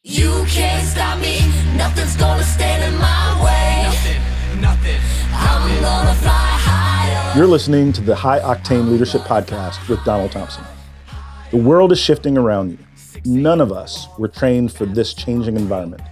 You 0.07 0.45
can't 0.47 0.85
stop 0.85 1.17
me, 1.19 1.39
nothing's 1.75 2.15
gonna 2.15 2.43
stand 2.43 2.93
in 2.93 2.99
my 2.99 3.43
way. 3.43 3.85
Nothing, 3.85 4.21
nothing. 4.61 4.99
I'm 5.33 5.81
gonna 5.81 6.13
fly 6.13 6.31
higher. 6.31 7.35
You're 7.35 7.47
listening 7.47 7.91
to 7.93 8.01
the 8.01 8.13
High 8.15 8.39
Octane 8.39 8.91
Leadership 8.91 9.21
Podcast 9.21 9.89
with 9.89 10.03
Donald 10.05 10.31
Thompson. 10.31 10.63
The 11.49 11.57
world 11.57 11.91
is 11.91 11.97
shifting 11.99 12.37
around 12.37 12.69
you. 12.71 12.77
None 13.25 13.59
of 13.59 13.71
us 13.71 14.07
were 14.19 14.27
trained 14.27 14.71
for 14.71 14.85
this 14.85 15.11
changing 15.11 15.55
environment. 15.55 16.03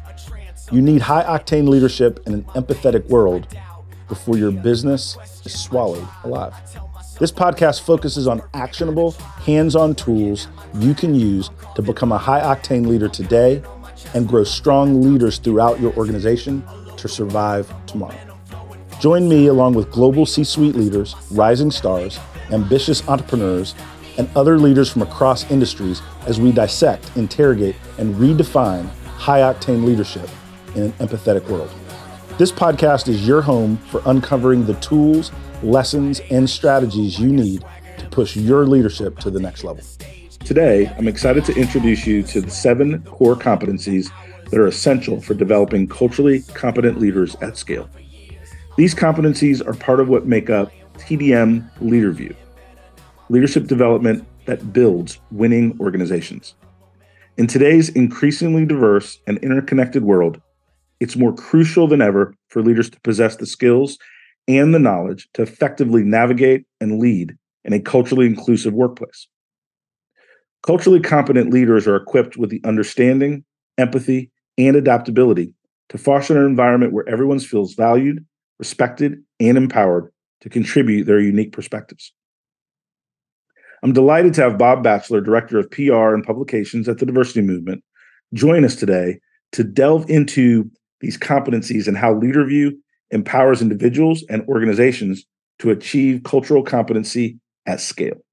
You 0.71 0.81
need 0.81 1.01
high 1.01 1.23
octane 1.23 1.67
leadership 1.67 2.19
in 2.25 2.33
an 2.33 2.43
empathetic 2.55 3.07
world 3.07 3.47
before 4.09 4.35
your 4.35 4.51
business 4.51 5.15
is 5.45 5.53
swallowed 5.53 6.07
alive. 6.23 6.55
This 7.19 7.31
podcast 7.31 7.81
focuses 7.81 8.27
on 8.27 8.41
actionable, 8.55 9.11
hands 9.45 9.75
on 9.75 9.93
tools 9.93 10.47
you 10.73 10.95
can 10.95 11.13
use 11.13 11.51
to 11.75 11.83
become 11.83 12.11
a 12.11 12.17
high 12.17 12.41
octane 12.41 12.87
leader 12.87 13.07
today 13.07 13.61
and 14.15 14.27
grow 14.27 14.43
strong 14.43 15.01
leaders 15.03 15.37
throughout 15.37 15.79
your 15.79 15.93
organization 15.93 16.63
to 16.97 17.07
survive 17.07 17.71
tomorrow. 17.85 18.17
Join 18.99 19.29
me 19.29 19.47
along 19.47 19.75
with 19.75 19.91
global 19.91 20.25
C 20.25 20.43
suite 20.43 20.75
leaders, 20.75 21.15
rising 21.29 21.69
stars, 21.69 22.19
ambitious 22.51 23.07
entrepreneurs, 23.07 23.75
and 24.17 24.29
other 24.35 24.59
leaders 24.59 24.91
from 24.91 25.01
across 25.01 25.49
industries 25.51 26.01
as 26.27 26.39
we 26.39 26.51
dissect, 26.51 27.11
interrogate, 27.15 27.75
and 27.97 28.15
redefine 28.15 28.87
high 29.05 29.39
octane 29.39 29.83
leadership 29.83 30.29
in 30.75 30.83
an 30.83 30.91
empathetic 30.93 31.47
world. 31.49 31.71
This 32.37 32.51
podcast 32.51 33.07
is 33.07 33.27
your 33.27 33.41
home 33.41 33.77
for 33.77 34.01
uncovering 34.05 34.65
the 34.65 34.73
tools, 34.75 35.31
lessons, 35.61 36.19
and 36.31 36.49
strategies 36.49 37.19
you 37.19 37.31
need 37.31 37.63
to 37.97 38.07
push 38.09 38.35
your 38.35 38.65
leadership 38.65 39.19
to 39.19 39.29
the 39.29 39.39
next 39.39 39.63
level. 39.63 39.83
Today, 40.43 40.91
I'm 40.97 41.07
excited 41.07 41.45
to 41.45 41.55
introduce 41.55 42.05
you 42.05 42.21
to 42.23 42.41
the 42.41 42.49
seven 42.49 43.01
core 43.03 43.35
competencies 43.35 44.09
that 44.49 44.59
are 44.59 44.67
essential 44.67 45.21
for 45.21 45.33
developing 45.33 45.87
culturally 45.87 46.41
competent 46.53 46.99
leaders 46.99 47.35
at 47.35 47.55
scale. 47.55 47.89
These 48.75 48.93
competencies 48.93 49.65
are 49.65 49.73
part 49.73 49.99
of 49.99 50.09
what 50.09 50.25
make 50.25 50.49
up 50.49 50.71
TDM 50.97 51.71
LeaderView, 51.79 52.35
leadership 53.33 53.65
development 53.65 54.23
that 54.45 54.71
builds 54.71 55.19
winning 55.31 55.75
organizations. 55.79 56.53
In 57.35 57.47
today's 57.47 57.89
increasingly 57.89 58.63
diverse 58.63 59.17
and 59.25 59.39
interconnected 59.39 60.03
world, 60.03 60.39
it's 60.99 61.15
more 61.15 61.33
crucial 61.33 61.87
than 61.87 61.99
ever 61.99 62.35
for 62.49 62.61
leaders 62.61 62.91
to 62.91 63.01
possess 63.01 63.37
the 63.37 63.47
skills 63.47 63.97
and 64.47 64.71
the 64.71 64.77
knowledge 64.77 65.27
to 65.33 65.41
effectively 65.41 66.03
navigate 66.03 66.65
and 66.79 66.99
lead 66.99 67.35
in 67.65 67.73
a 67.73 67.79
culturally 67.79 68.27
inclusive 68.27 68.75
workplace. 68.75 69.27
Culturally 70.61 70.99
competent 70.99 71.51
leaders 71.51 71.87
are 71.87 71.95
equipped 71.95 72.37
with 72.37 72.51
the 72.51 72.61
understanding, 72.63 73.43
empathy, 73.79 74.29
and 74.59 74.75
adaptability 74.75 75.55
to 75.89 75.97
foster 75.97 76.39
an 76.39 76.45
environment 76.45 76.93
where 76.93 77.09
everyone 77.09 77.39
feels 77.39 77.73
valued, 77.73 78.23
respected, 78.59 79.23
and 79.39 79.57
empowered 79.57 80.13
to 80.41 80.49
contribute 80.49 81.05
their 81.05 81.19
unique 81.19 81.51
perspectives. 81.51 82.13
I'm 83.83 83.91
delighted 83.91 84.33
to 84.35 84.41
have 84.43 84.57
Bob 84.57 84.81
Batchelor, 84.81 85.19
Director 85.19 85.59
of 85.59 85.69
PR 85.69 86.13
and 86.13 86.23
Publications 86.23 86.87
at 86.87 86.99
the 86.99 87.05
Diversity 87.05 87.41
Movement, 87.41 87.83
join 88.33 88.63
us 88.63 88.77
today 88.77 89.19
to 89.51 89.63
delve 89.63 90.09
into 90.09 90.71
these 91.01 91.17
competencies 91.17 91.85
and 91.85 91.97
how 91.97 92.13
LeaderView 92.13 92.71
empowers 93.11 93.61
individuals 93.61 94.23
and 94.29 94.41
organizations 94.47 95.25
to 95.59 95.69
achieve 95.69 96.23
cultural 96.23 96.63
competency 96.63 97.37
at 97.65 97.81
scale. 97.81 98.23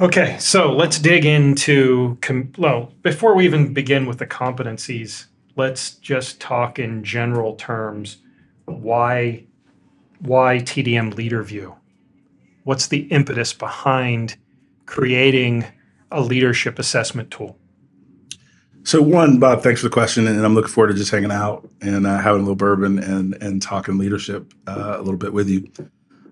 Okay, 0.00 0.36
so 0.38 0.72
let's 0.72 1.00
dig 1.00 1.24
into, 1.24 2.16
com- 2.20 2.52
well, 2.56 2.92
before 3.02 3.34
we 3.34 3.44
even 3.44 3.74
begin 3.74 4.06
with 4.06 4.18
the 4.18 4.26
competencies, 4.26 5.26
let's 5.56 5.96
just 5.96 6.40
talk 6.40 6.78
in 6.78 7.02
general 7.02 7.56
terms. 7.56 8.18
Why, 8.66 9.46
why 10.20 10.58
TDM 10.58 11.14
LeaderView? 11.14 11.74
What's 12.62 12.86
the 12.86 13.00
impetus 13.08 13.52
behind 13.52 14.36
creating 14.86 15.64
a 16.10 16.20
leadership 16.20 16.78
assessment 16.78 17.30
tool? 17.30 17.58
So 18.84 19.02
one, 19.02 19.40
Bob, 19.40 19.62
thanks 19.62 19.80
for 19.80 19.88
the 19.88 19.92
question, 19.92 20.28
and 20.28 20.44
I'm 20.44 20.54
looking 20.54 20.70
forward 20.70 20.92
to 20.92 20.94
just 20.94 21.10
hanging 21.10 21.32
out 21.32 21.68
and 21.80 22.06
uh, 22.06 22.18
having 22.18 22.40
a 22.40 22.44
little 22.44 22.54
bourbon 22.54 23.00
and 23.00 23.34
and 23.42 23.60
talking 23.60 23.98
leadership 23.98 24.54
uh, 24.68 24.94
a 24.96 25.02
little 25.02 25.18
bit 25.18 25.32
with 25.32 25.48
you. 25.48 25.68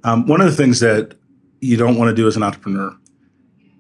Um, 0.05 0.27
one 0.27 0.41
of 0.41 0.47
the 0.47 0.57
things 0.57 0.79
that 0.81 1.17
you 1.61 1.77
don't 1.77 1.97
want 1.97 2.11
to 2.11 2.15
do 2.15 2.29
as 2.29 2.37
an 2.37 2.45
entrepreneur 2.45 2.97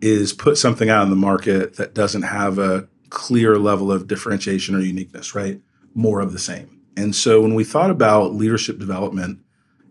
is 0.00 0.32
put 0.32 0.58
something 0.58 0.90
out 0.90 1.04
in 1.04 1.10
the 1.10 1.16
market 1.16 1.76
that 1.76 1.94
doesn't 1.94 2.22
have 2.22 2.58
a 2.58 2.88
clear 3.10 3.58
level 3.58 3.92
of 3.92 4.08
differentiation 4.08 4.74
or 4.74 4.80
uniqueness, 4.80 5.34
right? 5.34 5.60
More 5.94 6.20
of 6.20 6.32
the 6.32 6.38
same. 6.38 6.80
And 6.96 7.14
so 7.14 7.40
when 7.40 7.54
we 7.54 7.62
thought 7.62 7.90
about 7.90 8.34
leadership 8.34 8.78
development 8.78 9.38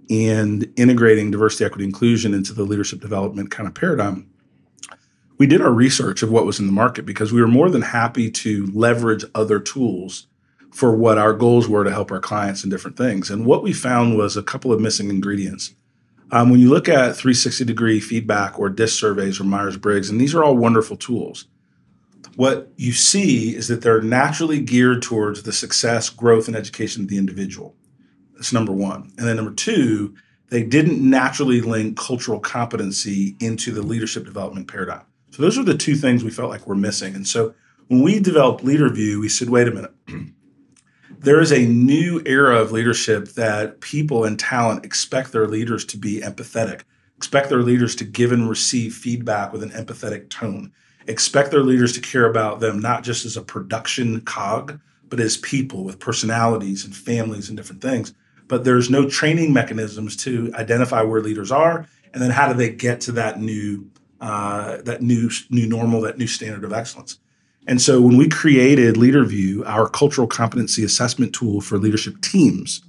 and 0.10 0.72
integrating 0.76 1.32
diversity, 1.32 1.66
equity, 1.66 1.86
inclusion 1.86 2.34
into 2.34 2.54
the 2.54 2.64
leadership 2.64 3.00
development 3.00 3.50
kind 3.50 3.68
of 3.68 3.74
paradigm, 3.74 4.30
we 5.44 5.48
did 5.48 5.62
our 5.62 5.74
research 5.74 6.24
of 6.24 6.32
what 6.32 6.46
was 6.46 6.62
in 6.62 6.68
the 6.68 6.72
market 6.72 7.06
because 7.06 7.34
we 7.34 7.42
were 7.42 7.50
more 7.50 7.70
than 7.70 7.82
happy 7.82 8.32
to 8.32 8.66
leverage 8.68 9.26
other 9.36 9.60
tools 9.60 10.28
for 10.72 10.96
what 10.96 11.18
our 11.18 11.34
goals 11.34 11.68
were 11.68 11.84
to 11.84 11.92
help 11.92 12.14
our 12.14 12.22
clients 12.22 12.64
in 12.64 12.70
different 12.70 12.96
things. 12.96 13.30
And 13.30 13.46
what 13.46 13.62
we 13.62 13.74
found 13.74 14.18
was 14.18 14.38
a 14.38 14.42
couple 14.42 14.72
of 14.72 14.80
missing 14.80 15.10
ingredients. 15.10 15.76
Um, 16.32 16.50
when 16.50 16.62
you 16.62 16.70
look 16.70 16.88
at 16.88 17.18
360 17.18 17.66
degree 17.66 18.00
feedback 18.00 18.58
or 18.58 18.70
DISC 18.70 18.98
surveys 18.98 19.38
or 19.38 19.44
Myers 19.44 19.76
Briggs, 19.76 20.10
and 20.10 20.18
these 20.18 20.34
are 20.34 20.46
all 20.46 20.56
wonderful 20.56 20.96
tools, 20.96 21.44
what 22.38 22.72
you 22.78 22.94
see 22.94 23.54
is 23.54 23.68
that 23.68 23.82
they're 23.82 24.02
naturally 24.02 24.62
geared 24.62 25.02
towards 25.02 25.44
the 25.44 25.52
success, 25.52 26.10
growth, 26.10 26.48
and 26.48 26.56
education 26.56 27.04
of 27.04 27.10
the 27.10 27.18
individual. 27.18 27.76
That's 28.36 28.54
number 28.54 28.72
one. 28.72 29.12
And 29.18 29.28
then 29.28 29.36
number 29.36 29.54
two, 29.54 30.16
they 30.52 30.64
didn't 30.64 31.02
naturally 31.02 31.60
link 31.60 31.98
cultural 31.98 32.40
competency 32.40 33.36
into 33.42 33.74
the 33.74 33.82
leadership 33.82 34.24
development 34.24 34.70
paradigm. 34.70 35.04
So 35.34 35.42
those 35.42 35.58
are 35.58 35.64
the 35.64 35.76
two 35.76 35.96
things 35.96 36.24
we 36.24 36.30
felt 36.30 36.52
like 36.52 36.68
we're 36.68 36.76
missing. 36.76 37.16
And 37.16 37.28
so 37.28 37.56
when 37.88 38.04
we 38.04 38.20
developed 38.20 38.64
LeaderView, 38.64 39.20
we 39.20 39.30
said, 39.30 39.50
wait 39.50 39.68
a 39.68 39.72
minute. 39.72 39.92
there 41.10 41.42
is 41.42 41.52
a 41.52 41.66
new 41.66 42.22
era 42.28 42.60
of 42.60 42.72
leadership 42.72 43.30
that 43.30 43.82
people 43.82 44.26
and 44.26 44.40
talent 44.40 44.86
expect 44.86 45.32
their 45.32 45.48
leaders 45.48 45.86
to 45.86 45.98
be 45.98 46.22
empathetic, 46.22 46.82
expect 47.18 47.50
their 47.50 47.64
leaders 47.64 47.96
to 47.96 48.04
give 48.04 48.32
and 48.32 48.48
receive 48.48 48.94
feedback 48.94 49.52
with 49.52 49.64
an 49.64 49.72
empathetic 49.72 50.30
tone, 50.30 50.72
expect 51.08 51.50
their 51.50 51.64
leaders 51.64 51.94
to 51.94 52.00
care 52.00 52.28
about 52.28 52.60
them 52.60 52.80
not 52.80 53.04
just 53.04 53.26
as 53.26 53.36
a 53.36 53.42
production 53.42 54.22
cog, 54.22 54.80
but 55.10 55.20
as 55.20 55.38
people 55.38 55.84
with 55.84 56.00
personalities 56.00 56.86
and 56.86 56.96
families 56.96 57.50
and 57.50 57.58
different 57.58 57.82
things. 57.82 58.14
But 58.48 58.66
there's 58.66 58.92
no 58.92 59.10
training 59.10 59.52
mechanisms 59.52 60.16
to 60.18 60.52
identify 60.54 61.02
where 61.02 61.22
leaders 61.22 61.52
are, 61.52 61.88
and 62.14 62.22
then 62.22 62.30
how 62.30 62.50
do 62.50 62.54
they 62.54 62.70
get 62.70 63.02
to 63.02 63.14
that 63.14 63.42
new 63.42 63.90
uh, 64.24 64.82
that 64.84 65.02
new 65.02 65.30
new 65.50 65.68
normal, 65.68 66.00
that 66.00 66.18
new 66.18 66.28
standard 66.28 66.64
of 66.64 66.72
excellence. 66.72 67.20
And 67.68 67.82
so 67.82 68.02
when 68.02 68.16
we 68.16 68.30
created 68.30 68.96
LeaderView, 68.96 69.68
our 69.68 69.90
cultural 69.90 70.28
competency 70.28 70.84
assessment 70.84 71.34
tool 71.34 71.60
for 71.60 71.78
leadership 71.78 72.22
teams, 72.22 72.82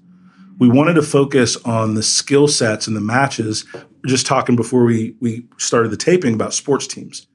we 0.61 0.69
wanted 0.69 0.95
to 0.95 1.03
focus 1.03 1.57
on 1.65 1.95
the 1.95 2.05
skill 2.05 2.47
sets 2.47 2.87
and 2.87 2.97
the 2.97 3.01
matches. 3.01 3.67
Just 4.07 4.27
talking 4.27 4.55
before 4.55 4.85
we 4.85 5.17
we 5.21 5.45
started 5.59 5.91
the 5.91 5.97
taping 5.97 6.35
about 6.35 6.55
sports 6.55 6.87
teams. 6.87 7.27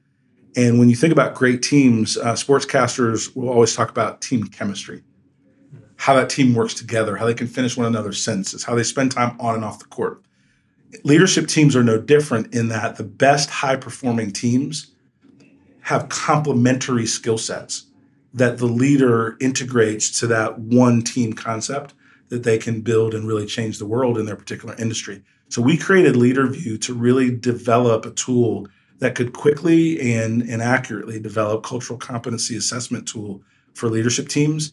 And 0.56 0.78
when 0.78 0.88
you 0.88 0.96
think 0.96 1.12
about 1.12 1.34
great 1.34 1.62
teams, 1.62 2.16
uh, 2.16 2.32
sportscasters 2.32 3.36
will 3.36 3.50
always 3.50 3.74
talk 3.74 3.90
about 3.90 4.22
team 4.22 4.44
chemistry, 4.44 5.02
how 5.96 6.14
that 6.14 6.30
team 6.30 6.54
works 6.54 6.72
together, 6.72 7.16
how 7.16 7.26
they 7.26 7.34
can 7.34 7.46
finish 7.46 7.76
one 7.76 7.86
another's 7.86 8.24
sentences, 8.24 8.64
how 8.64 8.74
they 8.74 8.82
spend 8.82 9.12
time 9.12 9.36
on 9.38 9.56
and 9.56 9.64
off 9.64 9.78
the 9.78 9.84
court. 9.84 10.22
Leadership 11.04 11.46
teams 11.46 11.76
are 11.76 11.84
no 11.84 12.00
different 12.00 12.54
in 12.54 12.68
that 12.68 12.96
the 12.96 13.04
best 13.04 13.48
high 13.48 13.76
performing 13.76 14.32
teams 14.32 14.92
have 15.82 16.08
complementary 16.08 17.06
skill 17.06 17.38
sets 17.38 17.86
that 18.34 18.58
the 18.58 18.66
leader 18.66 19.36
integrates 19.40 20.20
to 20.20 20.26
that 20.26 20.58
one 20.58 21.02
team 21.02 21.32
concept 21.32 21.94
that 22.28 22.44
they 22.44 22.58
can 22.58 22.80
build 22.80 23.14
and 23.14 23.26
really 23.26 23.46
change 23.46 23.78
the 23.78 23.86
world 23.86 24.16
in 24.16 24.26
their 24.26 24.36
particular 24.36 24.74
industry. 24.78 25.22
So 25.48 25.60
we 25.60 25.76
created 25.76 26.14
LeaderView 26.14 26.80
to 26.82 26.94
really 26.94 27.30
develop 27.36 28.06
a 28.06 28.12
tool 28.12 28.68
that 29.00 29.16
could 29.16 29.32
quickly 29.32 30.14
and, 30.14 30.42
and 30.42 30.62
accurately 30.62 31.18
develop 31.18 31.64
cultural 31.64 31.98
competency 31.98 32.56
assessment 32.56 33.08
tool 33.08 33.42
for 33.74 33.88
leadership 33.88 34.28
teams, 34.28 34.72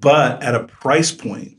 but 0.00 0.42
at 0.42 0.54
a 0.54 0.64
price 0.64 1.12
point 1.12 1.58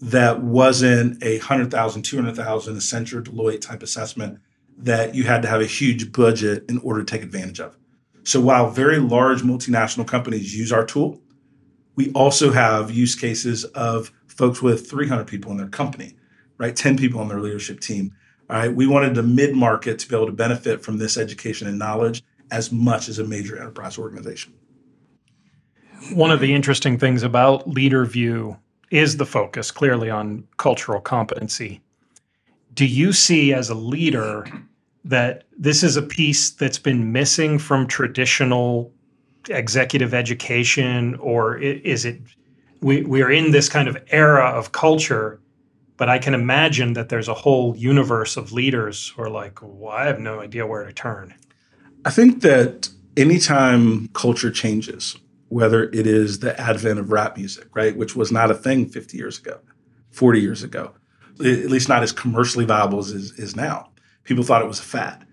that 0.00 0.42
wasn't 0.42 1.22
a 1.22 1.38
100,000, 1.38 2.02
200,000 2.02 2.76
Accenture, 2.76 3.22
Deloitte 3.22 3.60
type 3.60 3.82
assessment 3.82 4.38
that 4.78 5.14
you 5.14 5.24
had 5.24 5.42
to 5.42 5.48
have 5.48 5.60
a 5.60 5.66
huge 5.66 6.12
budget 6.12 6.64
in 6.68 6.78
order 6.78 7.02
to 7.02 7.10
take 7.10 7.22
advantage 7.22 7.60
of. 7.60 7.76
So 8.24 8.40
while 8.40 8.70
very 8.70 8.98
large 8.98 9.42
multinational 9.42 10.06
companies 10.06 10.56
use 10.56 10.72
our 10.72 10.84
tool, 10.84 11.20
we 11.94 12.12
also 12.12 12.52
have 12.52 12.90
use 12.90 13.14
cases 13.14 13.64
of 13.64 14.12
folks 14.26 14.60
with 14.60 14.90
300 14.90 15.26
people 15.26 15.50
in 15.50 15.56
their 15.56 15.68
company, 15.68 16.16
right? 16.58 16.76
10 16.76 16.98
people 16.98 17.20
on 17.20 17.28
their 17.28 17.40
leadership 17.40 17.80
team 17.80 18.12
all 18.48 18.56
right, 18.56 18.72
we 18.72 18.86
wanted 18.86 19.14
the 19.14 19.22
mid 19.22 19.56
market 19.56 19.98
to 20.00 20.08
be 20.08 20.14
able 20.14 20.26
to 20.26 20.32
benefit 20.32 20.82
from 20.82 20.98
this 20.98 21.16
education 21.16 21.66
and 21.66 21.78
knowledge 21.78 22.22
as 22.50 22.70
much 22.70 23.08
as 23.08 23.18
a 23.18 23.24
major 23.24 23.58
enterprise 23.58 23.98
organization. 23.98 24.54
One 26.12 26.30
of 26.30 26.38
the 26.38 26.54
interesting 26.54 26.98
things 26.98 27.24
about 27.24 27.68
LeaderView 27.68 28.56
is 28.90 29.16
the 29.16 29.26
focus 29.26 29.70
clearly 29.70 30.10
on 30.10 30.46
cultural 30.56 31.00
competency. 31.00 31.80
Do 32.74 32.86
you 32.86 33.12
see 33.12 33.52
as 33.52 33.70
a 33.70 33.74
leader 33.74 34.46
that 35.04 35.44
this 35.56 35.82
is 35.82 35.96
a 35.96 36.02
piece 36.02 36.50
that's 36.50 36.78
been 36.78 37.12
missing 37.12 37.58
from 37.58 37.86
traditional 37.86 38.92
executive 39.48 40.12
education, 40.12 41.14
or 41.16 41.56
is 41.58 42.04
it 42.04 42.20
we, 42.82 43.02
we 43.02 43.22
are 43.22 43.30
in 43.30 43.52
this 43.52 43.68
kind 43.68 43.88
of 43.88 43.96
era 44.10 44.46
of 44.50 44.72
culture 44.72 45.40
but 45.96 46.08
I 46.08 46.18
can 46.18 46.34
imagine 46.34 46.92
that 46.92 47.08
there's 47.08 47.28
a 47.28 47.34
whole 47.34 47.74
universe 47.76 48.36
of 48.36 48.52
leaders 48.52 49.08
who 49.16 49.22
are 49.22 49.30
like, 49.30 49.58
well, 49.62 49.92
I 49.92 50.06
have 50.06 50.20
no 50.20 50.40
idea 50.40 50.66
where 50.66 50.84
to 50.84 50.92
turn. 50.92 51.34
I 52.04 52.10
think 52.10 52.42
that 52.42 52.88
anytime 53.16 54.08
culture 54.08 54.50
changes, 54.50 55.16
whether 55.48 55.84
it 55.84 56.06
is 56.06 56.40
the 56.40 56.58
advent 56.60 56.98
of 56.98 57.12
rap 57.12 57.36
music, 57.36 57.68
right, 57.74 57.96
which 57.96 58.16
was 58.16 58.32
not 58.32 58.50
a 58.50 58.54
thing 58.54 58.88
50 58.88 59.16
years 59.16 59.38
ago, 59.38 59.60
40 60.10 60.40
years 60.40 60.62
ago, 60.62 60.92
at 61.40 61.70
least 61.70 61.88
not 61.88 62.02
as 62.02 62.12
commercially 62.12 62.64
viable 62.64 62.98
as 62.98 63.10
is, 63.10 63.32
is 63.38 63.56
now. 63.56 63.90
People 64.24 64.44
thought 64.44 64.62
it 64.62 64.68
was 64.68 64.80
a 64.80 64.84
fad. 64.84 65.26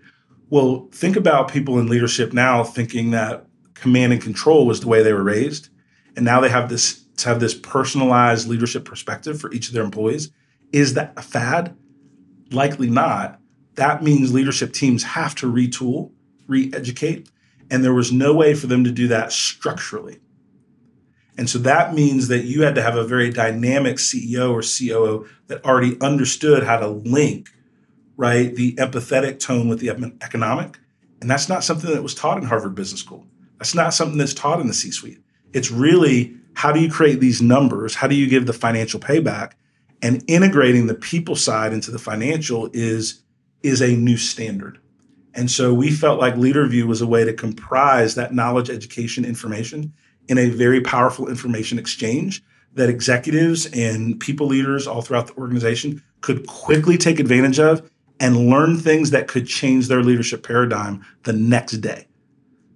Well, 0.50 0.88
think 0.92 1.16
about 1.16 1.50
people 1.50 1.78
in 1.78 1.88
leadership 1.88 2.32
now 2.32 2.62
thinking 2.62 3.10
that 3.10 3.46
command 3.74 4.12
and 4.12 4.22
control 4.22 4.66
was 4.66 4.80
the 4.80 4.88
way 4.88 5.02
they 5.02 5.12
were 5.12 5.22
raised. 5.22 5.68
And 6.16 6.24
now 6.24 6.40
they 6.40 6.48
have 6.48 6.68
this 6.68 7.02
to 7.16 7.28
have 7.28 7.40
this 7.40 7.54
personalized 7.54 8.48
leadership 8.48 8.84
perspective 8.84 9.40
for 9.40 9.52
each 9.52 9.68
of 9.68 9.74
their 9.74 9.84
employees 9.84 10.30
is 10.74 10.94
that 10.94 11.12
a 11.16 11.22
fad? 11.22 11.76
Likely 12.50 12.90
not. 12.90 13.38
That 13.76 14.02
means 14.02 14.34
leadership 14.34 14.72
teams 14.72 15.04
have 15.04 15.36
to 15.36 15.50
retool, 15.50 16.10
re 16.48 16.68
educate, 16.74 17.30
and 17.70 17.82
there 17.82 17.94
was 17.94 18.12
no 18.12 18.34
way 18.34 18.54
for 18.54 18.66
them 18.66 18.84
to 18.84 18.90
do 18.90 19.08
that 19.08 19.32
structurally. 19.32 20.20
And 21.36 21.50
so 21.50 21.58
that 21.60 21.94
means 21.94 22.28
that 22.28 22.44
you 22.44 22.62
had 22.62 22.76
to 22.76 22.82
have 22.82 22.96
a 22.96 23.06
very 23.06 23.30
dynamic 23.30 23.96
CEO 23.96 24.52
or 24.52 24.62
COO 24.62 25.28
that 25.48 25.64
already 25.64 26.00
understood 26.00 26.62
how 26.62 26.78
to 26.78 26.88
link, 26.88 27.50
right, 28.16 28.54
the 28.54 28.74
empathetic 28.76 29.40
tone 29.40 29.68
with 29.68 29.80
the 29.80 29.90
economic. 30.22 30.78
And 31.20 31.28
that's 31.28 31.48
not 31.48 31.64
something 31.64 31.90
that 31.92 32.02
was 32.02 32.14
taught 32.14 32.38
in 32.38 32.44
Harvard 32.44 32.74
Business 32.74 33.00
School. 33.00 33.26
That's 33.58 33.74
not 33.74 33.94
something 33.94 34.18
that's 34.18 34.34
taught 34.34 34.60
in 34.60 34.68
the 34.68 34.74
C 34.74 34.90
suite. 34.90 35.22
It's 35.52 35.70
really 35.70 36.36
how 36.54 36.70
do 36.70 36.80
you 36.80 36.90
create 36.90 37.18
these 37.18 37.42
numbers? 37.42 37.96
How 37.96 38.06
do 38.06 38.14
you 38.14 38.28
give 38.28 38.46
the 38.46 38.52
financial 38.52 39.00
payback? 39.00 39.54
and 40.04 40.22
integrating 40.28 40.86
the 40.86 40.94
people 40.94 41.34
side 41.34 41.72
into 41.72 41.90
the 41.90 41.98
financial 41.98 42.68
is 42.74 43.22
is 43.62 43.80
a 43.80 43.96
new 43.96 44.18
standard 44.18 44.78
and 45.34 45.50
so 45.50 45.74
we 45.74 45.90
felt 45.90 46.20
like 46.20 46.34
leaderview 46.34 46.84
was 46.84 47.00
a 47.00 47.06
way 47.06 47.24
to 47.24 47.32
comprise 47.32 48.14
that 48.14 48.34
knowledge 48.34 48.70
education 48.70 49.24
information 49.24 49.92
in 50.28 50.38
a 50.38 50.48
very 50.48 50.80
powerful 50.80 51.28
information 51.28 51.78
exchange 51.78 52.42
that 52.74 52.88
executives 52.88 53.66
and 53.72 54.18
people 54.18 54.46
leaders 54.46 54.86
all 54.86 55.02
throughout 55.02 55.26
the 55.26 55.34
organization 55.34 56.02
could 56.20 56.46
quickly 56.46 56.96
take 56.96 57.20
advantage 57.20 57.58
of 57.58 57.90
and 58.20 58.48
learn 58.48 58.78
things 58.78 59.10
that 59.10 59.28
could 59.28 59.46
change 59.46 59.88
their 59.88 60.02
leadership 60.02 60.46
paradigm 60.46 61.04
the 61.24 61.32
next 61.32 61.78
day 61.78 62.06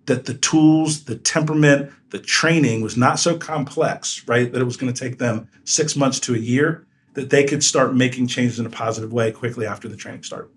that 0.06 0.26
the 0.26 0.34
tools 0.34 1.04
the 1.04 1.16
temperament 1.16 1.93
the 2.11 2.19
training 2.19 2.81
was 2.81 2.96
not 2.96 3.19
so 3.19 3.37
complex 3.37 4.26
right 4.26 4.52
that 4.52 4.61
it 4.61 4.64
was 4.64 4.76
going 4.76 4.93
to 4.93 4.99
take 4.99 5.19
them 5.19 5.49
six 5.64 5.96
months 5.96 6.19
to 6.19 6.34
a 6.34 6.38
year 6.38 6.87
that 7.19 7.31
they 7.31 7.43
could 7.43 7.64
start 7.64 7.96
making 7.96 8.28
changes 8.28 8.61
in 8.61 8.66
a 8.66 8.70
positive 8.70 9.12
way 9.12 9.32
quickly 9.32 9.66
after 9.66 9.88
the 9.88 9.96
training 9.96 10.22
started. 10.22 10.50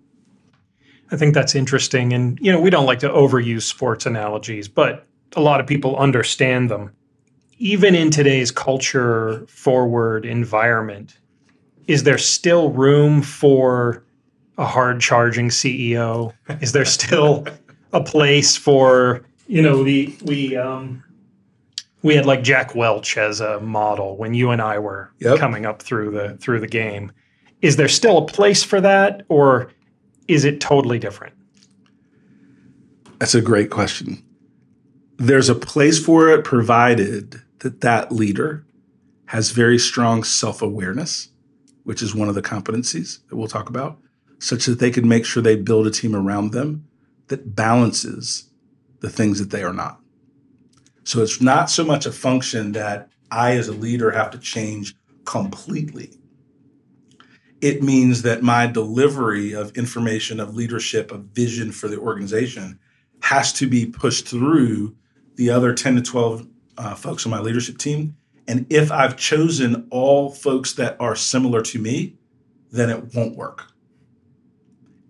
I 1.12 1.16
think 1.16 1.34
that's 1.34 1.54
interesting. 1.54 2.12
And, 2.12 2.38
you 2.40 2.50
know, 2.50 2.58
we 2.58 2.70
don't 2.70 2.86
like 2.86 2.98
to 3.00 3.08
overuse 3.08 3.62
sports 3.62 4.06
analogies, 4.06 4.66
but 4.66 5.06
a 5.36 5.40
lot 5.40 5.60
of 5.60 5.66
people 5.66 5.96
understand 5.96 6.70
them. 6.70 6.92
Even 7.58 7.94
in 7.94 8.10
today's 8.10 8.50
culture 8.50 9.46
forward 9.46 10.24
environment, 10.24 11.18
is 11.86 12.04
there 12.04 12.18
still 12.18 12.70
room 12.70 13.22
for 13.22 14.02
a 14.56 14.64
hard 14.64 15.00
charging 15.00 15.50
CEO? 15.50 16.32
Is 16.60 16.72
there 16.72 16.86
still 16.86 17.46
a 17.92 18.02
place 18.02 18.56
for, 18.56 19.22
you 19.46 19.60
know, 19.60 19.84
the, 19.84 20.16
we, 20.24 20.56
um, 20.56 21.04
we 22.02 22.16
had 22.16 22.26
like 22.26 22.42
Jack 22.42 22.74
Welch 22.74 23.16
as 23.16 23.40
a 23.40 23.60
model 23.60 24.16
when 24.16 24.34
you 24.34 24.50
and 24.50 24.60
I 24.60 24.78
were 24.78 25.12
yep. 25.20 25.38
coming 25.38 25.66
up 25.66 25.82
through 25.82 26.10
the 26.10 26.36
through 26.38 26.58
the 26.58 26.66
game. 26.66 27.12
Is 27.60 27.76
there 27.76 27.88
still 27.88 28.18
a 28.18 28.26
place 28.26 28.64
for 28.64 28.80
that, 28.80 29.22
or 29.28 29.70
is 30.32 30.44
it 30.44 30.60
totally 30.60 30.98
different? 30.98 31.34
That's 33.18 33.34
a 33.34 33.40
great 33.40 33.70
question. 33.70 34.22
There's 35.16 35.48
a 35.48 35.54
place 35.54 36.04
for 36.04 36.28
it, 36.30 36.44
provided 36.44 37.40
that 37.60 37.80
that 37.82 38.10
leader 38.10 38.64
has 39.26 39.52
very 39.52 39.78
strong 39.78 40.24
self 40.24 40.62
awareness, 40.62 41.28
which 41.84 42.02
is 42.02 42.14
one 42.14 42.28
of 42.28 42.34
the 42.34 42.42
competencies 42.42 43.20
that 43.28 43.36
we'll 43.36 43.48
talk 43.48 43.68
about, 43.68 43.98
such 44.38 44.66
that 44.66 44.78
they 44.78 44.90
can 44.90 45.06
make 45.06 45.24
sure 45.24 45.42
they 45.42 45.56
build 45.56 45.86
a 45.86 45.90
team 45.90 46.16
around 46.16 46.50
them 46.50 46.86
that 47.28 47.54
balances 47.54 48.50
the 49.00 49.10
things 49.10 49.38
that 49.38 49.50
they 49.50 49.62
are 49.62 49.72
not. 49.72 50.00
So 51.04 51.22
it's 51.22 51.40
not 51.40 51.70
so 51.70 51.84
much 51.84 52.06
a 52.06 52.12
function 52.12 52.72
that 52.72 53.10
I, 53.30 53.52
as 53.52 53.68
a 53.68 53.72
leader, 53.72 54.10
have 54.10 54.30
to 54.32 54.38
change 54.38 54.94
completely. 55.24 56.18
It 57.62 57.80
means 57.80 58.22
that 58.22 58.42
my 58.42 58.66
delivery 58.66 59.52
of 59.52 59.76
information, 59.76 60.40
of 60.40 60.56
leadership, 60.56 61.12
of 61.12 61.26
vision 61.26 61.70
for 61.70 61.86
the 61.86 61.96
organization 61.96 62.80
has 63.22 63.52
to 63.54 63.68
be 63.68 63.86
pushed 63.86 64.26
through 64.26 64.96
the 65.36 65.48
other 65.50 65.72
10 65.72 65.94
to 65.96 66.02
12 66.02 66.48
uh, 66.76 66.94
folks 66.96 67.24
on 67.24 67.30
my 67.30 67.38
leadership 67.38 67.78
team. 67.78 68.16
And 68.48 68.66
if 68.68 68.90
I've 68.90 69.16
chosen 69.16 69.86
all 69.90 70.30
folks 70.30 70.72
that 70.72 70.96
are 70.98 71.14
similar 71.14 71.62
to 71.62 71.78
me, 71.78 72.16
then 72.72 72.90
it 72.90 73.14
won't 73.14 73.36
work. 73.36 73.68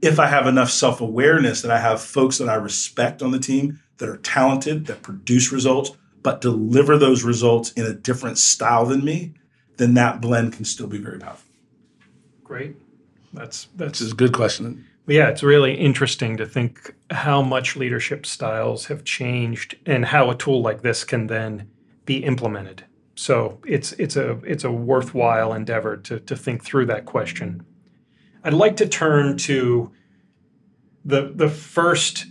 If 0.03 0.19
I 0.19 0.27
have 0.27 0.47
enough 0.47 0.71
self 0.71 1.01
awareness 1.01 1.63
that 1.63 1.71
I 1.71 1.79
have 1.79 2.03
folks 2.03 2.37
that 2.37 2.51
I 2.51 2.57
respect 2.57 3.23
on 3.23 3.31
the 3.31 3.39
team 3.39 3.81
that 3.97 4.11
are 4.11 4.19
talented, 4.19 4.87
that 4.87 5.01
produce 5.01 5.53
results, 5.53 5.93
but 6.23 6.43
deliver 6.43 6.99
those 6.99 7.25
results 7.25 7.73
in 7.73 7.87
a 7.87 7.95
different 7.95 8.37
style 8.37 8.85
than 8.85 9.03
me, 9.03 9.33
then 9.79 9.95
that 9.95 10.21
blend 10.21 10.53
can 10.53 10.67
still 10.67 10.87
be 10.87 10.99
very 10.99 11.19
powerful. 11.19 11.42
Great. 12.53 12.77
That's 13.33 13.69
that's 13.77 14.03
a 14.03 14.15
good 14.15 14.35
question. 14.35 14.87
Yeah, 15.07 15.31
it's 15.31 15.43
really 15.43 15.73
interesting 15.73 16.37
to 16.37 16.45
think 16.45 16.95
how 17.11 17.41
much 17.41 17.77
leadership 17.77 18.27
styles 18.27 18.85
have 18.89 19.05
changed 19.05 19.77
and 19.87 20.05
how 20.05 20.29
a 20.29 20.35
tool 20.35 20.61
like 20.61 20.83
this 20.83 21.03
can 21.03 21.29
then 21.29 21.71
be 22.05 22.23
implemented. 22.23 22.85
So 23.15 23.59
it's 23.67 23.93
it's 23.93 24.17
a 24.17 24.33
it's 24.45 24.65
a 24.65 24.71
worthwhile 24.71 25.55
endeavor 25.55 25.97
to 25.97 26.21
to 26.21 26.37
think 26.37 26.63
through 26.63 26.85
that 26.87 27.07
question. 27.07 27.65
I'd 28.45 28.53
like 28.53 28.77
to 28.77 28.87
turn 28.87 29.39
to 29.49 29.91
the 31.07 31.33
the 31.35 31.49
first 31.49 32.27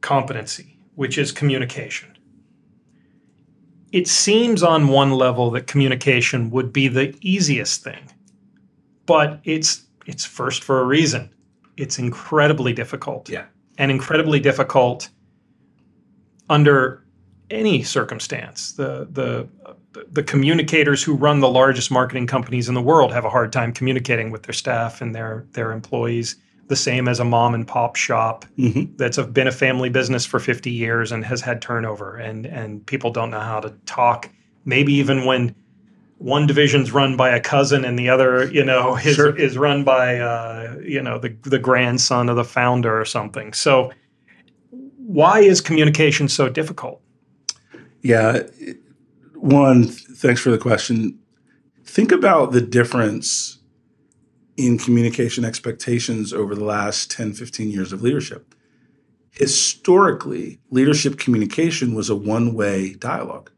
competency, 0.00 0.80
which 0.96 1.16
is 1.16 1.30
communication. 1.30 2.08
It 3.92 4.08
seems 4.08 4.64
on 4.64 4.88
one 4.88 5.12
level 5.12 5.52
that 5.52 5.68
communication 5.68 6.50
would 6.50 6.72
be 6.72 6.88
the 6.88 7.16
easiest 7.20 7.84
thing, 7.84 8.10
but 9.08 9.40
it's 9.42 9.82
it's 10.06 10.24
first 10.24 10.62
for 10.62 10.80
a 10.80 10.84
reason 10.84 11.34
it's 11.78 11.98
incredibly 11.98 12.72
difficult. 12.72 13.30
Yeah. 13.30 13.46
And 13.78 13.90
incredibly 13.90 14.40
difficult 14.40 15.08
under 16.50 17.04
any 17.50 17.82
circumstance. 17.82 18.72
The 18.72 19.08
the 19.10 19.48
the 20.12 20.22
communicators 20.22 21.02
who 21.02 21.14
run 21.14 21.40
the 21.40 21.48
largest 21.48 21.90
marketing 21.90 22.26
companies 22.26 22.68
in 22.68 22.74
the 22.74 22.82
world 22.82 23.12
have 23.12 23.24
a 23.24 23.30
hard 23.30 23.52
time 23.52 23.72
communicating 23.72 24.30
with 24.30 24.42
their 24.42 24.52
staff 24.52 25.00
and 25.00 25.14
their 25.14 25.46
their 25.52 25.72
employees. 25.72 26.36
The 26.66 26.76
same 26.76 27.08
as 27.08 27.20
a 27.20 27.24
mom 27.24 27.54
and 27.54 27.66
pop 27.66 27.96
shop 27.96 28.44
Mm-hmm. 28.58 28.96
that's 28.96 29.16
been 29.18 29.46
a 29.46 29.52
family 29.52 29.88
business 29.88 30.26
for 30.26 30.38
50 30.38 30.70
years 30.70 31.12
and 31.12 31.24
has 31.24 31.40
had 31.40 31.62
turnover 31.62 32.16
and 32.16 32.44
and 32.44 32.84
people 32.86 33.10
don't 33.10 33.30
know 33.30 33.40
how 33.40 33.60
to 33.60 33.70
talk. 33.86 34.28
Maybe 34.64 34.92
even 34.94 35.24
when 35.24 35.54
one 36.18 36.46
division's 36.46 36.92
run 36.92 37.16
by 37.16 37.30
a 37.30 37.40
cousin 37.40 37.84
and 37.84 37.98
the 37.98 38.08
other, 38.08 38.50
you 38.50 38.64
know, 38.64 38.96
is, 39.04 39.14
Sure. 39.16 39.36
is 39.36 39.56
run 39.56 39.84
by, 39.84 40.18
uh, 40.18 40.76
you 40.82 41.00
know, 41.00 41.18
the, 41.18 41.30
the 41.42 41.58
grandson 41.58 42.28
of 42.28 42.36
the 42.36 42.44
founder 42.44 43.00
or 43.00 43.04
something. 43.04 43.52
So, 43.52 43.92
why 44.96 45.40
is 45.40 45.60
communication 45.62 46.28
so 46.28 46.48
difficult? 46.50 47.00
Yeah. 48.02 48.42
One, 49.34 49.84
thanks 49.84 50.40
for 50.40 50.50
the 50.50 50.58
question. 50.58 51.18
Think 51.84 52.12
about 52.12 52.52
the 52.52 52.60
difference 52.60 53.58
in 54.58 54.76
communication 54.76 55.44
expectations 55.44 56.32
over 56.32 56.54
the 56.54 56.64
last 56.64 57.10
10, 57.10 57.32
15 57.32 57.70
years 57.70 57.92
of 57.92 58.02
leadership. 58.02 58.54
Historically, 59.30 60.58
leadership 60.70 61.16
communication 61.18 61.94
was 61.94 62.10
a 62.10 62.16
one 62.16 62.52
way 62.54 62.92
dialogue. 62.94 63.50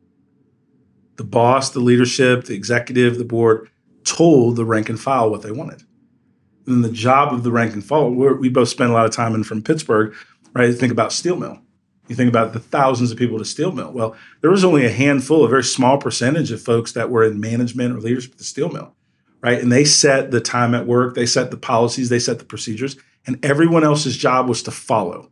The 1.21 1.27
boss, 1.27 1.69
the 1.69 1.81
leadership, 1.81 2.47
the 2.47 2.55
executive, 2.55 3.19
the 3.19 3.27
board 3.27 3.69
told 4.05 4.57
the 4.57 4.65
rank 4.65 4.89
and 4.89 4.99
file 4.99 5.29
what 5.29 5.43
they 5.43 5.53
wanted. 5.53 5.83
And 6.65 6.77
then 6.77 6.81
the 6.81 6.89
job 6.97 7.35
of 7.35 7.43
the 7.43 7.53
rank 7.53 7.75
and 7.75 7.85
file, 7.85 8.11
we 8.11 8.49
both 8.49 8.71
spent 8.71 8.91
a 8.91 8.95
lot 8.95 9.05
of 9.05 9.13
time 9.13 9.35
in 9.35 9.45
from 9.45 9.61
Pittsburgh, 9.61 10.15
right? 10.55 10.75
Think 10.75 10.93
about 10.93 11.13
steel 11.13 11.37
mill. 11.37 11.59
You 12.09 12.17
think 12.17 12.31
about 12.31 12.55
the 12.55 12.59
thousands 12.59 13.13
of 13.13 13.19
people 13.19 13.37
to 13.37 13.45
steel 13.45 13.71
mill. 13.71 13.93
Well, 13.93 14.17
there 14.41 14.51
was 14.51 14.65
only 14.65 14.87
a 14.87 14.91
handful, 14.91 15.45
a 15.45 15.49
very 15.49 15.63
small 15.63 15.99
percentage 15.99 16.51
of 16.53 16.63
folks 16.63 16.93
that 16.93 17.11
were 17.11 17.23
in 17.23 17.39
management 17.39 17.95
or 17.95 18.01
leadership 18.01 18.33
at 18.33 18.39
the 18.39 18.45
steel 18.45 18.71
mill, 18.71 18.95
right? 19.43 19.61
And 19.61 19.71
they 19.71 19.85
set 19.85 20.31
the 20.31 20.41
time 20.41 20.75
at 20.75 20.87
work, 20.87 21.15
they 21.15 21.27
set 21.27 21.51
the 21.51 21.59
policies, 21.59 22.09
they 22.09 22.19
set 22.19 22.39
the 22.39 22.47
procedures, 22.47 22.97
and 23.27 23.45
everyone 23.45 23.85
else's 23.85 24.17
job 24.17 24.49
was 24.49 24.63
to 24.63 24.71
follow. 24.71 25.31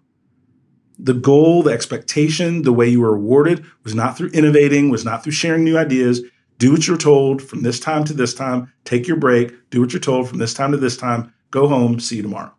The 0.98 1.14
goal, 1.14 1.62
the 1.62 1.70
expectation, 1.70 2.62
the 2.62 2.72
way 2.72 2.88
you 2.88 3.00
were 3.00 3.12
rewarded 3.12 3.64
was 3.84 3.94
not 3.94 4.16
through 4.16 4.30
innovating, 4.30 4.90
was 4.90 5.04
not 5.04 5.22
through 5.22 5.32
sharing 5.32 5.64
new 5.64 5.78
ideas. 5.78 6.22
Do 6.58 6.72
what 6.72 6.88
you're 6.88 6.96
told 6.96 7.40
from 7.40 7.62
this 7.62 7.78
time 7.78 8.04
to 8.04 8.12
this 8.12 8.34
time, 8.34 8.72
take 8.84 9.06
your 9.06 9.16
break, 9.16 9.70
do 9.70 9.80
what 9.80 9.92
you're 9.92 10.00
told 10.00 10.28
from 10.28 10.38
this 10.38 10.54
time 10.54 10.72
to 10.72 10.78
this 10.78 10.96
time, 10.96 11.32
go 11.52 11.68
home, 11.68 12.00
see 12.00 12.16
you 12.16 12.22
tomorrow. 12.22 12.52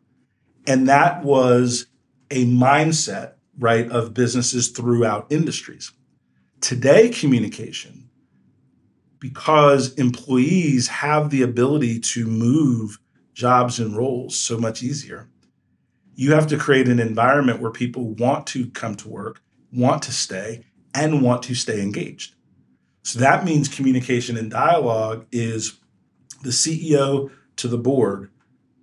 And 0.65 0.88
that 0.88 1.24
was 1.24 1.88
a 2.31 2.46
mindset, 2.46 3.34
right, 3.58 3.89
of 3.91 4.13
businesses 4.13 4.69
throughout 4.69 5.27
industries. 5.29 5.91
Today, 6.62 7.10
communication, 7.10 8.10
because 9.19 9.93
employees 9.96 10.88
have 10.88 11.29
the 11.29 11.41
ability 11.41 12.00
to 12.00 12.25
move 12.25 13.00
jobs 13.34 13.79
and 13.79 13.98
roles 13.98 14.38
so 14.38 14.58
much 14.58 14.81
easier, 14.81 15.29
you 16.20 16.34
have 16.34 16.48
to 16.48 16.58
create 16.58 16.90
an 16.90 17.00
environment 17.00 17.62
where 17.62 17.72
people 17.72 18.10
want 18.16 18.46
to 18.46 18.70
come 18.72 18.94
to 18.94 19.08
work, 19.08 19.42
want 19.72 20.02
to 20.04 20.12
stay, 20.12 20.66
and 20.94 21.22
want 21.22 21.42
to 21.42 21.56
stay 21.56 21.82
engaged. 21.82 22.36
So 23.04 23.20
that 23.20 23.46
means 23.46 23.70
communication 23.70 24.36
and 24.36 24.52
dialogue 24.52 25.28
is 25.32 25.80
the 26.44 26.50
CEO 26.50 27.32
to 27.56 27.70
the 27.70 27.78
board, 27.78 28.32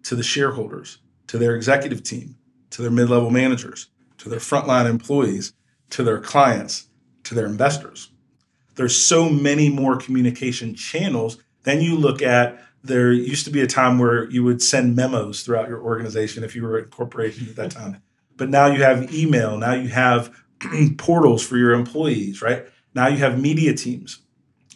to 0.04 0.16
the 0.16 0.22
shareholders, 0.22 0.96
to 1.26 1.36
their 1.36 1.54
executive 1.54 2.02
team, 2.02 2.36
to 2.70 2.80
their 2.80 2.90
mid 2.90 3.10
level 3.10 3.28
managers, 3.28 3.88
to 4.16 4.30
their 4.30 4.38
frontline 4.38 4.88
employees, 4.88 5.52
to 5.90 6.02
their 6.02 6.20
clients, 6.20 6.88
to 7.24 7.34
their 7.34 7.44
investors. 7.44 8.12
There's 8.76 8.96
so 8.96 9.28
many 9.28 9.68
more 9.68 9.98
communication 9.98 10.74
channels. 10.74 11.36
Then 11.64 11.82
you 11.82 11.98
look 11.98 12.22
at 12.22 12.65
there 12.84 13.12
used 13.12 13.44
to 13.44 13.50
be 13.50 13.60
a 13.60 13.66
time 13.66 13.98
where 13.98 14.30
you 14.30 14.44
would 14.44 14.62
send 14.62 14.94
memos 14.96 15.42
throughout 15.42 15.68
your 15.68 15.82
organization 15.82 16.44
if 16.44 16.54
you 16.54 16.62
were 16.62 16.78
a 16.78 16.86
corporation 16.86 17.48
at 17.48 17.56
that 17.56 17.70
time. 17.70 18.02
But 18.36 18.50
now 18.50 18.66
you 18.66 18.82
have 18.82 19.12
email, 19.14 19.56
now 19.56 19.74
you 19.74 19.88
have 19.88 20.34
portals 20.98 21.44
for 21.44 21.56
your 21.56 21.72
employees, 21.72 22.42
right? 22.42 22.66
Now 22.94 23.08
you 23.08 23.18
have 23.18 23.40
media 23.40 23.74
teams. 23.74 24.22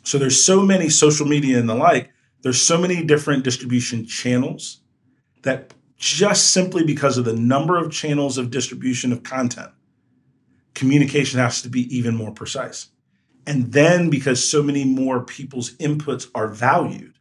So 0.03 0.19
there's 0.19 0.43
so 0.43 0.63
many 0.63 0.89
social 0.89 1.27
media 1.27 1.59
and 1.59 1.69
the 1.69 1.75
like, 1.75 2.11
there's 2.43 2.61
so 2.61 2.79
many 2.79 3.05
different 3.05 3.45
distribution 3.45 4.07
channels 4.07 4.81
that 5.43 5.75
just 5.97 6.53
simply 6.53 6.85
because 6.85 7.19
of 7.19 7.27
the 7.27 7.37
number 7.37 7.77
of 7.77 7.93
channels 7.93 8.39
of 8.39 8.51
distribution 8.51 9.13
of 9.13 9.23
content, 9.23 9.71
communication 10.75 11.39
has 11.39 11.61
to 11.63 11.69
be 11.69 11.95
even 11.95 12.17
more 12.17 12.33
precise. 12.33 12.89
And 13.47 13.73
then 13.73 14.11
because 14.11 14.49
so 14.49 14.63
many 14.63 14.85
more 14.85 15.23
people's 15.23 15.73
inputs 15.77 16.29
are 16.35 16.49
valued, 16.49 17.15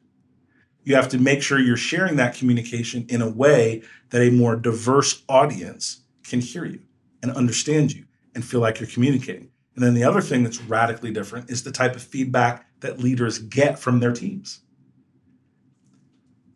you 0.89 0.96
have 0.96 1.10
to 1.10 1.19
make 1.19 1.41
sure 1.41 1.60
you're 1.60 1.77
sharing 1.77 2.15
that 2.17 2.36
communication 2.36 3.05
in 3.10 3.22
a 3.22 3.29
way 3.29 3.84
that 4.10 4.22
a 4.22 4.31
more 4.31 4.55
diverse 4.55 5.24
audience 5.29 6.01
can 6.24 6.41
hear 6.41 6.65
you 6.65 6.81
and 7.22 7.31
understand 7.31 7.93
you 7.93 8.05
and 8.36 8.43
feel 8.43 8.60
like 8.60 8.79
you're 8.79 8.89
communicating. 8.89 9.50
And 9.75 9.84
then 9.84 9.93
the 9.93 10.03
other 10.03 10.22
thing 10.22 10.43
that's 10.43 10.62
radically 10.62 11.12
different 11.12 11.50
is 11.50 11.63
the 11.63 11.72
type 11.72 11.96
of 11.96 12.01
feedback 12.01 12.65
that 12.81 13.00
leaders 13.00 13.39
get 13.39 13.79
from 13.79 14.00
their 14.00 14.12
teams. 14.12 14.62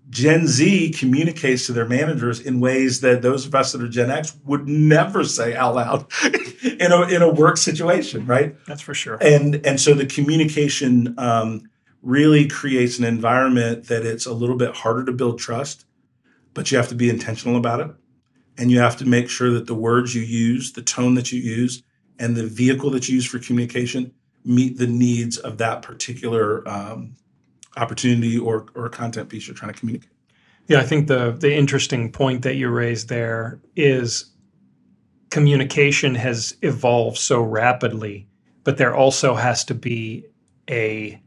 Gen 0.09 0.45
Z 0.45 0.91
communicates 0.91 1.65
to 1.65 1.73
their 1.73 1.87
managers 1.87 2.39
in 2.39 2.59
ways 2.59 3.01
that 3.01 3.21
those 3.21 3.45
of 3.45 3.55
us 3.55 3.71
that 3.71 3.81
are 3.81 3.87
Gen 3.87 4.11
X 4.11 4.35
would 4.45 4.67
never 4.67 5.23
say 5.23 5.55
out 5.55 5.75
loud 5.75 6.05
in 6.63 6.91
a 6.91 7.01
in 7.03 7.21
a 7.21 7.31
work 7.31 7.57
situation, 7.57 8.25
right? 8.27 8.55
That's 8.67 8.81
for 8.81 8.93
sure. 8.93 9.17
And 9.21 9.65
and 9.65 9.79
so 9.79 9.93
the 9.93 10.05
communication 10.05 11.15
um, 11.17 11.69
really 12.03 12.47
creates 12.47 12.99
an 12.99 13.05
environment 13.05 13.87
that 13.87 14.05
it's 14.05 14.25
a 14.25 14.33
little 14.33 14.57
bit 14.57 14.75
harder 14.75 15.05
to 15.05 15.11
build 15.11 15.39
trust, 15.39 15.85
but 16.53 16.69
you 16.69 16.77
have 16.77 16.89
to 16.89 16.95
be 16.95 17.09
intentional 17.09 17.55
about 17.55 17.79
it, 17.79 17.89
and 18.57 18.69
you 18.69 18.79
have 18.79 18.97
to 18.97 19.05
make 19.05 19.29
sure 19.29 19.49
that 19.51 19.65
the 19.65 19.73
words 19.73 20.13
you 20.13 20.21
use, 20.21 20.73
the 20.73 20.81
tone 20.81 21.15
that 21.15 21.31
you 21.31 21.39
use, 21.39 21.81
and 22.19 22.35
the 22.35 22.45
vehicle 22.45 22.91
that 22.91 23.07
you 23.07 23.15
use 23.15 23.25
for 23.25 23.39
communication 23.39 24.13
meet 24.45 24.77
the 24.77 24.87
needs 24.87 25.37
of 25.37 25.57
that 25.57 25.81
particular 25.81 26.67
um, 26.67 27.15
opportunity 27.77 28.37
or 28.37 28.67
or 28.75 28.89
content 28.89 29.29
piece 29.29 29.47
you're 29.47 29.55
trying 29.55 29.73
to 29.73 29.79
communicate. 29.79 30.11
Yeah, 30.67 30.79
I 30.79 30.83
think 30.83 31.07
the 31.07 31.31
the 31.31 31.55
interesting 31.55 32.11
point 32.11 32.43
that 32.43 32.55
you 32.55 32.69
raised 32.69 33.09
there 33.09 33.61
is 33.75 34.31
communication 35.29 36.15
has 36.15 36.55
evolved 36.61 37.17
so 37.17 37.41
rapidly, 37.41 38.27
but 38.63 38.77
there 38.77 38.95
also 38.95 39.33
has 39.33 39.63
to 39.65 39.73
be 39.73 40.25
a 40.69 41.21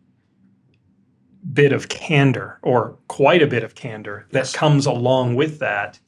bit 1.52 1.72
of 1.72 1.88
candor 1.88 2.58
or 2.62 2.96
quite 3.08 3.42
a 3.42 3.46
bit 3.46 3.62
of 3.62 3.74
candor 3.74 4.26
that 4.32 4.40
Yes. 4.40 4.52
comes 4.52 4.86
along 4.86 5.34
with 5.36 5.58
that 5.58 5.98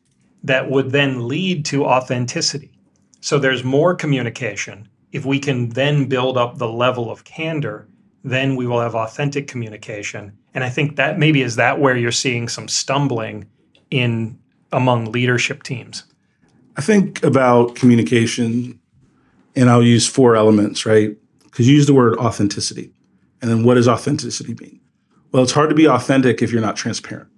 that 0.44 0.70
would 0.70 0.90
then 0.90 1.28
lead 1.28 1.64
to 1.66 1.84
authenticity. 1.84 2.70
So 3.20 3.38
there's 3.38 3.64
more 3.64 3.94
communication. 3.94 4.88
If 5.12 5.24
we 5.24 5.38
can 5.38 5.70
then 5.70 6.06
build 6.06 6.36
up 6.36 6.58
the 6.58 6.68
level 6.68 7.10
of 7.10 7.24
candor, 7.24 7.88
then 8.24 8.56
we 8.56 8.66
will 8.66 8.80
have 8.80 8.94
authentic 8.94 9.48
communication. 9.48 10.32
And 10.54 10.64
I 10.64 10.68
think 10.68 10.96
that 10.96 11.18
maybe 11.18 11.42
is 11.42 11.56
that 11.56 11.80
where 11.80 11.96
you're 11.96 12.12
seeing 12.12 12.48
some 12.48 12.68
stumbling 12.68 13.46
in 13.90 14.38
among 14.72 15.12
leadership 15.12 15.62
teams. 15.62 16.04
I 16.76 16.80
think 16.80 17.22
about 17.24 17.74
communication, 17.74 18.78
and 19.56 19.70
I'll 19.70 19.82
use 19.82 20.06
four 20.06 20.36
elements, 20.36 20.84
right? 20.86 21.16
Because 21.44 21.66
you 21.68 21.74
use 21.74 21.86
the 21.86 21.94
word 21.94 22.16
authenticity. 22.18 22.92
And 23.40 23.50
then 23.50 23.64
what 23.64 23.74
does 23.74 23.88
authenticity 23.88 24.54
mean? 24.54 24.77
Well, 25.32 25.42
it's 25.42 25.52
hard 25.52 25.68
to 25.68 25.74
be 25.74 25.86
authentic 25.86 26.42
if 26.42 26.52
you're 26.52 26.62
not 26.62 26.76
transparent. 26.76 27.28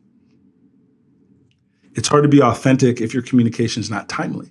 It's 1.95 2.09
hard 2.09 2.23
to 2.23 2.29
be 2.29 2.41
authentic 2.41 3.01
if 3.01 3.13
your 3.13 3.23
communication 3.23 3.81
is 3.81 3.91
not 3.91 4.09
timely, 4.09 4.51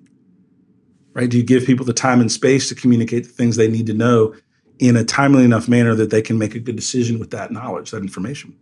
right? 1.14 1.30
Do 1.30 1.38
you 1.38 1.44
give 1.44 1.66
people 1.66 1.86
the 1.86 1.94
time 1.94 2.20
and 2.20 2.32
space 2.32 2.68
to 2.70 2.76
communicate 2.76 3.24
the 3.24 3.30
things 3.30 3.56
they 3.56 3.70
need 3.70 3.88
to 3.88 3.94
know 3.94 4.36
in 4.78 4.98
a 4.98 5.06
timely 5.06 5.46
enough 5.46 5.68
manner 5.68 5.96
that 5.96 6.10
they 6.10 6.22
can 6.22 6.38
make 6.38 6.56
a 6.56 6.60
good 6.60 6.76
decision 6.76 7.18
with 7.18 7.32
that 7.32 7.52
knowledge, 7.52 7.92
that 7.92 8.02
information? 8.02 8.58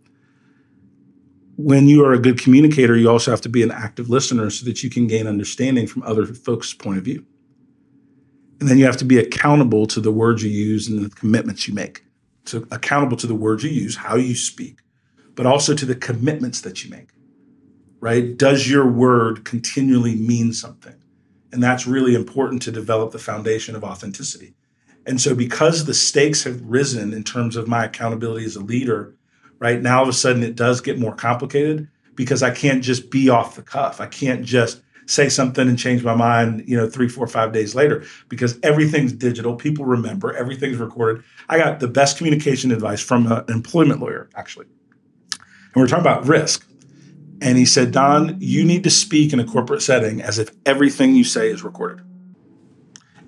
when 1.58 1.88
you 1.88 2.04
are 2.04 2.12
a 2.12 2.20
good 2.20 2.40
communicator, 2.40 2.96
you 2.96 3.10
also 3.10 3.32
have 3.32 3.40
to 3.40 3.48
be 3.48 3.64
an 3.64 3.72
active 3.72 4.08
listener 4.08 4.48
so 4.48 4.64
that 4.64 4.84
you 4.84 4.88
can 4.88 5.08
gain 5.08 5.26
understanding 5.26 5.88
from 5.88 6.04
other 6.04 6.24
folks' 6.24 6.72
point 6.72 6.98
of 6.98 7.04
view. 7.04 7.26
And 8.60 8.68
then 8.68 8.78
you 8.78 8.84
have 8.84 8.96
to 8.98 9.04
be 9.04 9.18
accountable 9.18 9.84
to 9.88 10.00
the 10.00 10.12
words 10.12 10.44
you 10.44 10.50
use 10.50 10.86
and 10.86 11.04
the 11.04 11.10
commitments 11.10 11.66
you 11.66 11.74
make. 11.74 12.04
So 12.48 12.66
accountable 12.70 13.16
to 13.18 13.26
the 13.26 13.34
words 13.34 13.62
you 13.62 13.70
use, 13.70 13.96
how 13.96 14.16
you 14.16 14.34
speak, 14.34 14.78
but 15.34 15.46
also 15.46 15.74
to 15.74 15.84
the 15.84 15.94
commitments 15.94 16.62
that 16.62 16.82
you 16.82 16.90
make. 16.90 17.10
Right? 18.00 18.36
Does 18.36 18.70
your 18.70 18.90
word 18.90 19.44
continually 19.44 20.14
mean 20.14 20.52
something? 20.52 20.94
And 21.52 21.62
that's 21.62 21.86
really 21.86 22.14
important 22.14 22.62
to 22.62 22.72
develop 22.72 23.12
the 23.12 23.18
foundation 23.18 23.74
of 23.74 23.84
authenticity. 23.84 24.54
And 25.04 25.20
so 25.20 25.34
because 25.34 25.84
the 25.84 25.94
stakes 25.94 26.44
have 26.44 26.60
risen 26.62 27.12
in 27.12 27.24
terms 27.24 27.56
of 27.56 27.68
my 27.68 27.84
accountability 27.84 28.44
as 28.44 28.56
a 28.56 28.60
leader, 28.60 29.16
right 29.58 29.80
now 29.80 29.98
all 29.98 30.02
of 30.02 30.08
a 30.08 30.12
sudden 30.12 30.42
it 30.42 30.54
does 30.54 30.80
get 30.80 30.98
more 30.98 31.14
complicated 31.14 31.88
because 32.14 32.42
I 32.42 32.50
can't 32.50 32.82
just 32.82 33.10
be 33.10 33.28
off 33.28 33.56
the 33.56 33.62
cuff. 33.62 34.00
I 34.00 34.06
can't 34.06 34.44
just 34.44 34.80
say 35.08 35.28
something 35.28 35.66
and 35.66 35.78
change 35.78 36.04
my 36.04 36.14
mind, 36.14 36.62
you 36.66 36.76
know, 36.76 36.88
three, 36.88 37.08
four, 37.08 37.26
five 37.26 37.50
days 37.50 37.74
later 37.74 38.04
because 38.28 38.58
everything's 38.62 39.12
digital. 39.12 39.56
People 39.56 39.86
remember, 39.86 40.36
everything's 40.36 40.76
recorded. 40.76 41.24
I 41.48 41.56
got 41.56 41.80
the 41.80 41.88
best 41.88 42.18
communication 42.18 42.70
advice 42.70 43.02
from 43.02 43.30
an 43.32 43.44
employment 43.48 44.00
lawyer, 44.00 44.28
actually. 44.36 44.66
And 45.32 45.76
we 45.76 45.82
are 45.82 45.86
talking 45.86 46.02
about 46.02 46.26
risk. 46.26 46.66
And 47.40 47.56
he 47.56 47.64
said, 47.64 47.90
Don, 47.90 48.36
you 48.38 48.64
need 48.64 48.84
to 48.84 48.90
speak 48.90 49.32
in 49.32 49.40
a 49.40 49.44
corporate 49.44 49.80
setting 49.80 50.20
as 50.20 50.38
if 50.38 50.50
everything 50.66 51.14
you 51.14 51.24
say 51.24 51.48
is 51.48 51.64
recorded. 51.64 52.04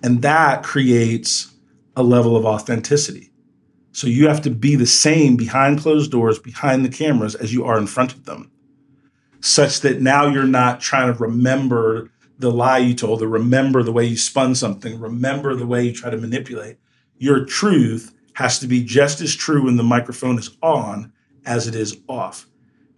And 0.02 0.20
that 0.22 0.62
creates 0.62 1.54
a 1.96 2.02
level 2.02 2.36
of 2.36 2.44
authenticity. 2.44 3.30
So 3.92 4.06
you 4.06 4.28
have 4.28 4.42
to 4.42 4.50
be 4.50 4.76
the 4.76 4.86
same 4.86 5.36
behind 5.36 5.80
closed 5.80 6.10
doors, 6.10 6.38
behind 6.38 6.84
the 6.84 6.90
cameras, 6.90 7.34
as 7.34 7.54
you 7.54 7.64
are 7.64 7.78
in 7.78 7.86
front 7.86 8.12
of 8.12 8.24
them 8.24 8.50
such 9.40 9.80
that 9.80 10.00
now 10.00 10.26
you're 10.26 10.44
not 10.44 10.80
trying 10.80 11.12
to 11.12 11.18
remember 11.18 12.10
the 12.38 12.50
lie 12.50 12.78
you 12.78 12.94
told 12.94 13.22
or 13.22 13.28
remember 13.28 13.82
the 13.82 13.92
way 13.92 14.04
you 14.04 14.16
spun 14.16 14.54
something, 14.54 14.98
remember 14.98 15.54
the 15.54 15.66
way 15.66 15.84
you 15.84 15.92
try 15.92 16.10
to 16.10 16.16
manipulate. 16.16 16.78
Your 17.18 17.44
truth 17.44 18.14
has 18.34 18.58
to 18.60 18.66
be 18.66 18.82
just 18.82 19.20
as 19.20 19.34
true 19.34 19.64
when 19.64 19.76
the 19.76 19.82
microphone 19.82 20.38
is 20.38 20.56
on 20.62 21.12
as 21.44 21.66
it 21.66 21.74
is 21.74 21.98
off. 22.08 22.46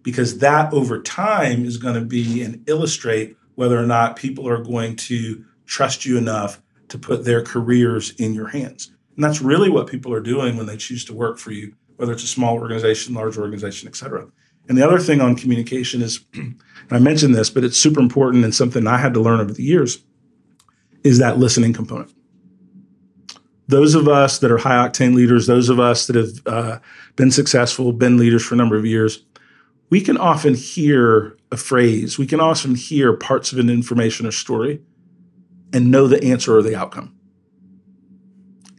Because 0.01 0.39
that 0.39 0.73
over 0.73 1.01
time 1.01 1.65
is 1.65 1.77
going 1.77 1.95
to 1.95 2.05
be 2.05 2.41
and 2.41 2.63
illustrate 2.69 3.35
whether 3.55 3.77
or 3.77 3.85
not 3.85 4.15
people 4.15 4.47
are 4.47 4.63
going 4.63 4.95
to 4.95 5.43
trust 5.65 6.05
you 6.05 6.17
enough 6.17 6.61
to 6.89 6.97
put 6.97 7.25
their 7.25 7.41
careers 7.41 8.11
in 8.11 8.33
your 8.33 8.47
hands. 8.47 8.91
And 9.15 9.23
that's 9.23 9.41
really 9.41 9.69
what 9.69 9.87
people 9.87 10.13
are 10.13 10.19
doing 10.19 10.57
when 10.57 10.65
they 10.65 10.77
choose 10.77 11.05
to 11.05 11.13
work 11.13 11.37
for 11.37 11.51
you, 11.51 11.73
whether 11.97 12.13
it's 12.13 12.23
a 12.23 12.27
small 12.27 12.55
organization, 12.55 13.13
large 13.13 13.37
organization, 13.37 13.87
et 13.87 13.95
cetera. 13.95 14.27
And 14.67 14.77
the 14.77 14.85
other 14.85 14.99
thing 14.99 15.21
on 15.21 15.35
communication 15.35 16.01
is, 16.01 16.23
I 16.91 16.99
mentioned 16.99 17.35
this, 17.35 17.49
but 17.49 17.63
it's 17.63 17.77
super 17.77 17.99
important 17.99 18.43
and 18.43 18.55
something 18.55 18.87
I 18.87 18.97
had 18.97 19.13
to 19.15 19.21
learn 19.21 19.39
over 19.39 19.53
the 19.53 19.63
years, 19.63 20.03
is 21.03 21.19
that 21.19 21.37
listening 21.37 21.73
component. 21.73 22.13
Those 23.67 23.95
of 23.95 24.07
us 24.07 24.39
that 24.39 24.51
are 24.51 24.57
high 24.57 24.87
octane 24.87 25.15
leaders, 25.15 25.47
those 25.47 25.69
of 25.69 25.79
us 25.79 26.07
that 26.07 26.15
have 26.15 26.29
uh, 26.45 26.79
been 27.15 27.31
successful, 27.31 27.93
been 27.93 28.17
leaders 28.17 28.45
for 28.45 28.55
a 28.55 28.57
number 28.57 28.75
of 28.75 28.85
years, 28.85 29.23
we 29.89 30.01
can 30.01 30.17
often 30.17 30.53
hear 30.53 31.37
a 31.51 31.57
phrase, 31.57 32.17
we 32.17 32.27
can 32.27 32.39
often 32.39 32.75
hear 32.75 33.13
parts 33.13 33.51
of 33.51 33.59
an 33.59 33.69
information 33.69 34.25
or 34.25 34.31
story 34.31 34.81
and 35.71 35.91
know 35.91 36.07
the 36.07 36.23
answer 36.23 36.57
or 36.57 36.61
the 36.61 36.75
outcome. 36.75 37.15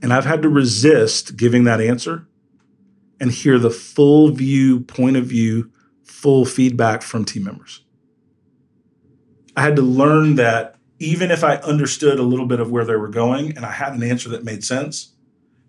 And 0.02 0.12
I've 0.12 0.26
had 0.26 0.42
to 0.42 0.48
resist 0.48 1.36
giving 1.36 1.64
that 1.64 1.80
answer 1.80 2.26
and 3.20 3.30
hear 3.30 3.58
the 3.58 3.70
full 3.70 4.30
view, 4.30 4.80
point 4.80 5.16
of 5.16 5.26
view 5.26 5.70
full 6.24 6.46
feedback 6.46 7.02
from 7.02 7.22
team 7.22 7.44
members. 7.44 7.84
I 9.54 9.60
had 9.60 9.76
to 9.76 9.82
learn 9.82 10.36
that 10.36 10.76
even 10.98 11.30
if 11.30 11.44
I 11.44 11.56
understood 11.56 12.18
a 12.18 12.22
little 12.22 12.46
bit 12.46 12.60
of 12.60 12.70
where 12.70 12.86
they 12.86 12.96
were 12.96 13.08
going 13.08 13.54
and 13.54 13.66
I 13.66 13.70
had 13.70 13.92
an 13.92 14.02
answer 14.02 14.30
that 14.30 14.42
made 14.42 14.64
sense, 14.64 15.16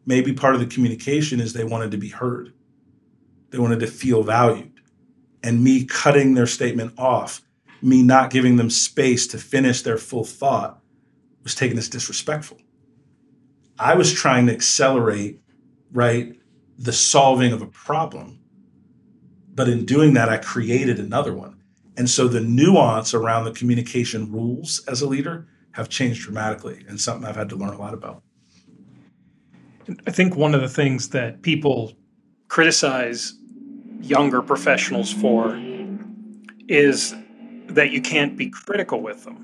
maybe 0.06 0.32
part 0.32 0.56
of 0.56 0.62
the 0.62 0.66
communication 0.66 1.42
is 1.42 1.52
they 1.52 1.66
wanted 1.66 1.92
to 1.92 1.98
be 1.98 2.08
heard. 2.08 2.54
They 3.50 3.60
wanted 3.60 3.82
to 3.82 3.88
feel 3.88 4.24
valued. 4.24 4.80
And 5.44 5.62
me 5.62 5.84
cutting 5.84 6.36
their 6.36 6.48
statement 6.48 6.94
off, 6.98 7.42
me 7.82 8.02
not 8.02 8.32
giving 8.32 8.56
them 8.56 8.70
space 8.70 9.28
to 9.28 9.38
finish 9.38 9.82
their 9.82 9.98
full 9.98 10.24
thought, 10.24 10.82
was 11.44 11.54
taken 11.54 11.78
as 11.78 11.90
disrespectful. 11.90 12.60
I 13.78 13.96
was 13.96 14.14
trying 14.14 14.48
to 14.48 14.54
accelerate, 14.54 15.42
right, 15.92 16.34
the 16.78 16.94
solving 16.94 17.52
of 17.52 17.62
a 17.62 17.68
problem 17.68 18.40
but 19.56 19.70
in 19.70 19.86
doing 19.86 20.14
that, 20.14 20.30
I 20.30 20.38
created 20.38 21.00
another 21.00 21.34
one. 21.34 21.62
And 21.98 22.10
so 22.10 22.28
the 22.28 22.42
nuance 22.42 23.14
around 23.14 23.46
the 23.46 23.52
communication 23.52 24.32
rules 24.32 24.84
as 24.88 25.02
a 25.02 25.08
leader 25.08 25.48
have 25.72 25.90
changed 25.90 26.24
dramatically 26.24 26.86
and 26.88 27.00
something 27.00 27.28
I've 27.28 27.38
had 27.38 27.50
to 27.50 27.56
learn 27.56 27.74
a 27.74 27.78
lot 27.78 27.94
about. 27.94 28.22
I 30.06 30.12
think 30.12 30.36
one 30.36 30.54
of 30.54 30.62
the 30.62 30.70
things 30.70 31.10
that 31.10 31.42
people 31.42 31.94
criticize 32.50 33.34
younger 34.02 34.42
professionals 34.42 35.12
for 35.12 35.60
is 36.68 37.16
that 37.68 37.92
you 37.92 38.02
can't 38.02 38.38
be 38.38 38.50
critical 38.50 39.02
with 39.02 39.24
them. 39.24 39.42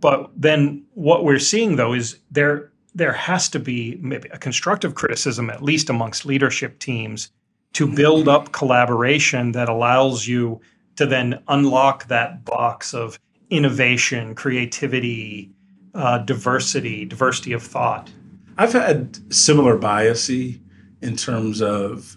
But 0.00 0.30
then 0.36 0.84
what 0.94 1.24
we're 1.24 1.38
seeing 1.38 1.76
though 1.76 1.92
is 1.92 2.18
there 2.30 2.72
there 2.94 3.12
has 3.12 3.48
to 3.50 3.60
be 3.60 3.98
maybe 4.00 4.28
a 4.30 4.38
constructive 4.38 4.94
criticism 4.94 5.48
at 5.48 5.62
least 5.62 5.88
amongst 5.88 6.26
leadership 6.26 6.78
teams 6.80 7.30
to 7.74 7.86
build 7.86 8.28
up 8.28 8.52
collaboration 8.52 9.52
that 9.52 9.68
allows 9.68 10.26
you 10.26 10.60
to 10.96 11.06
then 11.06 11.42
unlock 11.48 12.06
that 12.08 12.44
box 12.44 12.92
of 12.92 13.18
innovation, 13.48 14.34
creativity, 14.34 15.50
uh, 15.94 16.18
diversity, 16.18 17.04
diversity 17.04 17.52
of 17.52 17.62
thought. 17.62 18.10
I've 18.58 18.72
had 18.72 19.18
similar 19.32 19.78
biasy 19.78 20.60
in 21.00 21.16
terms 21.16 21.62
of 21.62 22.16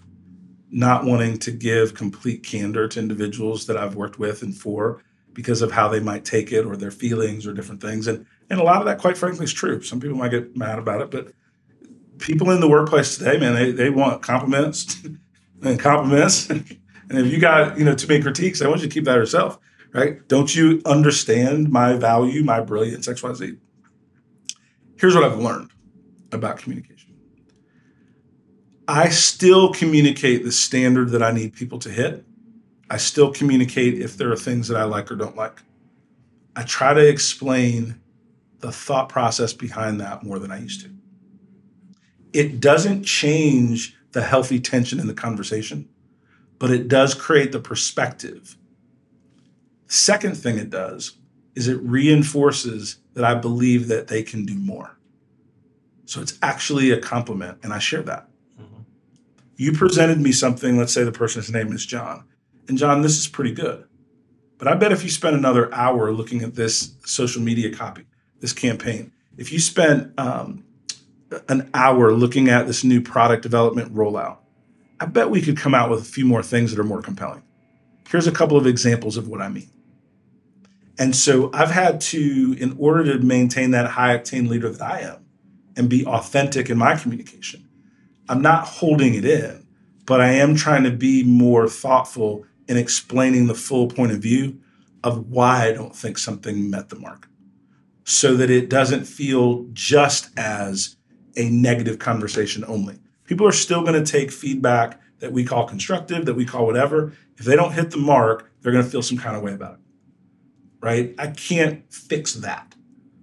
not 0.70 1.04
wanting 1.04 1.38
to 1.38 1.50
give 1.50 1.94
complete 1.94 2.42
candor 2.42 2.88
to 2.88 3.00
individuals 3.00 3.66
that 3.66 3.76
I've 3.76 3.94
worked 3.94 4.18
with 4.18 4.42
and 4.42 4.54
for 4.54 5.02
because 5.32 5.62
of 5.62 5.72
how 5.72 5.88
they 5.88 6.00
might 6.00 6.24
take 6.24 6.52
it 6.52 6.64
or 6.64 6.76
their 6.76 6.90
feelings 6.90 7.46
or 7.46 7.54
different 7.54 7.80
things. 7.80 8.06
And 8.06 8.26
and 8.50 8.60
a 8.60 8.62
lot 8.62 8.78
of 8.78 8.84
that, 8.86 8.98
quite 8.98 9.16
frankly, 9.16 9.44
is 9.44 9.52
true. 9.52 9.80
Some 9.80 10.00
people 10.00 10.18
might 10.18 10.30
get 10.30 10.56
mad 10.56 10.78
about 10.78 11.00
it, 11.00 11.10
but 11.10 11.32
people 12.18 12.50
in 12.50 12.60
the 12.60 12.68
workplace 12.68 13.16
today, 13.16 13.38
man, 13.38 13.54
they, 13.54 13.70
they 13.70 13.90
want 13.90 14.22
compliments. 14.22 14.98
and 15.64 15.78
compliments. 15.78 16.48
and 16.50 16.78
if 17.10 17.32
you 17.32 17.38
got, 17.38 17.78
you 17.78 17.84
know, 17.84 17.94
too 17.94 18.06
many 18.06 18.22
critiques, 18.22 18.62
I 18.62 18.68
want 18.68 18.82
you 18.82 18.88
to 18.88 18.94
keep 18.94 19.04
that 19.04 19.16
yourself, 19.16 19.58
right? 19.92 20.26
Don't 20.28 20.54
you 20.54 20.80
understand 20.84 21.70
my 21.70 21.94
value, 21.94 22.44
my 22.44 22.60
brilliance, 22.60 23.06
XYZ? 23.06 23.58
Here's 24.98 25.14
what 25.14 25.24
I've 25.24 25.38
learned 25.38 25.70
about 26.32 26.58
communication. 26.58 27.14
I 28.86 29.08
still 29.08 29.72
communicate 29.72 30.44
the 30.44 30.52
standard 30.52 31.10
that 31.10 31.22
I 31.22 31.32
need 31.32 31.54
people 31.54 31.78
to 31.80 31.90
hit. 31.90 32.24
I 32.90 32.98
still 32.98 33.32
communicate 33.32 33.98
if 33.98 34.16
there 34.16 34.30
are 34.30 34.36
things 34.36 34.68
that 34.68 34.76
I 34.76 34.84
like 34.84 35.10
or 35.10 35.16
don't 35.16 35.36
like. 35.36 35.62
I 36.54 36.62
try 36.64 36.92
to 36.92 37.08
explain 37.08 38.00
the 38.60 38.70
thought 38.70 39.08
process 39.08 39.52
behind 39.52 40.00
that 40.00 40.22
more 40.22 40.38
than 40.38 40.50
I 40.50 40.58
used 40.58 40.82
to. 40.82 40.90
It 42.32 42.60
doesn't 42.60 43.04
change 43.04 43.96
the 44.14 44.22
healthy 44.22 44.58
tension 44.58 44.98
in 44.98 45.06
the 45.06 45.14
conversation, 45.14 45.88
but 46.58 46.70
it 46.70 46.88
does 46.88 47.14
create 47.14 47.52
the 47.52 47.60
perspective. 47.60 48.56
Second 49.86 50.36
thing 50.36 50.56
it 50.56 50.70
does 50.70 51.18
is 51.54 51.68
it 51.68 51.80
reinforces 51.82 52.98
that 53.12 53.24
I 53.24 53.34
believe 53.34 53.88
that 53.88 54.08
they 54.08 54.22
can 54.22 54.46
do 54.46 54.54
more. 54.54 54.96
So 56.06 56.20
it's 56.20 56.38
actually 56.42 56.90
a 56.90 57.00
compliment, 57.00 57.58
and 57.62 57.72
I 57.72 57.78
share 57.78 58.02
that. 58.02 58.28
Mm-hmm. 58.60 58.82
You 59.56 59.72
presented 59.72 60.20
me 60.20 60.32
something, 60.32 60.78
let's 60.78 60.92
say 60.92 61.04
the 61.04 61.12
person's 61.12 61.50
name 61.50 61.72
is 61.72 61.84
John, 61.84 62.24
and 62.68 62.78
John, 62.78 63.02
this 63.02 63.18
is 63.18 63.28
pretty 63.28 63.52
good. 63.52 63.84
But 64.58 64.68
I 64.68 64.74
bet 64.74 64.92
if 64.92 65.02
you 65.02 65.10
spent 65.10 65.36
another 65.36 65.72
hour 65.74 66.12
looking 66.12 66.42
at 66.42 66.54
this 66.54 66.94
social 67.04 67.42
media 67.42 67.74
copy, 67.74 68.06
this 68.40 68.52
campaign, 68.52 69.12
if 69.36 69.52
you 69.52 69.58
spent 69.58 70.12
um, 70.18 70.64
an 71.48 71.70
hour 71.74 72.12
looking 72.12 72.48
at 72.48 72.66
this 72.66 72.84
new 72.84 73.00
product 73.00 73.42
development 73.42 73.94
rollout, 73.94 74.38
I 75.00 75.06
bet 75.06 75.30
we 75.30 75.42
could 75.42 75.56
come 75.56 75.74
out 75.74 75.90
with 75.90 76.00
a 76.00 76.04
few 76.04 76.24
more 76.24 76.42
things 76.42 76.70
that 76.70 76.80
are 76.80 76.84
more 76.84 77.02
compelling. 77.02 77.42
Here's 78.08 78.26
a 78.26 78.32
couple 78.32 78.56
of 78.56 78.66
examples 78.66 79.16
of 79.16 79.28
what 79.28 79.40
I 79.40 79.48
mean. 79.48 79.70
And 80.98 81.16
so 81.16 81.50
I've 81.52 81.70
had 81.70 82.00
to, 82.02 82.56
in 82.58 82.76
order 82.78 83.04
to 83.12 83.24
maintain 83.24 83.72
that 83.72 83.90
high 83.90 84.16
octane 84.16 84.48
leader 84.48 84.70
that 84.70 84.82
I 84.82 85.00
am 85.00 85.24
and 85.76 85.88
be 85.88 86.06
authentic 86.06 86.70
in 86.70 86.78
my 86.78 86.94
communication, 86.94 87.68
I'm 88.28 88.40
not 88.40 88.66
holding 88.66 89.14
it 89.14 89.24
in, 89.24 89.66
but 90.06 90.20
I 90.20 90.30
am 90.30 90.54
trying 90.54 90.84
to 90.84 90.90
be 90.90 91.24
more 91.24 91.68
thoughtful 91.68 92.44
in 92.68 92.76
explaining 92.76 93.46
the 93.46 93.54
full 93.54 93.88
point 93.88 94.12
of 94.12 94.18
view 94.18 94.60
of 95.02 95.30
why 95.30 95.68
I 95.68 95.72
don't 95.72 95.94
think 95.94 96.16
something 96.16 96.70
met 96.70 96.88
the 96.88 96.96
mark 96.96 97.28
so 98.04 98.36
that 98.36 98.50
it 98.50 98.68
doesn't 98.68 99.04
feel 99.04 99.66
just 99.72 100.30
as 100.38 100.96
a 101.36 101.50
negative 101.50 101.98
conversation 101.98 102.64
only. 102.66 102.98
People 103.24 103.46
are 103.46 103.52
still 103.52 103.82
going 103.82 104.02
to 104.02 104.10
take 104.10 104.30
feedback 104.30 105.00
that 105.20 105.32
we 105.32 105.44
call 105.44 105.66
constructive, 105.66 106.26
that 106.26 106.34
we 106.34 106.44
call 106.44 106.66
whatever. 106.66 107.12
If 107.36 107.44
they 107.44 107.56
don't 107.56 107.72
hit 107.72 107.90
the 107.90 107.96
mark, 107.98 108.50
they're 108.60 108.72
going 108.72 108.84
to 108.84 108.90
feel 108.90 109.02
some 109.02 109.18
kind 109.18 109.36
of 109.36 109.42
way 109.42 109.54
about 109.54 109.74
it. 109.74 109.80
Right? 110.80 111.14
I 111.18 111.28
can't 111.28 111.90
fix 111.92 112.34
that. 112.34 112.74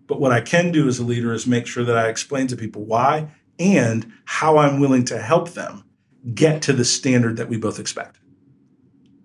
But 0.07 0.19
what 0.19 0.31
I 0.31 0.41
can 0.41 0.71
do 0.71 0.87
as 0.87 0.99
a 0.99 1.03
leader 1.03 1.31
is 1.31 1.45
make 1.47 1.67
sure 1.67 1.85
that 1.85 1.97
I 1.97 2.09
explain 2.09 2.47
to 2.47 2.57
people 2.57 2.83
why 2.83 3.29
and 3.59 4.11
how 4.25 4.57
I'm 4.57 4.79
willing 4.79 5.05
to 5.05 5.21
help 5.21 5.51
them 5.51 5.83
get 6.33 6.61
to 6.63 6.73
the 6.73 6.85
standard 6.85 7.37
that 7.37 7.49
we 7.49 7.57
both 7.57 7.79
expect. 7.79 8.19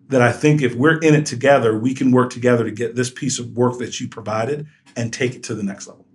That 0.09 0.23
I 0.23 0.31
think 0.31 0.63
if 0.63 0.75
we're 0.75 0.99
in 0.99 1.15
it 1.15 1.27
together, 1.27 1.77
we 1.77 1.95
can 1.95 2.13
work 2.13 2.31
together 2.31 2.65
to 2.65 2.71
get 2.71 2.95
this 2.95 3.11
piece 3.11 3.39
of 3.39 3.57
work 3.57 3.79
that 3.79 3.99
you 3.99 4.09
provided 4.09 4.67
and 4.95 5.13
take 5.13 5.35
it 5.35 5.43
to 5.45 5.55
the 5.55 5.63
next 5.63 5.89
level. 5.89 6.07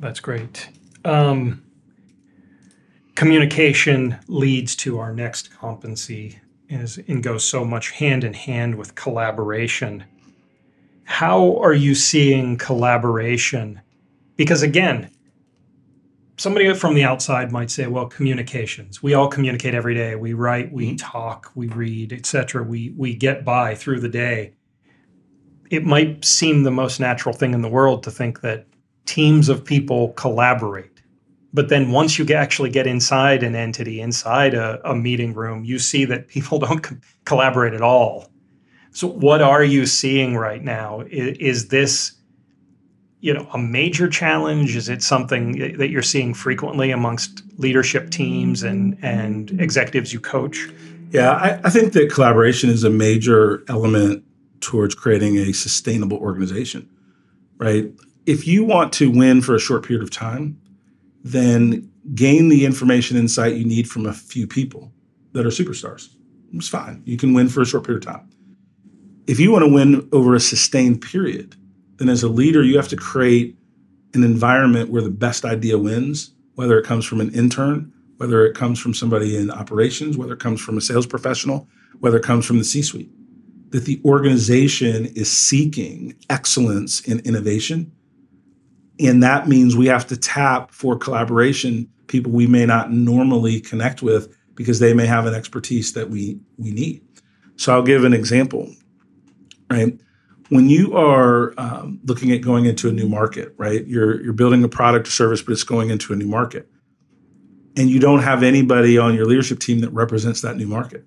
That's 0.00 0.20
great. 0.20 0.68
Um, 1.04 1.62
communication 3.14 4.18
leads 4.28 4.76
to 4.76 4.98
our 4.98 5.12
next 5.12 5.54
competency 5.56 6.38
is, 6.68 6.98
and 7.08 7.22
goes 7.22 7.44
so 7.44 7.64
much 7.64 7.90
hand 7.90 8.24
in 8.24 8.32
hand 8.32 8.74
with 8.74 8.94
collaboration. 8.94 10.04
How 11.04 11.58
are 11.58 11.74
you 11.74 11.94
seeing 11.94 12.56
collaboration? 12.56 13.80
Because 14.36 14.62
again, 14.62 15.10
somebody 16.36 16.72
from 16.74 16.94
the 16.94 17.04
outside 17.04 17.52
might 17.52 17.70
say, 17.70 17.86
well, 17.86 18.06
communications. 18.06 19.02
We 19.02 19.14
all 19.14 19.28
communicate 19.28 19.74
every 19.74 19.94
day. 19.94 20.16
We 20.16 20.32
write, 20.32 20.72
we 20.72 20.96
talk, 20.96 21.50
we 21.54 21.68
read, 21.68 22.12
etc. 22.12 22.62
We 22.62 22.94
we 22.96 23.14
get 23.14 23.44
by 23.44 23.74
through 23.74 24.00
the 24.00 24.08
day. 24.08 24.54
It 25.70 25.84
might 25.84 26.24
seem 26.24 26.62
the 26.62 26.70
most 26.70 27.00
natural 27.00 27.34
thing 27.34 27.54
in 27.54 27.62
the 27.62 27.68
world 27.68 28.02
to 28.04 28.10
think 28.10 28.40
that 28.42 28.66
teams 29.06 29.48
of 29.48 29.64
people 29.64 30.10
collaborate. 30.10 30.91
But 31.54 31.68
then 31.68 31.90
once 31.90 32.18
you 32.18 32.26
actually 32.34 32.70
get 32.70 32.86
inside 32.86 33.42
an 33.42 33.54
entity, 33.54 34.00
inside 34.00 34.54
a, 34.54 34.80
a 34.88 34.94
meeting 34.94 35.34
room, 35.34 35.64
you 35.64 35.78
see 35.78 36.04
that 36.06 36.28
people 36.28 36.58
don't 36.66 36.82
co- 36.82 36.96
collaborate 37.24 37.74
at 37.74 37.82
all. 37.82 38.30
So, 38.92 39.06
what 39.06 39.40
are 39.40 39.64
you 39.64 39.86
seeing 39.86 40.36
right 40.36 40.62
now? 40.62 41.00
Is, 41.10 41.36
is 41.38 41.68
this, 41.68 42.12
you 43.20 43.32
know, 43.32 43.48
a 43.52 43.58
major 43.58 44.08
challenge? 44.08 44.76
Is 44.76 44.88
it 44.88 45.02
something 45.02 45.76
that 45.78 45.88
you're 45.88 46.02
seeing 46.02 46.34
frequently 46.34 46.90
amongst 46.90 47.42
leadership 47.58 48.10
teams 48.10 48.62
and 48.62 48.98
and 49.02 49.58
executives 49.60 50.12
you 50.12 50.20
coach? 50.20 50.68
Yeah, 51.10 51.32
I, 51.32 51.60
I 51.64 51.70
think 51.70 51.92
that 51.92 52.10
collaboration 52.10 52.70
is 52.70 52.84
a 52.84 52.90
major 52.90 53.62
element 53.68 54.24
towards 54.60 54.94
creating 54.94 55.36
a 55.36 55.52
sustainable 55.52 56.16
organization, 56.18 56.88
right? 57.58 57.90
If 58.24 58.46
you 58.46 58.64
want 58.64 58.92
to 58.94 59.10
win 59.10 59.42
for 59.42 59.54
a 59.54 59.58
short 59.58 59.84
period 59.84 60.02
of 60.02 60.10
time, 60.10 60.58
then 61.22 61.90
gain 62.14 62.48
the 62.48 62.64
information 62.64 63.16
insight 63.16 63.56
you 63.56 63.64
need 63.64 63.88
from 63.88 64.06
a 64.06 64.12
few 64.12 64.46
people 64.46 64.92
that 65.32 65.46
are 65.46 65.50
superstars. 65.50 66.14
It's 66.52 66.68
fine. 66.68 67.02
You 67.06 67.16
can 67.16 67.32
win 67.32 67.48
for 67.48 67.62
a 67.62 67.66
short 67.66 67.84
period 67.84 68.06
of 68.06 68.12
time. 68.12 68.28
If 69.26 69.38
you 69.38 69.52
want 69.52 69.64
to 69.64 69.72
win 69.72 70.08
over 70.12 70.34
a 70.34 70.40
sustained 70.40 71.00
period, 71.00 71.56
then 71.96 72.08
as 72.08 72.22
a 72.22 72.28
leader, 72.28 72.62
you 72.62 72.76
have 72.76 72.88
to 72.88 72.96
create 72.96 73.56
an 74.14 74.24
environment 74.24 74.90
where 74.90 75.02
the 75.02 75.10
best 75.10 75.44
idea 75.44 75.78
wins, 75.78 76.32
whether 76.56 76.78
it 76.78 76.84
comes 76.84 77.04
from 77.04 77.20
an 77.20 77.32
intern, 77.32 77.92
whether 78.16 78.44
it 78.44 78.54
comes 78.54 78.78
from 78.78 78.92
somebody 78.92 79.36
in 79.36 79.50
operations, 79.50 80.16
whether 80.16 80.34
it 80.34 80.40
comes 80.40 80.60
from 80.60 80.76
a 80.76 80.80
sales 80.80 81.06
professional, 81.06 81.68
whether 82.00 82.18
it 82.18 82.24
comes 82.24 82.44
from 82.44 82.58
the 82.58 82.64
C 82.64 82.82
suite. 82.82 83.10
That 83.70 83.84
the 83.84 84.02
organization 84.04 85.06
is 85.06 85.32
seeking 85.32 86.14
excellence 86.28 87.00
in 87.00 87.20
innovation 87.20 87.92
and 89.00 89.22
that 89.22 89.48
means 89.48 89.76
we 89.76 89.86
have 89.86 90.06
to 90.08 90.16
tap 90.16 90.70
for 90.70 90.96
collaboration 90.96 91.88
people 92.08 92.30
we 92.30 92.46
may 92.46 92.66
not 92.66 92.92
normally 92.92 93.60
connect 93.60 94.02
with 94.02 94.36
because 94.54 94.78
they 94.78 94.92
may 94.92 95.06
have 95.06 95.26
an 95.26 95.34
expertise 95.34 95.94
that 95.94 96.10
we 96.10 96.38
we 96.58 96.70
need. 96.70 97.02
So 97.56 97.72
I'll 97.72 97.82
give 97.82 98.04
an 98.04 98.12
example. 98.12 98.70
Right, 99.70 99.98
when 100.50 100.68
you 100.68 100.94
are 100.94 101.54
um, 101.56 101.98
looking 102.04 102.30
at 102.32 102.42
going 102.42 102.66
into 102.66 102.90
a 102.90 102.92
new 102.92 103.08
market, 103.08 103.54
right, 103.56 103.86
you're 103.86 104.22
you're 104.22 104.34
building 104.34 104.62
a 104.62 104.68
product 104.68 105.08
or 105.08 105.10
service, 105.10 105.40
but 105.40 105.52
it's 105.52 105.64
going 105.64 105.88
into 105.90 106.12
a 106.12 106.16
new 106.16 106.26
market, 106.26 106.68
and 107.76 107.88
you 107.88 107.98
don't 107.98 108.22
have 108.22 108.42
anybody 108.42 108.98
on 108.98 109.14
your 109.14 109.24
leadership 109.24 109.58
team 109.58 109.80
that 109.80 109.90
represents 109.90 110.42
that 110.42 110.56
new 110.56 110.66
market. 110.66 111.06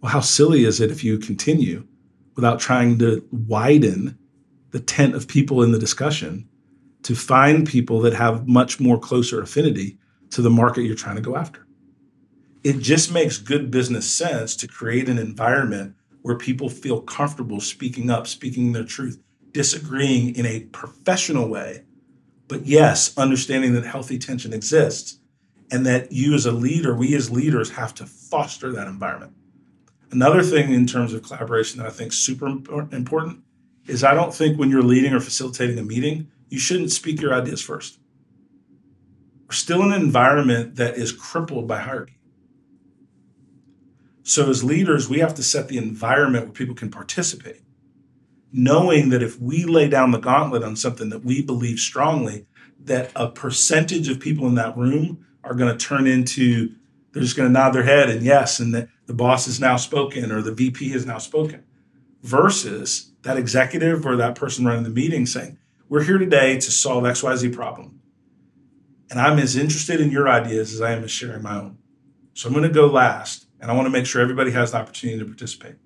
Well, 0.00 0.10
how 0.10 0.20
silly 0.20 0.64
is 0.64 0.80
it 0.80 0.90
if 0.90 1.04
you 1.04 1.18
continue 1.18 1.86
without 2.34 2.58
trying 2.60 2.98
to 2.98 3.24
widen 3.30 4.18
the 4.70 4.80
tent 4.80 5.14
of 5.14 5.28
people 5.28 5.62
in 5.62 5.72
the 5.72 5.78
discussion 5.78 6.47
to 7.08 7.14
find 7.14 7.66
people 7.66 8.02
that 8.02 8.12
have 8.12 8.46
much 8.46 8.78
more 8.78 8.98
closer 9.00 9.40
affinity 9.40 9.96
to 10.28 10.42
the 10.42 10.50
market 10.50 10.82
you're 10.82 10.94
trying 10.94 11.16
to 11.16 11.22
go 11.22 11.36
after. 11.36 11.66
It 12.62 12.80
just 12.80 13.10
makes 13.10 13.38
good 13.38 13.70
business 13.70 14.06
sense 14.10 14.54
to 14.56 14.68
create 14.68 15.08
an 15.08 15.16
environment 15.16 15.94
where 16.20 16.36
people 16.36 16.68
feel 16.68 17.00
comfortable 17.00 17.62
speaking 17.62 18.10
up, 18.10 18.26
speaking 18.26 18.72
their 18.72 18.84
truth, 18.84 19.22
disagreeing 19.52 20.36
in 20.36 20.44
a 20.44 20.64
professional 20.64 21.48
way, 21.48 21.86
but 22.46 22.66
yes, 22.66 23.16
understanding 23.16 23.72
that 23.72 23.86
healthy 23.86 24.18
tension 24.18 24.52
exists 24.52 25.18
and 25.70 25.86
that 25.86 26.12
you 26.12 26.34
as 26.34 26.44
a 26.44 26.52
leader, 26.52 26.94
we 26.94 27.14
as 27.14 27.30
leaders 27.30 27.70
have 27.70 27.94
to 27.94 28.04
foster 28.04 28.70
that 28.72 28.86
environment. 28.86 29.32
Another 30.10 30.42
thing 30.42 30.74
in 30.74 30.86
terms 30.86 31.14
of 31.14 31.22
collaboration 31.22 31.78
that 31.78 31.86
I 31.86 31.90
think 31.90 32.12
super 32.12 32.48
important 32.48 33.44
is 33.86 34.04
I 34.04 34.12
don't 34.12 34.34
think 34.34 34.58
when 34.58 34.68
you're 34.68 34.82
leading 34.82 35.14
or 35.14 35.20
facilitating 35.20 35.78
a 35.78 35.82
meeting, 35.82 36.30
you 36.48 36.58
shouldn't 36.58 36.92
speak 36.92 37.20
your 37.20 37.34
ideas 37.34 37.60
first. 37.60 37.98
We're 39.46 39.54
still 39.54 39.82
in 39.82 39.92
an 39.92 40.02
environment 40.02 40.76
that 40.76 40.96
is 40.96 41.12
crippled 41.12 41.66
by 41.66 41.80
hierarchy. 41.80 42.18
So, 44.22 44.50
as 44.50 44.62
leaders, 44.62 45.08
we 45.08 45.20
have 45.20 45.34
to 45.36 45.42
set 45.42 45.68
the 45.68 45.78
environment 45.78 46.44
where 46.44 46.52
people 46.52 46.74
can 46.74 46.90
participate, 46.90 47.62
knowing 48.52 49.08
that 49.08 49.22
if 49.22 49.40
we 49.40 49.64
lay 49.64 49.88
down 49.88 50.10
the 50.10 50.18
gauntlet 50.18 50.62
on 50.62 50.76
something 50.76 51.08
that 51.08 51.24
we 51.24 51.40
believe 51.40 51.78
strongly, 51.78 52.46
that 52.84 53.10
a 53.16 53.30
percentage 53.30 54.08
of 54.08 54.20
people 54.20 54.46
in 54.46 54.54
that 54.56 54.76
room 54.76 55.26
are 55.44 55.54
going 55.54 55.76
to 55.76 55.82
turn 55.82 56.06
into, 56.06 56.74
they're 57.12 57.22
just 57.22 57.36
going 57.36 57.48
to 57.48 57.52
nod 57.52 57.70
their 57.70 57.84
head 57.84 58.10
and 58.10 58.22
yes, 58.22 58.60
and 58.60 58.74
that 58.74 58.88
the 59.06 59.14
boss 59.14 59.46
has 59.46 59.58
now 59.58 59.76
spoken 59.76 60.30
or 60.30 60.42
the 60.42 60.52
VP 60.52 60.90
has 60.90 61.06
now 61.06 61.18
spoken, 61.18 61.64
versus 62.22 63.12
that 63.22 63.38
executive 63.38 64.04
or 64.04 64.16
that 64.16 64.34
person 64.34 64.66
running 64.66 64.84
the 64.84 64.90
meeting 64.90 65.24
saying, 65.24 65.58
we're 65.88 66.04
here 66.04 66.18
today 66.18 66.54
to 66.54 66.70
solve 66.70 67.04
XYZ 67.04 67.54
problem. 67.54 68.00
And 69.10 69.18
I'm 69.18 69.38
as 69.38 69.56
interested 69.56 70.00
in 70.00 70.10
your 70.10 70.28
ideas 70.28 70.74
as 70.74 70.82
I 70.82 70.92
am 70.92 71.02
in 71.02 71.08
sharing 71.08 71.42
my 71.42 71.56
own. 71.56 71.78
So 72.34 72.46
I'm 72.46 72.54
going 72.54 72.68
to 72.68 72.74
go 72.74 72.86
last, 72.86 73.46
and 73.58 73.70
I 73.70 73.74
want 73.74 73.86
to 73.86 73.90
make 73.90 74.06
sure 74.06 74.20
everybody 74.20 74.50
has 74.50 74.72
the 74.72 74.78
opportunity 74.78 75.18
to 75.18 75.24
participate. 75.24 75.76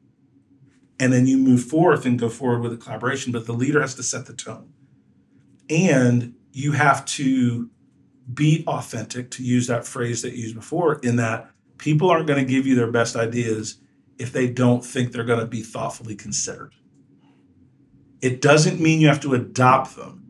And 0.99 1.13
then 1.13 1.27
you 1.27 1.39
move 1.39 1.65
forth 1.65 2.05
and 2.05 2.19
go 2.19 2.29
forward 2.29 2.63
with 2.63 2.73
a 2.73 2.77
collaboration, 2.77 3.33
but 3.33 3.47
the 3.47 3.53
leader 3.53 3.81
has 3.81 3.95
to 3.95 4.03
set 4.03 4.27
the 4.27 4.35
tone. 4.35 4.73
And 5.71 6.35
you 6.53 6.73
have 6.73 7.05
to 7.07 7.71
be 8.33 8.65
authentic, 8.67 9.31
to 9.33 9.45
use 9.45 9.69
that 9.69 9.87
phrase 9.87 10.23
that 10.23 10.33
you 10.33 10.43
used 10.43 10.55
before, 10.55 10.99
in 11.01 11.17
that 11.17 11.51
people 11.79 12.11
aren't 12.11 12.27
going 12.27 12.45
to 12.45 12.51
give 12.51 12.67
you 12.67 12.75
their 12.75 12.91
best 12.91 13.17
ideas 13.17 13.79
if 14.19 14.33
they 14.33 14.49
don't 14.49 14.85
think 14.85 15.13
they're 15.13 15.25
going 15.25 15.41
to 15.41 15.47
be 15.47 15.63
thoughtfully 15.63 16.15
considered. 16.15 16.75
It 18.23 18.41
doesn't 18.41 18.81
mean 18.81 19.01
you 19.01 19.09
have 19.09 19.21
to 19.21 19.35
adopt 19.35 19.97
them, 19.97 20.23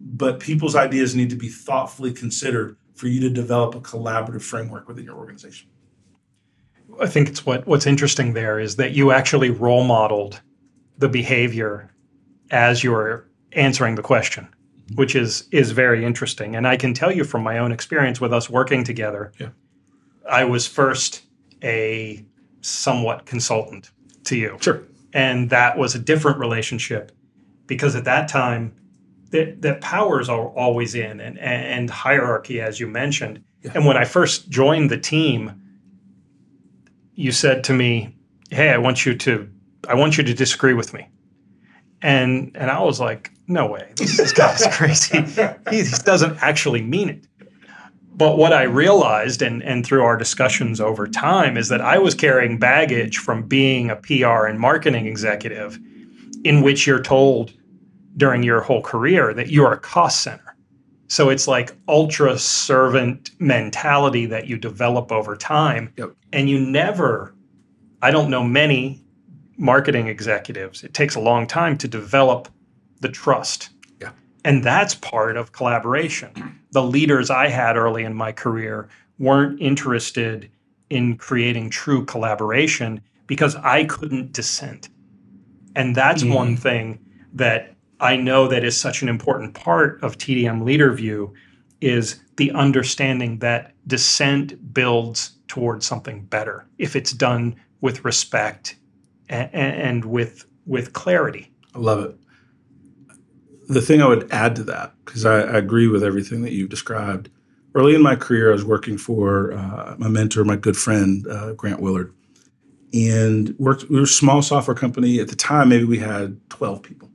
but 0.00 0.40
people's 0.40 0.74
ideas 0.74 1.14
need 1.14 1.30
to 1.30 1.36
be 1.36 1.48
thoughtfully 1.48 2.12
considered 2.12 2.76
for 2.94 3.06
you 3.06 3.20
to 3.20 3.30
develop 3.30 3.74
a 3.74 3.80
collaborative 3.80 4.42
framework 4.42 4.88
within 4.88 5.04
your 5.04 5.16
organization. 5.16 5.68
I 7.00 7.06
think 7.06 7.28
it's 7.28 7.46
what 7.46 7.66
what's 7.66 7.86
interesting 7.86 8.32
there 8.32 8.58
is 8.58 8.76
that 8.76 8.92
you 8.92 9.12
actually 9.12 9.50
role 9.50 9.84
modeled 9.84 10.40
the 10.98 11.08
behavior 11.08 11.90
as 12.50 12.82
you're 12.82 13.28
answering 13.52 13.96
the 13.96 14.02
question, 14.02 14.44
mm-hmm. 14.44 14.96
which 14.96 15.14
is 15.14 15.46
is 15.52 15.70
very 15.70 16.04
interesting. 16.04 16.56
And 16.56 16.66
I 16.66 16.76
can 16.76 16.94
tell 16.94 17.12
you 17.12 17.22
from 17.24 17.42
my 17.42 17.58
own 17.58 17.70
experience 17.70 18.20
with 18.20 18.32
us 18.32 18.50
working 18.50 18.82
together, 18.82 19.32
yeah. 19.38 19.50
I 20.28 20.44
was 20.44 20.66
first 20.66 21.22
a 21.62 22.24
somewhat 22.60 23.26
consultant 23.26 23.90
to 24.24 24.36
you. 24.36 24.56
Sure. 24.60 24.82
And 25.12 25.50
that 25.50 25.78
was 25.78 25.94
a 25.94 25.98
different 25.98 26.38
relationship 26.38 27.12
because 27.66 27.94
at 27.96 28.04
that 28.04 28.28
time 28.28 28.74
that 29.30 29.62
that 29.62 29.80
powers 29.80 30.28
are 30.28 30.48
always 30.48 30.94
in 30.94 31.20
and 31.20 31.38
and 31.38 31.90
hierarchy 31.90 32.60
as 32.60 32.80
you 32.80 32.86
mentioned. 32.86 33.42
Yeah. 33.62 33.72
and 33.74 33.86
when 33.86 33.96
i 33.96 34.04
first 34.04 34.48
joined 34.48 34.90
the 34.90 34.98
team 34.98 35.60
you 37.14 37.32
said 37.32 37.64
to 37.64 37.72
me 37.72 38.14
hey 38.50 38.70
i 38.70 38.78
want 38.78 39.06
you 39.06 39.14
to 39.16 39.48
i 39.88 39.94
want 39.94 40.18
you 40.18 40.24
to 40.24 40.34
disagree 40.34 40.74
with 40.74 40.92
me. 40.94 41.08
And 42.02 42.52
and 42.54 42.70
i 42.70 42.80
was 42.80 43.00
like 43.00 43.32
no 43.48 43.66
way. 43.66 43.92
This, 43.96 44.16
this 44.16 44.32
guy's 44.32 44.66
crazy. 44.76 45.18
He, 45.70 45.84
he 45.84 45.90
doesn't 46.04 46.42
actually 46.42 46.82
mean 46.82 47.08
it. 47.08 47.26
But 48.14 48.38
what 48.38 48.52
i 48.52 48.62
realized 48.62 49.42
and 49.42 49.62
and 49.62 49.84
through 49.84 50.04
our 50.04 50.16
discussions 50.16 50.80
over 50.80 51.06
time 51.06 51.56
is 51.56 51.68
that 51.68 51.80
i 51.80 51.98
was 51.98 52.14
carrying 52.14 52.58
baggage 52.58 53.18
from 53.18 53.48
being 53.48 53.90
a 53.90 53.96
pr 53.96 54.46
and 54.46 54.60
marketing 54.60 55.06
executive 55.06 55.78
in 56.44 56.62
which 56.62 56.86
you're 56.86 57.02
told 57.02 57.52
during 58.16 58.42
your 58.42 58.60
whole 58.60 58.82
career 58.82 59.34
that 59.34 59.50
you're 59.50 59.72
a 59.72 59.78
cost 59.78 60.22
center. 60.22 60.56
So 61.08 61.28
it's 61.28 61.46
like 61.46 61.76
ultra 61.88 62.38
servant 62.38 63.30
mentality 63.38 64.26
that 64.26 64.46
you 64.46 64.56
develop 64.56 65.12
over 65.12 65.36
time. 65.36 65.92
Yep. 65.96 66.12
And 66.32 66.50
you 66.50 66.58
never, 66.58 67.34
I 68.02 68.10
don't 68.10 68.30
know 68.30 68.42
many 68.42 69.04
marketing 69.58 70.08
executives, 70.08 70.84
it 70.84 70.92
takes 70.92 71.14
a 71.14 71.20
long 71.20 71.46
time 71.46 71.78
to 71.78 71.88
develop 71.88 72.48
the 73.00 73.08
trust. 73.08 73.70
Yeah. 74.00 74.10
And 74.44 74.62
that's 74.62 74.94
part 74.94 75.36
of 75.36 75.52
collaboration. 75.52 76.60
The 76.72 76.82
leaders 76.82 77.30
I 77.30 77.48
had 77.48 77.76
early 77.76 78.04
in 78.04 78.14
my 78.14 78.32
career 78.32 78.88
weren't 79.18 79.60
interested 79.60 80.50
in 80.90 81.16
creating 81.16 81.70
true 81.70 82.04
collaboration 82.04 83.00
because 83.26 83.56
I 83.56 83.84
couldn't 83.84 84.32
dissent. 84.32 84.88
And 85.76 85.94
that's 85.94 86.24
one 86.24 86.56
thing 86.56 86.98
that 87.34 87.76
I 88.00 88.16
know 88.16 88.48
that 88.48 88.64
is 88.64 88.80
such 88.80 89.02
an 89.02 89.08
important 89.08 89.54
part 89.54 90.02
of 90.02 90.16
TDM 90.16 90.62
LeaderView 90.62 91.32
is 91.82 92.18
the 92.36 92.50
understanding 92.52 93.38
that 93.40 93.74
dissent 93.86 94.72
builds 94.72 95.32
towards 95.48 95.86
something 95.86 96.24
better 96.24 96.66
if 96.78 96.96
it's 96.96 97.12
done 97.12 97.54
with 97.82 98.04
respect 98.04 98.76
and, 99.28 99.52
and 99.54 100.04
with 100.06 100.46
with 100.64 100.94
clarity. 100.94 101.52
I 101.74 101.78
love 101.78 102.04
it. 102.04 102.16
The 103.68 103.82
thing 103.82 104.00
I 104.00 104.08
would 104.08 104.30
add 104.32 104.56
to 104.56 104.64
that, 104.64 104.94
because 105.04 105.24
I, 105.26 105.40
I 105.40 105.58
agree 105.58 105.88
with 105.88 106.02
everything 106.02 106.42
that 106.42 106.52
you've 106.52 106.70
described. 106.70 107.28
Early 107.74 107.94
in 107.94 108.02
my 108.02 108.16
career, 108.16 108.48
I 108.48 108.52
was 108.52 108.64
working 108.64 108.96
for 108.96 109.52
uh, 109.52 109.94
my 109.98 110.08
mentor, 110.08 110.44
my 110.44 110.56
good 110.56 110.76
friend 110.76 111.26
uh, 111.28 111.52
Grant 111.52 111.80
Willard, 111.80 112.14
and 112.96 113.54
worked. 113.58 113.90
We 113.90 113.96
were 113.96 114.04
a 114.04 114.06
small 114.06 114.40
software 114.42 114.74
company 114.74 115.20
at 115.20 115.28
the 115.28 115.36
time. 115.36 115.68
Maybe 115.68 115.84
we 115.84 115.98
had 115.98 116.40
twelve 116.48 116.82
people, 116.82 117.10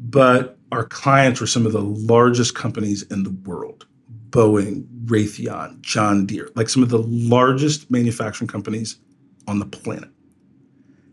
but 0.00 0.58
our 0.72 0.84
clients 0.84 1.40
were 1.40 1.46
some 1.46 1.66
of 1.66 1.72
the 1.72 1.82
largest 1.82 2.54
companies 2.54 3.02
in 3.04 3.22
the 3.22 3.30
world: 3.30 3.86
Boeing, 4.30 4.86
Raytheon, 5.04 5.80
John 5.80 6.26
Deere, 6.26 6.50
like 6.54 6.68
some 6.68 6.82
of 6.82 6.88
the 6.88 7.02
largest 7.02 7.90
manufacturing 7.90 8.48
companies 8.48 8.98
on 9.46 9.58
the 9.58 9.66
planet. 9.66 10.08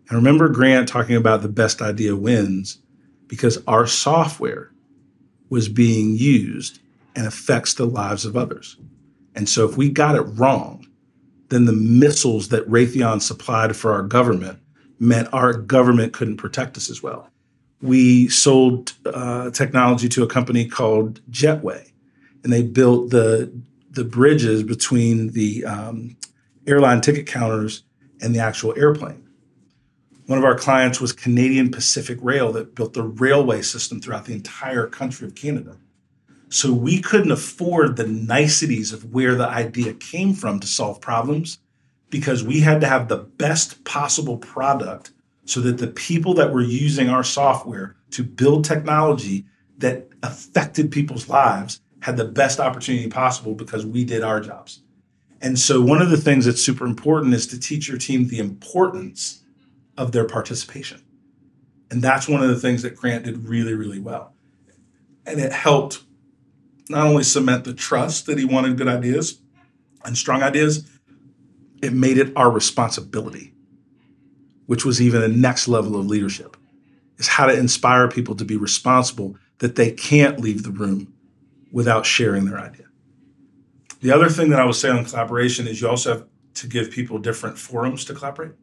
And 0.08 0.18
remember 0.18 0.50
Grant 0.50 0.88
talking 0.88 1.15
about 1.15 1.44
the 1.44 1.50
best 1.50 1.82
idea 1.82 2.15
wins 2.15 2.80
because 3.28 3.63
our 3.68 3.86
software 3.86 4.72
was 5.50 5.70
being 5.70 6.15
used 6.15 6.80
and 7.15 7.28
affects 7.28 7.76
the 7.76 7.86
lives 7.86 8.26
of 8.26 8.36
others. 8.36 8.78
And 9.36 9.48
so 9.48 9.70
if 9.70 9.78
we 9.78 9.89
got 9.89 10.15
it 10.15 10.22
wrong, 10.22 10.79
then 11.49 11.65
the 11.65 11.73
missiles 11.73 12.49
that 12.49 12.67
Raytheon 12.69 13.21
supplied 13.21 13.75
for 13.75 13.91
our 13.91 14.03
government 14.03 14.59
meant 14.99 15.29
our 15.33 15.53
government 15.53 16.13
couldn't 16.13 16.38
protect 16.38 16.77
us 16.77 16.89
as 16.89 17.01
well. 17.01 17.29
We 17.81 18.27
sold 18.27 18.93
uh, 19.05 19.51
technology 19.51 20.09
to 20.09 20.23
a 20.23 20.27
company 20.27 20.67
called 20.67 21.21
Jetway, 21.31 21.91
and 22.43 22.51
they 22.51 22.62
built 22.62 23.09
the 23.09 23.51
the 23.91 24.03
bridges 24.03 24.62
between 24.62 25.31
the 25.31 25.65
um, 25.65 26.15
airline 26.67 27.01
ticket 27.01 27.25
counters 27.25 27.83
and 28.21 28.35
the 28.35 28.39
actual 28.39 28.73
airplane. 28.77 29.27
One 30.27 30.38
of 30.38 30.45
our 30.45 30.55
clients 30.55 31.01
was 31.01 31.12
Canadian 31.12 31.71
Pacific 31.71 32.19
Rail 32.21 32.51
that 32.51 32.75
built 32.75 32.93
the 32.93 33.01
railway 33.01 33.63
system 33.63 33.99
throughout 33.99 34.25
the 34.25 34.33
entire 34.33 34.85
country 34.85 35.27
of 35.27 35.33
Canada. 35.33 35.77
So 36.49 36.73
we 36.73 36.99
couldn't 36.99 37.31
afford 37.31 37.95
the 37.95 38.07
niceties 38.07 38.91
of 38.91 39.13
where 39.13 39.35
the 39.35 39.47
idea 39.47 39.93
came 39.93 40.33
from 40.33 40.59
to 40.59 40.67
solve 40.67 40.99
problems 40.99 41.59
because 42.09 42.43
we 42.43 42.62
had 42.62 42.81
to 42.81 42.88
have 42.88 43.07
the 43.07 43.17
best 43.17 43.83
possible 43.83 44.38
product 44.38 45.12
so 45.45 45.62
that 45.62 45.77
the 45.77 45.88
people 45.88 46.33
that 46.35 46.51
were 46.51 46.62
using 46.62 47.09
our 47.09 47.23
software 47.23 47.95
to 48.12 48.23
build 48.23 48.65
technology 48.65 49.45
that 49.77 50.09
affected 50.23 50.91
people's 50.91 51.29
lives 51.29 51.81
had 52.01 52.17
the 52.17 52.25
best 52.25 52.59
opportunity 52.59 53.09
possible 53.09 53.53
because 53.53 53.85
we 53.85 54.03
did 54.03 54.23
our 54.23 54.39
jobs. 54.39 54.81
And 55.41 55.57
so 55.57 55.81
one 55.81 56.01
of 56.01 56.09
the 56.09 56.17
things 56.17 56.45
that's 56.45 56.62
super 56.62 56.85
important 56.85 57.33
is 57.33 57.47
to 57.47 57.59
teach 57.59 57.88
your 57.88 57.97
team 57.97 58.27
the 58.27 58.39
importance 58.39 59.43
of 59.97 60.12
their 60.12 60.25
participation. 60.25 61.01
And 61.91 62.01
that's 62.01 62.27
one 62.27 62.41
of 62.41 62.49
the 62.49 62.59
things 62.59 62.81
that 62.81 62.95
Grant 62.95 63.25
did 63.25 63.47
really, 63.47 63.73
really 63.73 63.99
well. 63.99 64.33
And 65.25 65.39
it 65.39 65.51
helped 65.51 66.03
not 66.89 67.06
only 67.06 67.23
cement 67.23 67.63
the 67.63 67.73
trust 67.73 68.25
that 68.25 68.39
he 68.39 68.45
wanted 68.45 68.78
good 68.78 68.88
ideas 68.88 69.39
and 70.04 70.17
strong 70.17 70.41
ideas, 70.41 70.89
it 71.82 71.93
made 71.93 72.17
it 72.17 72.34
our 72.36 72.49
responsibility, 72.49 73.54
which 74.65 74.84
was 74.84 75.02
even 75.02 75.21
a 75.21 75.28
next 75.28 75.67
level 75.67 75.97
of 75.97 76.08
leadership, 76.08 76.58
is 77.17 77.28
how 77.28 77.45
to 77.45 77.58
inspire 77.58 78.08
people 78.10 78.36
to 78.36 78.43
be 78.43 78.58
responsible 78.58 79.38
that 79.60 79.75
they 79.75 79.91
can't 79.91 80.39
leave 80.39 80.63
the 80.63 80.71
room 80.71 81.13
without 81.71 82.06
sharing 82.06 82.45
their 82.45 82.60
idea. 82.60 82.86
The 84.02 84.12
other 84.12 84.30
thing 84.30 84.49
that 84.49 84.60
I 84.60 84.65
would 84.65 84.75
say 84.75 84.89
on 84.89 85.06
collaboration 85.06 85.67
is 85.67 85.82
you 85.82 85.88
also 85.88 86.13
have 86.13 86.28
to 86.56 86.67
give 86.67 86.89
people 86.89 87.19
different 87.19 87.58
forums 87.58 88.04
to 88.06 88.13
collaborate. 88.13 88.54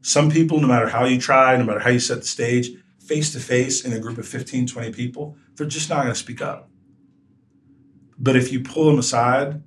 Some 0.00 0.30
people, 0.30 0.60
no 0.60 0.68
matter 0.68 0.88
how 0.88 1.04
you 1.04 1.20
try, 1.20 1.56
no 1.56 1.64
matter 1.64 1.80
how 1.80 1.90
you 1.90 1.98
set 1.98 2.20
the 2.20 2.26
stage, 2.26 2.70
face 3.00 3.32
to 3.32 3.40
face 3.40 3.84
in 3.84 3.92
a 3.92 3.98
group 3.98 4.18
of 4.18 4.26
15, 4.26 4.66
20 4.66 4.92
people, 4.92 5.36
they're 5.56 5.66
just 5.66 5.90
not 5.90 6.02
going 6.02 6.14
to 6.14 6.14
speak 6.14 6.40
up. 6.40 6.70
But 8.18 8.36
if 8.36 8.52
you 8.52 8.60
pull 8.60 8.86
them 8.86 8.98
aside 8.98 9.62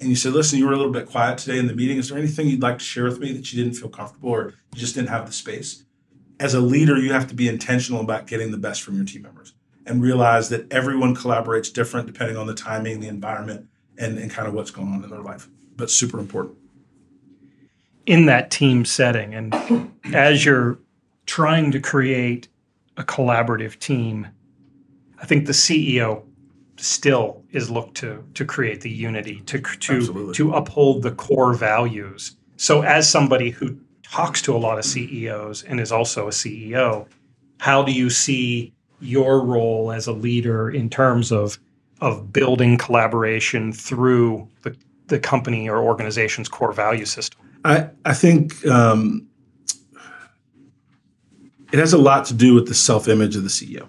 and 0.00 0.08
you 0.10 0.16
say, 0.16 0.28
listen, 0.30 0.58
you 0.58 0.66
were 0.66 0.72
a 0.72 0.76
little 0.76 0.92
bit 0.92 1.06
quiet 1.06 1.38
today 1.38 1.58
in 1.58 1.66
the 1.66 1.74
meeting. 1.74 1.96
Is 1.96 2.08
there 2.08 2.18
anything 2.18 2.48
you'd 2.48 2.62
like 2.62 2.78
to 2.78 2.84
share 2.84 3.04
with 3.04 3.18
me 3.18 3.32
that 3.32 3.52
you 3.52 3.62
didn't 3.62 3.78
feel 3.78 3.88
comfortable 3.88 4.30
or 4.30 4.54
you 4.74 4.80
just 4.80 4.94
didn't 4.94 5.08
have 5.08 5.26
the 5.26 5.32
space? 5.32 5.84
As 6.38 6.52
a 6.52 6.60
leader, 6.60 6.98
you 6.98 7.12
have 7.12 7.26
to 7.28 7.34
be 7.34 7.48
intentional 7.48 8.00
about 8.02 8.26
getting 8.26 8.50
the 8.50 8.58
best 8.58 8.82
from 8.82 8.96
your 8.96 9.06
team 9.06 9.22
members 9.22 9.54
and 9.86 10.02
realize 10.02 10.50
that 10.50 10.70
everyone 10.70 11.14
collaborates 11.16 11.72
different 11.72 12.06
depending 12.06 12.36
on 12.36 12.46
the 12.46 12.54
timing, 12.54 13.00
the 13.00 13.08
environment, 13.08 13.68
and, 13.96 14.18
and 14.18 14.30
kind 14.30 14.46
of 14.46 14.52
what's 14.52 14.70
going 14.70 14.88
on 14.88 15.02
in 15.02 15.08
their 15.08 15.20
life. 15.22 15.48
But 15.76 15.90
super 15.90 16.18
important. 16.18 16.56
in 18.06 18.26
that 18.26 18.50
team 18.50 18.84
setting 18.84 19.34
and 19.34 19.54
as 20.14 20.44
you're 20.44 20.78
trying 21.26 21.72
to 21.72 21.80
create 21.80 22.48
a 22.96 23.02
collaborative 23.02 23.78
team 23.78 24.28
i 25.20 25.26
think 25.26 25.46
the 25.46 25.52
ceo 25.52 26.22
still 26.78 27.42
is 27.50 27.70
looked 27.70 27.96
to 27.98 28.24
to 28.34 28.44
create 28.44 28.80
the 28.80 28.90
unity 28.90 29.40
to 29.46 29.60
to 29.60 29.96
Absolutely. 29.96 30.34
to 30.34 30.52
uphold 30.52 31.02
the 31.02 31.12
core 31.12 31.54
values. 31.54 32.36
So 32.56 32.82
as 32.82 33.08
somebody 33.08 33.50
who 33.50 33.78
talks 34.02 34.40
to 34.42 34.54
a 34.54 34.58
lot 34.58 34.78
of 34.78 34.84
ceos 34.84 35.64
and 35.64 35.80
is 35.80 35.90
also 35.90 36.28
a 36.28 36.30
ceo 36.30 37.06
how 37.58 37.82
do 37.82 37.92
you 37.92 38.10
see 38.10 38.72
your 39.00 39.44
role 39.44 39.92
as 39.92 40.06
a 40.06 40.12
leader 40.12 40.70
in 40.70 40.88
terms 40.90 41.32
of 41.32 41.58
of 42.00 42.30
building 42.32 42.76
collaboration 42.76 43.72
through 43.72 44.46
the, 44.62 44.76
the 45.06 45.18
company 45.18 45.68
or 45.68 45.78
organization's 45.78 46.46
core 46.46 46.72
value 46.72 47.06
system? 47.06 47.40
I, 47.64 47.88
I 48.04 48.12
think 48.12 48.66
um, 48.66 49.26
it 51.72 51.78
has 51.78 51.94
a 51.94 51.98
lot 51.98 52.26
to 52.26 52.34
do 52.34 52.54
with 52.54 52.68
the 52.68 52.74
self 52.74 53.08
image 53.08 53.34
of 53.34 53.44
the 53.44 53.48
CEO, 53.48 53.88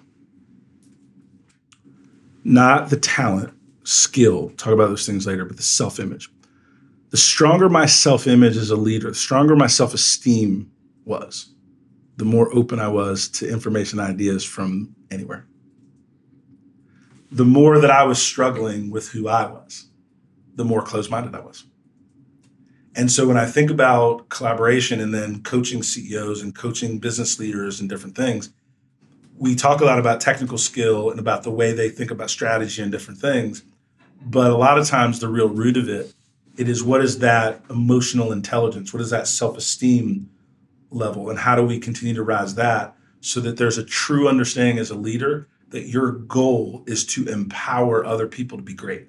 not 2.48 2.88
the 2.88 2.96
talent, 2.96 3.52
skill. 3.84 4.50
Talk 4.56 4.72
about 4.72 4.88
those 4.88 5.06
things 5.06 5.26
later, 5.26 5.44
but 5.44 5.56
the 5.56 5.62
self 5.62 6.00
image. 6.00 6.30
The 7.10 7.16
stronger 7.16 7.68
my 7.68 7.86
self 7.86 8.26
image 8.26 8.56
as 8.56 8.70
a 8.70 8.76
leader, 8.76 9.10
the 9.10 9.14
stronger 9.14 9.54
my 9.54 9.66
self 9.66 9.94
esteem 9.94 10.70
was, 11.04 11.54
the 12.16 12.24
more 12.24 12.54
open 12.54 12.80
I 12.80 12.88
was 12.88 13.28
to 13.30 13.48
information 13.48 14.00
ideas 14.00 14.44
from 14.44 14.94
anywhere. 15.10 15.46
The 17.30 17.44
more 17.44 17.78
that 17.78 17.90
I 17.90 18.04
was 18.04 18.20
struggling 18.20 18.90
with 18.90 19.08
who 19.08 19.28
I 19.28 19.46
was, 19.46 19.88
the 20.54 20.64
more 20.64 20.82
closed 20.82 21.10
minded 21.10 21.34
I 21.34 21.40
was. 21.40 21.64
And 22.96 23.12
so 23.12 23.28
when 23.28 23.36
I 23.36 23.44
think 23.44 23.70
about 23.70 24.28
collaboration 24.30 25.00
and 25.00 25.14
then 25.14 25.42
coaching 25.42 25.82
CEOs 25.82 26.42
and 26.42 26.54
coaching 26.54 26.98
business 26.98 27.38
leaders 27.38 27.78
and 27.78 27.88
different 27.88 28.16
things, 28.16 28.50
we 29.38 29.54
talk 29.54 29.80
a 29.80 29.84
lot 29.84 29.98
about 29.98 30.20
technical 30.20 30.58
skill 30.58 31.10
and 31.10 31.20
about 31.20 31.42
the 31.42 31.50
way 31.50 31.72
they 31.72 31.88
think 31.88 32.10
about 32.10 32.30
strategy 32.30 32.82
and 32.82 32.90
different 32.90 33.20
things. 33.20 33.62
But 34.20 34.50
a 34.50 34.56
lot 34.56 34.78
of 34.78 34.86
times 34.86 35.20
the 35.20 35.28
real 35.28 35.48
root 35.48 35.76
of 35.76 35.88
it, 35.88 36.12
it 36.56 36.68
is 36.68 36.82
what 36.82 37.02
is 37.02 37.20
that 37.20 37.62
emotional 37.70 38.32
intelligence? 38.32 38.92
What 38.92 39.02
is 39.02 39.10
that 39.10 39.28
self-esteem 39.28 40.28
level? 40.90 41.30
And 41.30 41.38
how 41.38 41.54
do 41.54 41.62
we 41.62 41.78
continue 41.78 42.14
to 42.14 42.22
rise 42.22 42.56
that 42.56 42.96
so 43.20 43.40
that 43.40 43.56
there's 43.56 43.78
a 43.78 43.84
true 43.84 44.28
understanding 44.28 44.78
as 44.78 44.90
a 44.90 44.96
leader 44.96 45.48
that 45.68 45.86
your 45.86 46.12
goal 46.12 46.82
is 46.86 47.04
to 47.06 47.26
empower 47.28 48.04
other 48.04 48.26
people 48.26 48.58
to 48.58 48.64
be 48.64 48.74
great? 48.74 49.08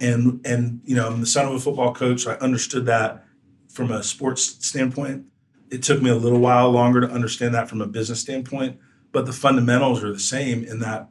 and 0.00 0.44
and 0.46 0.80
you 0.84 0.94
know 0.94 1.06
I'm 1.06 1.20
the 1.20 1.26
son 1.26 1.46
of 1.46 1.54
a 1.54 1.58
football 1.58 1.94
coach, 1.94 2.20
so 2.20 2.32
I 2.32 2.38
understood 2.38 2.86
that 2.86 3.24
from 3.68 3.90
a 3.90 4.02
sports 4.02 4.42
standpoint. 4.66 5.24
It 5.70 5.82
took 5.82 6.02
me 6.02 6.10
a 6.10 6.14
little 6.14 6.40
while 6.40 6.70
longer 6.70 7.00
to 7.00 7.10
understand 7.10 7.54
that 7.54 7.68
from 7.68 7.80
a 7.80 7.86
business 7.86 8.20
standpoint, 8.20 8.78
but 9.12 9.26
the 9.26 9.32
fundamentals 9.32 10.02
are 10.02 10.12
the 10.12 10.18
same 10.18 10.64
in 10.64 10.80
that 10.80 11.08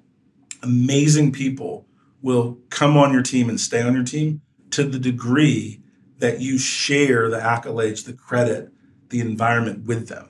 amazing 0.64 1.32
people 1.32 1.88
will 2.22 2.58
come 2.70 2.98
on 2.98 3.14
your 3.14 3.22
team 3.22 3.50
and 3.50 3.60
stay 3.60 3.82
on 3.82 3.94
your 3.94 4.04
team 4.04 4.42
to 4.72 4.84
the 4.84 5.00
degree 5.00 5.82
that 6.20 6.42
you 6.42 6.58
share 6.58 7.30
the 7.30 7.38
accolades, 7.38 8.06
the 8.06 8.14
credit, 8.14 8.72
the 9.10 9.20
environment 9.20 9.86
with 9.86 10.08
them, 10.08 10.30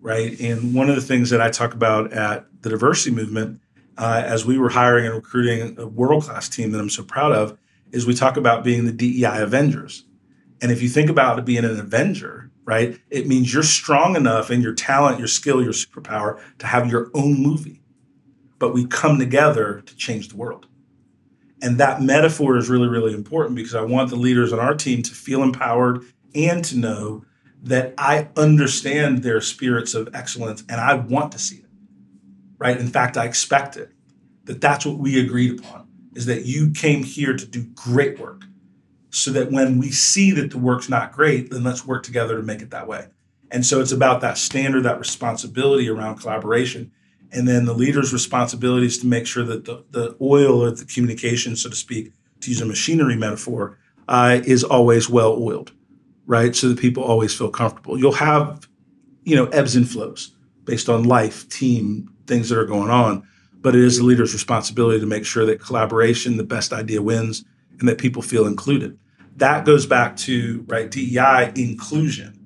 right? 0.00 0.38
And 0.40 0.74
one 0.74 0.88
of 0.88 0.96
the 0.96 1.02
things 1.02 1.30
that 1.30 1.40
I 1.40 1.50
talk 1.50 1.74
about 1.74 2.12
at 2.12 2.46
the 2.62 2.70
diversity 2.70 3.14
movement, 3.14 3.60
uh, 3.98 4.22
as 4.24 4.46
we 4.46 4.58
were 4.58 4.70
hiring 4.70 5.06
and 5.06 5.14
recruiting 5.14 5.78
a 5.78 5.86
world 5.86 6.24
class 6.24 6.48
team 6.48 6.72
that 6.72 6.80
I'm 6.80 6.90
so 6.90 7.04
proud 7.04 7.32
of, 7.32 7.58
is 7.92 8.06
we 8.06 8.14
talk 8.14 8.36
about 8.36 8.64
being 8.64 8.86
the 8.86 8.92
DEI 8.92 9.42
Avengers. 9.42 10.04
And 10.62 10.72
if 10.72 10.80
you 10.80 10.88
think 10.88 11.10
about 11.10 11.44
being 11.44 11.64
an 11.64 11.78
Avenger, 11.78 12.50
right? 12.64 12.98
It 13.10 13.26
means 13.26 13.52
you're 13.52 13.62
strong 13.62 14.16
enough 14.16 14.50
in 14.50 14.60
your 14.60 14.74
talent, 14.74 15.18
your 15.18 15.28
skill, 15.28 15.62
your 15.62 15.72
superpower 15.72 16.40
to 16.58 16.66
have 16.66 16.90
your 16.90 17.10
own 17.14 17.42
movie. 17.42 17.82
But 18.58 18.72
we 18.72 18.86
come 18.86 19.18
together 19.18 19.82
to 19.84 19.96
change 19.96 20.28
the 20.28 20.36
world. 20.36 20.66
And 21.60 21.78
that 21.78 22.02
metaphor 22.02 22.56
is 22.56 22.68
really, 22.68 22.88
really 22.88 23.14
important 23.14 23.56
because 23.56 23.74
I 23.74 23.82
want 23.82 24.10
the 24.10 24.16
leaders 24.16 24.52
on 24.52 24.58
our 24.58 24.74
team 24.74 25.02
to 25.02 25.14
feel 25.14 25.42
empowered 25.42 26.02
and 26.34 26.64
to 26.64 26.76
know 26.76 27.24
that 27.62 27.94
I 27.96 28.28
understand 28.36 29.22
their 29.22 29.40
spirits 29.40 29.94
of 29.94 30.08
excellence 30.14 30.64
and 30.68 30.80
I 30.80 30.94
want 30.94 31.32
to 31.32 31.38
see 31.38 31.56
it. 31.56 31.70
Right? 32.58 32.78
In 32.78 32.88
fact, 32.88 33.16
I 33.16 33.26
expect 33.26 33.76
it. 33.76 33.92
That 34.44 34.60
that's 34.60 34.84
what 34.84 34.98
we 34.98 35.20
agreed 35.20 35.60
upon 35.60 35.88
is 36.14 36.26
that 36.26 36.44
you 36.44 36.70
came 36.70 37.04
here 37.04 37.36
to 37.36 37.46
do 37.46 37.64
great 37.74 38.18
work. 38.18 38.42
So 39.14 39.30
that 39.32 39.52
when 39.52 39.78
we 39.78 39.90
see 39.90 40.30
that 40.32 40.50
the 40.50 40.58
work's 40.58 40.88
not 40.88 41.12
great, 41.12 41.50
then 41.50 41.62
let's 41.62 41.86
work 41.86 42.02
together 42.02 42.36
to 42.36 42.42
make 42.42 42.62
it 42.62 42.70
that 42.70 42.88
way. 42.88 43.08
And 43.50 43.64
so 43.64 43.80
it's 43.80 43.92
about 43.92 44.22
that 44.22 44.38
standard, 44.38 44.84
that 44.84 44.98
responsibility 44.98 45.86
around 45.88 46.16
collaboration. 46.16 46.90
And 47.30 47.46
then 47.46 47.66
the 47.66 47.74
leader's 47.74 48.12
responsibility 48.12 48.86
is 48.86 48.98
to 48.98 49.06
make 49.06 49.26
sure 49.26 49.44
that 49.44 49.66
the, 49.66 49.84
the 49.90 50.16
oil 50.22 50.64
of 50.64 50.78
the 50.78 50.86
communication, 50.86 51.56
so 51.56 51.68
to 51.68 51.76
speak, 51.76 52.12
to 52.40 52.50
use 52.50 52.62
a 52.62 52.66
machinery 52.66 53.14
metaphor, 53.14 53.78
uh, 54.08 54.40
is 54.44 54.64
always 54.64 55.10
well 55.10 55.36
oiled, 55.38 55.72
right? 56.26 56.56
So 56.56 56.70
that 56.70 56.78
people 56.78 57.04
always 57.04 57.34
feel 57.34 57.50
comfortable. 57.50 57.98
You'll 57.98 58.12
have, 58.12 58.66
you 59.24 59.36
know, 59.36 59.46
ebbs 59.46 59.76
and 59.76 59.88
flows 59.88 60.34
based 60.64 60.88
on 60.88 61.04
life, 61.04 61.46
team, 61.50 62.14
things 62.26 62.48
that 62.48 62.58
are 62.58 62.64
going 62.64 62.90
on. 62.90 63.28
But 63.60 63.76
it 63.76 63.84
is 63.84 63.98
the 63.98 64.04
leader's 64.04 64.32
responsibility 64.32 65.00
to 65.00 65.06
make 65.06 65.26
sure 65.26 65.44
that 65.44 65.60
collaboration, 65.60 66.38
the 66.38 66.44
best 66.44 66.72
idea 66.72 67.02
wins, 67.02 67.44
and 67.78 67.88
that 67.88 67.98
people 67.98 68.22
feel 68.22 68.46
included. 68.46 68.98
That 69.36 69.64
goes 69.64 69.86
back 69.86 70.16
to, 70.18 70.64
right, 70.68 70.90
DEI 70.90 71.52
inclusion, 71.56 72.38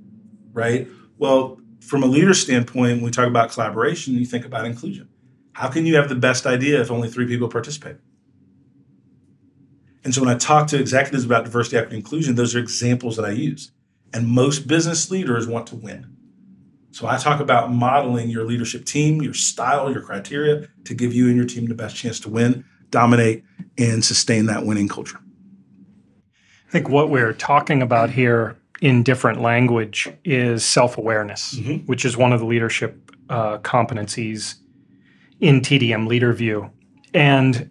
right? 0.52 0.88
Well, 1.18 1.60
from 1.80 2.02
a 2.02 2.06
leader 2.06 2.34
standpoint, 2.34 2.96
when 2.96 3.02
we 3.02 3.10
talk 3.10 3.26
about 3.26 3.50
collaboration, 3.50 4.14
you 4.14 4.26
think 4.26 4.44
about 4.44 4.64
inclusion. 4.64 5.08
How 5.52 5.68
can 5.68 5.86
you 5.86 5.96
have 5.96 6.08
the 6.08 6.14
best 6.14 6.46
idea 6.46 6.80
if 6.80 6.90
only 6.90 7.08
three 7.08 7.26
people 7.26 7.48
participate? 7.48 7.96
And 10.04 10.14
so 10.14 10.20
when 10.20 10.30
I 10.30 10.38
talk 10.38 10.68
to 10.68 10.78
executives 10.78 11.24
about 11.24 11.44
diversity, 11.44 11.76
equity, 11.76 11.96
inclusion, 11.96 12.36
those 12.36 12.54
are 12.54 12.60
examples 12.60 13.16
that 13.16 13.24
I 13.24 13.30
use. 13.30 13.72
And 14.12 14.28
most 14.28 14.68
business 14.68 15.10
leaders 15.10 15.48
want 15.48 15.66
to 15.68 15.76
win. 15.76 16.16
So 16.92 17.06
I 17.06 17.18
talk 17.18 17.40
about 17.40 17.72
modeling 17.72 18.30
your 18.30 18.44
leadership 18.44 18.84
team, 18.84 19.20
your 19.20 19.34
style, 19.34 19.92
your 19.92 20.02
criteria 20.02 20.68
to 20.84 20.94
give 20.94 21.12
you 21.12 21.26
and 21.26 21.36
your 21.36 21.44
team 21.44 21.66
the 21.66 21.74
best 21.74 21.96
chance 21.96 22.20
to 22.20 22.30
win, 22.30 22.64
dominate, 22.90 23.44
and 23.78 24.04
sustain 24.04 24.46
that 24.46 24.64
winning 24.64 24.88
culture. 24.88 25.18
I 26.68 26.70
think 26.70 26.88
what 26.88 27.10
we're 27.10 27.32
talking 27.32 27.82
about 27.82 28.10
here 28.10 28.56
in 28.80 29.02
different 29.02 29.40
language 29.40 30.08
is 30.24 30.64
self 30.64 30.98
awareness, 30.98 31.54
Mhm. 31.58 31.86
which 31.86 32.04
is 32.04 32.16
one 32.16 32.32
of 32.32 32.40
the 32.40 32.46
leadership 32.46 33.10
uh, 33.28 33.58
competencies 33.58 34.54
in 35.40 35.60
TDM 35.60 36.08
LeaderView. 36.08 36.70
And 37.14 37.70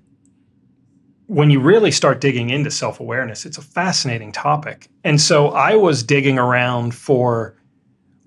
when 1.28 1.50
you 1.50 1.60
really 1.60 1.92
start 1.92 2.22
digging 2.22 2.50
into 2.50 2.70
self 2.72 3.00
awareness, 3.00 3.46
it's 3.46 3.58
a 3.58 3.62
fascinating 3.62 4.32
topic. 4.32 4.88
And 5.04 5.20
so 5.22 5.50
I 5.50 5.76
was 5.76 6.04
digging 6.04 6.38
around 6.38 6.94
for 6.94 7.56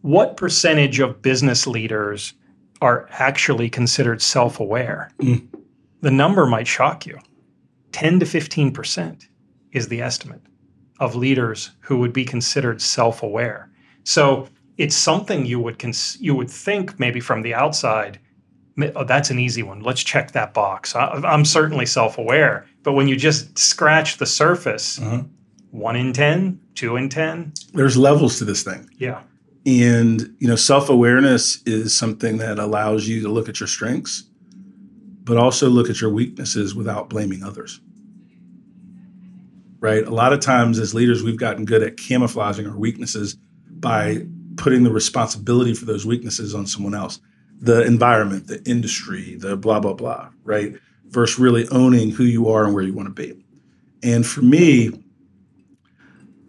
what 0.02 0.36
percentage 0.36 1.00
of 1.00 1.20
business 1.22 1.66
leaders 1.66 2.32
are 2.80 3.08
actually 3.10 3.68
considered 3.68 4.22
self 4.22 4.60
aware. 4.60 5.10
Mm. 5.20 5.46
The 6.00 6.10
number 6.10 6.46
might 6.46 6.66
shock 6.66 7.06
you 7.06 7.18
10 7.92 8.20
to 8.20 8.26
15% 8.26 9.26
is 9.72 9.88
the 9.88 10.00
estimate 10.02 10.42
of 11.00 11.14
leaders 11.14 11.70
who 11.80 11.98
would 11.98 12.12
be 12.12 12.24
considered 12.24 12.80
self-aware. 12.82 13.70
So 14.04 14.48
it's 14.76 14.96
something 14.96 15.46
you 15.46 15.60
would 15.60 15.78
cons- 15.78 16.16
you 16.20 16.34
would 16.34 16.50
think 16.50 16.98
maybe 17.00 17.20
from 17.20 17.42
the 17.42 17.54
outside, 17.54 18.18
oh, 18.94 19.04
that's 19.04 19.30
an 19.30 19.38
easy 19.38 19.62
one. 19.62 19.80
Let's 19.80 20.02
check 20.02 20.32
that 20.32 20.54
box. 20.54 20.94
I- 20.94 21.20
I'm 21.24 21.44
certainly 21.44 21.86
self-aware. 21.86 22.66
But 22.82 22.92
when 22.92 23.08
you 23.08 23.16
just 23.16 23.58
scratch 23.58 24.18
the 24.18 24.26
surface, 24.26 25.00
Uh-huh. 25.00 25.22
one 25.70 25.96
in 25.96 26.12
10, 26.12 26.60
two 26.74 26.96
in 26.96 27.08
10, 27.08 27.52
There's 27.74 27.96
levels 27.96 28.38
to 28.38 28.44
this 28.44 28.62
thing. 28.62 28.88
yeah. 28.98 29.20
And 29.66 30.34
you 30.38 30.48
know, 30.48 30.56
self-awareness 30.56 31.62
is 31.66 31.92
something 31.96 32.38
that 32.38 32.58
allows 32.58 33.06
you 33.08 33.20
to 33.22 33.28
look 33.28 33.48
at 33.48 33.60
your 33.60 33.66
strengths, 33.66 34.24
but 35.28 35.36
also 35.36 35.68
look 35.68 35.90
at 35.90 36.00
your 36.00 36.10
weaknesses 36.10 36.74
without 36.74 37.10
blaming 37.10 37.44
others. 37.44 37.80
Right? 39.78 40.04
A 40.04 40.10
lot 40.10 40.32
of 40.32 40.40
times 40.40 40.78
as 40.78 40.94
leaders, 40.94 41.22
we've 41.22 41.36
gotten 41.36 41.66
good 41.66 41.82
at 41.82 41.98
camouflaging 41.98 42.66
our 42.66 42.76
weaknesses 42.76 43.36
by 43.70 44.26
putting 44.56 44.84
the 44.84 44.90
responsibility 44.90 45.74
for 45.74 45.84
those 45.84 46.06
weaknesses 46.06 46.54
on 46.54 46.66
someone 46.66 46.94
else. 46.94 47.20
The 47.60 47.82
environment, 47.82 48.46
the 48.46 48.62
industry, 48.64 49.36
the 49.36 49.54
blah 49.56 49.80
blah 49.80 49.92
blah, 49.92 50.30
right? 50.44 50.74
Versus 51.08 51.38
really 51.38 51.68
owning 51.68 52.10
who 52.10 52.24
you 52.24 52.48
are 52.48 52.64
and 52.64 52.74
where 52.74 52.82
you 52.82 52.94
want 52.94 53.14
to 53.14 53.22
be. 53.22 53.44
And 54.02 54.26
for 54.26 54.40
me, 54.40 54.90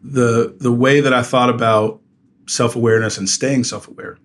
the 0.02 0.56
the 0.60 0.72
way 0.72 1.02
that 1.02 1.14
I 1.14 1.22
thought 1.22 1.50
about 1.50 2.02
self-awareness 2.48 3.18
and 3.18 3.28
staying 3.28 3.66
self-aware 3.66 4.18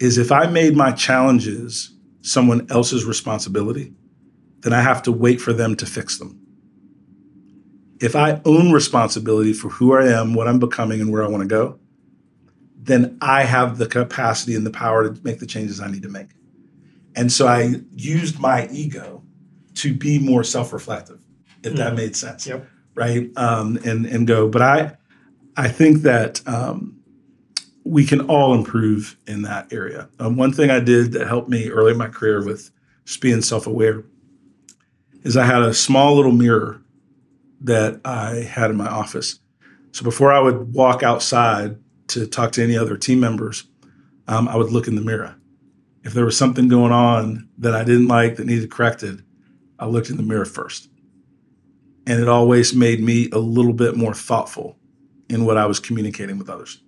is 0.00 0.18
if 0.18 0.30
I 0.30 0.46
made 0.48 0.76
my 0.76 0.92
challenges 0.92 1.93
someone 2.24 2.66
else's 2.70 3.04
responsibility, 3.04 3.92
then 4.60 4.72
I 4.72 4.80
have 4.80 5.02
to 5.02 5.12
wait 5.12 5.40
for 5.42 5.52
them 5.52 5.76
to 5.76 5.86
fix 5.86 6.18
them. 6.18 6.40
If 8.00 8.16
I 8.16 8.40
own 8.46 8.72
responsibility 8.72 9.52
for 9.52 9.68
who 9.68 9.94
I 9.94 10.06
am, 10.08 10.32
what 10.34 10.48
I'm 10.48 10.58
becoming, 10.58 11.00
and 11.02 11.12
where 11.12 11.22
I 11.22 11.28
want 11.28 11.42
to 11.42 11.48
go, 11.48 11.78
then 12.76 13.18
I 13.20 13.44
have 13.44 13.76
the 13.76 13.86
capacity 13.86 14.54
and 14.54 14.64
the 14.64 14.70
power 14.70 15.08
to 15.08 15.22
make 15.22 15.38
the 15.38 15.46
changes 15.46 15.80
I 15.80 15.90
need 15.90 16.02
to 16.02 16.08
make. 16.08 16.28
And 17.14 17.30
so 17.30 17.46
I 17.46 17.82
used 17.94 18.40
my 18.40 18.68
ego 18.72 19.22
to 19.74 19.94
be 19.94 20.18
more 20.18 20.44
self-reflective, 20.44 21.20
if 21.62 21.74
that 21.74 21.94
made 21.94 22.16
sense 22.16 22.46
Yep. 22.46 22.66
right? 22.94 23.30
Um, 23.36 23.78
and 23.84 24.06
and 24.06 24.26
go. 24.26 24.48
But 24.48 24.62
I 24.62 24.96
I 25.56 25.68
think 25.68 26.02
that 26.02 26.40
um, 26.48 27.00
we 27.84 28.04
can 28.06 28.22
all 28.22 28.54
improve 28.54 29.16
in 29.26 29.42
that 29.42 29.72
area. 29.72 30.08
Um, 30.18 30.36
one 30.36 30.52
thing 30.52 30.70
I 30.70 30.80
did 30.80 31.12
that 31.12 31.26
helped 31.26 31.48
me 31.48 31.68
early 31.68 31.92
in 31.92 31.98
my 31.98 32.08
career 32.08 32.44
with 32.44 32.70
just 33.04 33.20
being 33.20 33.42
self 33.42 33.66
aware 33.66 34.04
is 35.22 35.36
I 35.36 35.44
had 35.44 35.62
a 35.62 35.74
small 35.74 36.16
little 36.16 36.32
mirror 36.32 36.82
that 37.60 38.00
I 38.04 38.36
had 38.36 38.70
in 38.70 38.76
my 38.76 38.88
office. 38.88 39.38
So 39.92 40.02
before 40.02 40.32
I 40.32 40.40
would 40.40 40.74
walk 40.74 41.02
outside 41.02 41.76
to 42.08 42.26
talk 42.26 42.52
to 42.52 42.62
any 42.62 42.76
other 42.76 42.96
team 42.96 43.20
members, 43.20 43.64
um, 44.28 44.48
I 44.48 44.56
would 44.56 44.70
look 44.70 44.88
in 44.88 44.96
the 44.96 45.02
mirror. 45.02 45.36
If 46.02 46.12
there 46.12 46.24
was 46.24 46.36
something 46.36 46.68
going 46.68 46.92
on 46.92 47.48
that 47.58 47.74
I 47.74 47.84
didn't 47.84 48.08
like 48.08 48.36
that 48.36 48.46
needed 48.46 48.70
corrected, 48.70 49.24
I 49.78 49.86
looked 49.86 50.10
in 50.10 50.16
the 50.16 50.22
mirror 50.22 50.44
first 50.44 50.88
and 52.06 52.20
it 52.20 52.28
always 52.28 52.74
made 52.74 53.00
me 53.00 53.28
a 53.32 53.38
little 53.38 53.72
bit 53.72 53.96
more 53.96 54.14
thoughtful 54.14 54.76
in 55.28 55.44
what 55.44 55.56
I 55.56 55.66
was 55.66 55.80
communicating 55.80 56.38
with 56.38 56.50
others. 56.50 56.82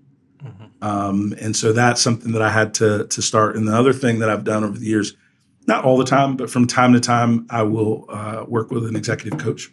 Um, 0.83 1.35
and 1.41 1.57
so 1.57 1.73
that's 1.73 2.01
something 2.01 2.33
that 2.33 2.43
I 2.43 2.51
had 2.51 2.75
to 2.75 3.07
to 3.07 3.23
start. 3.23 3.57
And 3.57 3.67
the 3.67 3.75
other 3.75 3.93
thing 3.93 4.19
that 4.21 4.29
I've 4.29 4.45
done 4.45 4.65
over 4.65 4.79
the 4.79 4.87
years, 4.87 5.15
not 5.67 5.85
all 5.85 5.97
the 5.97 6.05
time, 6.05 6.37
but 6.37 6.51
from 6.51 6.67
time 6.67 6.93
to 6.93 7.01
time, 7.01 7.47
I 7.51 7.63
will 7.63 8.07
uh, 8.09 8.45
work 8.47 8.71
with 8.71 8.87
an 8.87 8.97
executive 8.97 9.39
coach. 9.39 9.71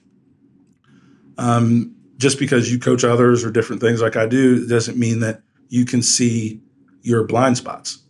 Um, 1.37 1.95
just 2.17 2.39
because 2.39 2.71
you 2.71 2.79
coach 2.79 3.03
others 3.03 3.43
or 3.43 3.51
different 3.51 3.81
things 3.81 4.01
like 4.01 4.15
I 4.15 4.25
do 4.25 4.65
doesn't 4.67 4.97
mean 4.97 5.19
that 5.21 5.41
you 5.69 5.85
can 5.85 6.01
see 6.01 6.61
your 7.01 7.25
blind 7.25 7.57
spots, 7.57 8.01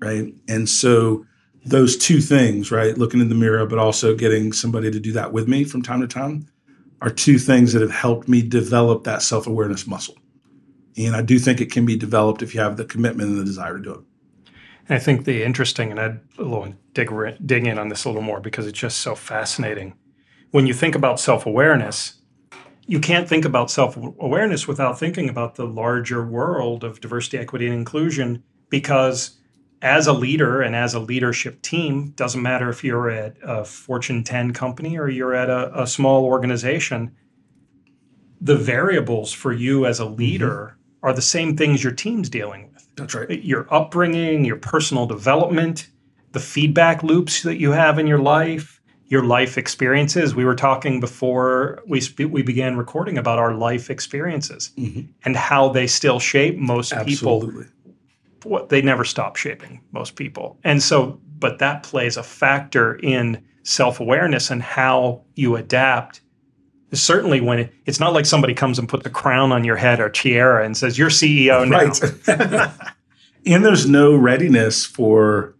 right? 0.00 0.32
And 0.48 0.68
so 0.68 1.26
those 1.64 1.96
two 1.96 2.20
things, 2.20 2.70
right? 2.70 2.96
Looking 2.96 3.20
in 3.20 3.28
the 3.28 3.34
mirror, 3.34 3.66
but 3.66 3.78
also 3.78 4.14
getting 4.16 4.52
somebody 4.52 4.90
to 4.90 5.00
do 5.00 5.12
that 5.12 5.32
with 5.32 5.46
me 5.48 5.64
from 5.64 5.82
time 5.82 6.00
to 6.00 6.06
time 6.06 6.46
are 7.00 7.10
two 7.10 7.38
things 7.38 7.72
that 7.72 7.82
have 7.82 7.90
helped 7.90 8.28
me 8.28 8.42
develop 8.42 9.04
that 9.04 9.22
self 9.22 9.46
awareness 9.46 9.86
muscle. 9.86 10.16
And 10.96 11.16
I 11.16 11.22
do 11.22 11.38
think 11.38 11.60
it 11.60 11.72
can 11.72 11.86
be 11.86 11.96
developed 11.96 12.42
if 12.42 12.54
you 12.54 12.60
have 12.60 12.76
the 12.76 12.84
commitment 12.84 13.30
and 13.30 13.38
the 13.38 13.44
desire 13.44 13.78
to 13.78 13.82
do 13.82 13.92
it. 13.94 14.00
And 14.88 14.96
I 14.96 14.98
think 14.98 15.24
the 15.24 15.42
interesting, 15.42 15.90
and 15.90 16.00
I'd 16.00 16.20
a 16.38 16.42
little 16.42 16.74
dig, 16.92 17.10
dig 17.46 17.66
in 17.66 17.78
on 17.78 17.88
this 17.88 18.04
a 18.04 18.08
little 18.08 18.22
more 18.22 18.40
because 18.40 18.66
it's 18.66 18.78
just 18.78 18.98
so 18.98 19.14
fascinating. 19.14 19.94
When 20.50 20.66
you 20.66 20.74
think 20.74 20.94
about 20.94 21.20
self 21.20 21.46
awareness, 21.46 22.18
you 22.86 23.00
can't 23.00 23.28
think 23.28 23.44
about 23.44 23.70
self 23.70 23.96
awareness 23.96 24.66
without 24.66 24.98
thinking 24.98 25.28
about 25.28 25.54
the 25.54 25.66
larger 25.66 26.26
world 26.26 26.84
of 26.84 27.00
diversity, 27.00 27.38
equity, 27.38 27.66
and 27.66 27.74
inclusion 27.74 28.42
because 28.68 29.38
as 29.80 30.06
a 30.06 30.12
leader 30.12 30.62
and 30.62 30.76
as 30.76 30.94
a 30.94 31.00
leadership 31.00 31.60
team, 31.62 32.10
doesn't 32.10 32.42
matter 32.42 32.68
if 32.68 32.84
you're 32.84 33.10
at 33.10 33.36
a 33.42 33.64
Fortune 33.64 34.22
10 34.22 34.52
company 34.52 34.96
or 34.96 35.08
you're 35.08 35.34
at 35.34 35.50
a, 35.50 35.82
a 35.82 35.86
small 35.86 36.24
organization, 36.24 37.14
the 38.40 38.56
variables 38.56 39.32
for 39.32 39.52
you 39.52 39.86
as 39.86 40.00
a 40.00 40.04
mm-hmm. 40.04 40.16
leader 40.16 40.78
are 41.02 41.12
the 41.12 41.22
same 41.22 41.56
things 41.56 41.82
your 41.82 41.92
team's 41.92 42.28
dealing 42.28 42.70
with 42.72 42.86
That's 42.96 43.14
right. 43.14 43.42
your 43.42 43.72
upbringing, 43.72 44.44
your 44.44 44.56
personal 44.56 45.06
development, 45.06 45.88
the 46.32 46.40
feedback 46.40 47.02
loops 47.02 47.42
that 47.42 47.58
you 47.58 47.72
have 47.72 47.98
in 47.98 48.06
your 48.06 48.18
life, 48.18 48.80
your 49.06 49.24
life 49.24 49.58
experiences. 49.58 50.34
We 50.34 50.46
were 50.46 50.54
talking 50.54 50.98
before 50.98 51.82
we 51.86 52.00
sp- 52.00 52.30
we 52.30 52.42
began 52.42 52.78
recording 52.78 53.18
about 53.18 53.38
our 53.38 53.54
life 53.54 53.90
experiences 53.90 54.72
mm-hmm. 54.78 55.02
and 55.24 55.36
how 55.36 55.68
they 55.68 55.86
still 55.86 56.18
shape 56.18 56.56
most 56.56 56.92
people 57.04 57.42
Absolutely. 57.42 57.66
what 58.44 58.70
they 58.70 58.80
never 58.80 59.04
stop 59.04 59.36
shaping 59.36 59.82
most 59.92 60.16
people. 60.16 60.58
And 60.64 60.82
so, 60.82 61.20
but 61.38 61.58
that 61.58 61.82
plays 61.82 62.16
a 62.16 62.22
factor 62.22 62.94
in 62.94 63.44
self 63.64 64.00
awareness 64.00 64.50
and 64.50 64.62
how 64.62 65.24
you 65.34 65.56
adapt. 65.56 66.21
Certainly, 66.92 67.40
when 67.40 67.58
it, 67.60 67.74
it's 67.86 68.00
not 68.00 68.12
like 68.12 68.26
somebody 68.26 68.54
comes 68.54 68.78
and 68.78 68.88
puts 68.88 69.06
a 69.06 69.10
crown 69.10 69.50
on 69.52 69.64
your 69.64 69.76
head 69.76 70.00
or 70.00 70.08
tiara 70.08 70.64
and 70.64 70.76
says, 70.76 70.98
You're 70.98 71.08
CEO 71.08 71.66
now. 71.66 71.78
Right. 71.78 72.72
and 73.46 73.64
there's 73.64 73.88
no 73.88 74.14
readiness 74.14 74.84
for 74.84 75.56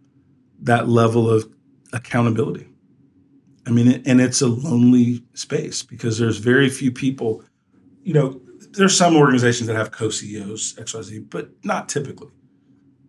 that 0.61 0.87
level 0.87 1.29
of 1.29 1.51
accountability. 1.91 2.67
I 3.65 3.71
mean, 3.71 4.03
and 4.05 4.19
it's 4.19 4.41
a 4.41 4.47
lonely 4.47 5.23
space 5.33 5.83
because 5.83 6.19
there's 6.19 6.37
very 6.37 6.69
few 6.69 6.91
people, 6.91 7.43
you 8.03 8.13
know, 8.13 8.41
there's 8.71 8.97
some 8.97 9.15
organizations 9.15 9.67
that 9.67 9.75
have 9.75 9.91
co-CEOs, 9.91 10.75
XYZ, 10.75 11.29
but 11.29 11.51
not 11.63 11.87
typically. 11.87 12.29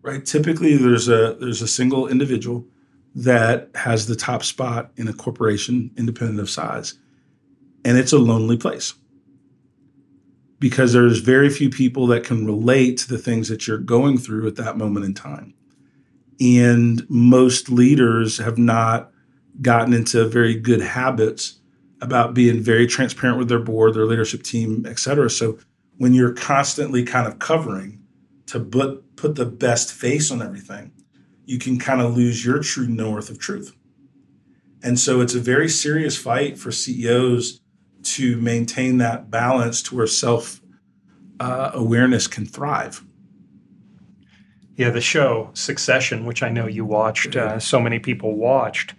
Right? 0.02 0.24
Typically 0.24 0.76
there's 0.76 1.08
a 1.08 1.36
there's 1.40 1.62
a 1.62 1.68
single 1.68 2.08
individual 2.08 2.66
that 3.14 3.70
has 3.74 4.06
the 4.06 4.16
top 4.16 4.42
spot 4.42 4.90
in 4.96 5.08
a 5.08 5.12
corporation 5.12 5.90
independent 5.96 6.40
of 6.40 6.50
size. 6.50 6.98
And 7.84 7.98
it's 7.98 8.12
a 8.12 8.18
lonely 8.18 8.56
place 8.56 8.94
because 10.58 10.92
there's 10.92 11.18
very 11.18 11.50
few 11.50 11.68
people 11.68 12.06
that 12.06 12.24
can 12.24 12.46
relate 12.46 12.96
to 12.96 13.08
the 13.08 13.18
things 13.18 13.48
that 13.48 13.66
you're 13.66 13.76
going 13.76 14.16
through 14.16 14.46
at 14.46 14.56
that 14.56 14.78
moment 14.78 15.04
in 15.04 15.12
time. 15.12 15.52
And 16.40 17.04
most 17.10 17.68
leaders 17.68 18.38
have 18.38 18.56
not 18.56 19.10
gotten 19.60 19.92
into 19.92 20.26
very 20.26 20.54
good 20.54 20.80
habits 20.80 21.60
about 22.00 22.34
being 22.34 22.60
very 22.60 22.86
transparent 22.86 23.38
with 23.38 23.48
their 23.48 23.58
board, 23.58 23.94
their 23.94 24.06
leadership 24.06 24.42
team, 24.42 24.84
et 24.88 24.98
cetera. 24.98 25.28
So 25.28 25.58
when 25.98 26.12
you're 26.12 26.32
constantly 26.32 27.04
kind 27.04 27.26
of 27.26 27.38
covering 27.38 28.02
to 28.46 28.60
put, 28.60 29.16
put 29.16 29.36
the 29.36 29.46
best 29.46 29.92
face 29.92 30.30
on 30.30 30.42
everything, 30.42 30.92
you 31.44 31.58
can 31.58 31.78
kind 31.78 32.00
of 32.00 32.16
lose 32.16 32.44
your 32.44 32.60
true 32.60 32.88
north 32.88 33.30
of 33.30 33.38
truth. 33.38 33.76
And 34.82 34.98
so 34.98 35.20
it's 35.20 35.34
a 35.34 35.40
very 35.40 35.68
serious 35.68 36.16
fight 36.16 36.58
for 36.58 36.72
CEOs 36.72 37.60
to 38.04 38.40
maintain 38.40 38.98
that 38.98 39.30
balance 39.30 39.82
to 39.84 39.96
where 39.96 40.06
self 40.06 40.60
uh, 41.40 41.70
awareness 41.74 42.26
can 42.26 42.46
thrive. 42.46 43.04
Yeah, 44.76 44.90
the 44.90 45.00
show 45.00 45.50
Succession, 45.54 46.26
which 46.26 46.42
I 46.42 46.48
know 46.48 46.66
you 46.66 46.84
watched, 46.84 47.36
uh, 47.36 47.60
so 47.60 47.80
many 47.80 47.98
people 47.98 48.36
watched, 48.36 48.94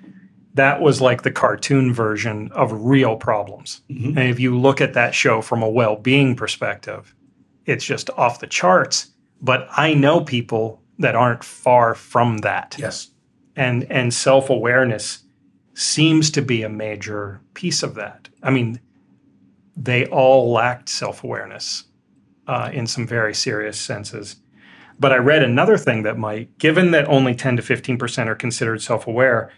that 0.54 0.80
was 0.80 1.02
like 1.02 1.24
the 1.24 1.32
cartoon 1.32 1.94
version 1.94 2.50
of 2.54 2.72
real 2.72 3.18
problems. 3.18 3.82
And 3.90 4.20
if 4.20 4.40
you 4.40 4.58
look 4.58 4.80
at 4.80 4.94
that 4.94 5.14
show 5.14 5.42
from 5.42 5.62
a 5.62 5.70
well 5.70 5.98
being 5.98 6.36
perspective, 6.36 7.14
it's 7.66 7.84
just 7.84 8.10
off 8.12 8.40
the 8.40 8.48
charts. 8.48 9.12
But 9.42 9.68
I 9.72 9.94
know 9.94 10.22
people 10.22 10.82
that 11.00 11.16
aren't 11.16 11.44
far 11.44 11.94
from 11.94 12.38
that. 12.40 12.76
Yes. 12.80 13.12
And, 13.58 13.84
and 13.92 14.14
self 14.14 14.50
awareness 14.50 15.24
seems 15.74 16.32
to 16.32 16.42
be 16.42 16.64
a 16.64 16.70
major 16.70 17.42
piece 17.54 17.84
of 17.84 17.96
that. 17.96 18.30
I 18.42 18.50
mean, 18.50 18.80
they 19.76 20.06
all 20.08 20.52
lacked 20.52 20.90
self 20.90 21.24
awareness 21.24 21.86
uh, 22.48 22.70
in 22.74 22.88
some 22.88 23.08
very 23.08 23.34
serious 23.34 23.80
senses. 23.80 24.38
But 25.00 25.12
I 25.12 25.18
read 25.18 25.44
another 25.44 25.78
thing 25.78 26.04
that 26.04 26.18
might, 26.18 26.58
given 26.58 26.92
that 26.92 27.08
only 27.08 27.36
10 27.36 27.58
to 27.58 27.62
15% 27.62 28.28
are 28.28 28.36
considered 28.36 28.82
self 28.82 29.08
aware, 29.08 29.52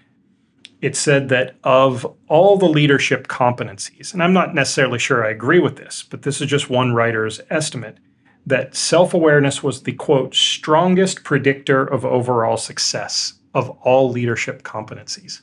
it 0.82 0.96
said 0.96 1.30
that 1.30 1.56
of 1.64 2.06
all 2.28 2.58
the 2.58 2.68
leadership 2.68 3.28
competencies, 3.28 4.14
and 4.14 4.22
I'm 4.22 4.34
not 4.34 4.54
necessarily 4.54 5.00
sure 5.00 5.26
I 5.26 5.32
agree 5.32 5.60
with 5.60 5.76
this, 5.76 6.04
but 6.04 6.22
this 6.22 6.40
is 6.42 6.48
just 6.48 6.70
one 6.70 6.94
writer's 6.94 7.42
estimate, 7.50 7.98
that 8.46 8.76
self 8.76 9.14
awareness 9.14 9.62
was 9.62 9.84
the 9.84 9.94
quote, 9.94 10.34
strongest 10.34 11.24
predictor 11.24 11.84
of 11.84 12.06
overall 12.06 12.58
success 12.58 13.34
of 13.54 13.70
all 13.82 14.10
leadership 14.10 14.64
competencies. 14.64 15.42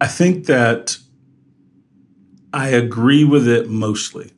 I 0.00 0.06
think 0.06 0.46
that 0.46 0.96
I 2.52 2.68
agree 2.68 3.24
with 3.24 3.48
it 3.48 3.68
mostly. 3.68 4.32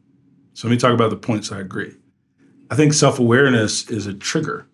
So 0.53 0.69
let 0.69 0.73
me 0.73 0.79
talk 0.79 0.95
about 0.95 1.11
the 1.11 1.17
points 1.17 1.51
I 1.51 1.61
agree. 1.61 1.95
I 2.71 2.77
think 2.77 2.93
self 2.93 3.19
awareness 3.19 3.91
is 3.91 4.07
a 4.07 4.15
trigger 4.15 4.67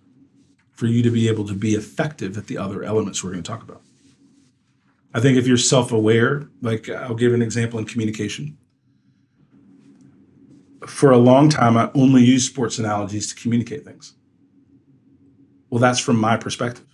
for 0.73 0.87
you 0.87 1.03
to 1.03 1.11
be 1.11 1.29
able 1.29 1.47
to 1.47 1.55
be 1.55 1.75
effective 1.75 2.37
at 2.39 2.47
the 2.47 2.59
other 2.59 2.83
elements 2.83 3.23
we're 3.23 3.33
going 3.33 3.43
to 3.43 3.51
talk 3.51 3.63
about. 3.63 3.83
I 5.13 5.21
think 5.21 5.37
if 5.37 5.47
you're 5.47 5.57
self 5.57 5.93
aware, 5.93 6.49
like 6.63 6.89
I'll 6.89 7.15
give 7.15 7.35
an 7.35 7.43
example 7.43 7.79
in 7.79 7.87
communication. 7.87 8.57
For 10.87 11.11
a 11.11 11.19
long 11.19 11.51
time, 11.51 11.77
I 11.77 11.91
only 11.95 12.23
used 12.23 12.51
sports 12.51 12.79
analogies 12.79 13.33
to 13.33 13.41
communicate 13.41 13.85
things. 13.85 14.15
Well, 15.69 15.81
that's 15.81 16.01
from 16.01 16.17
my 16.17 16.37
perspective. 16.37 16.87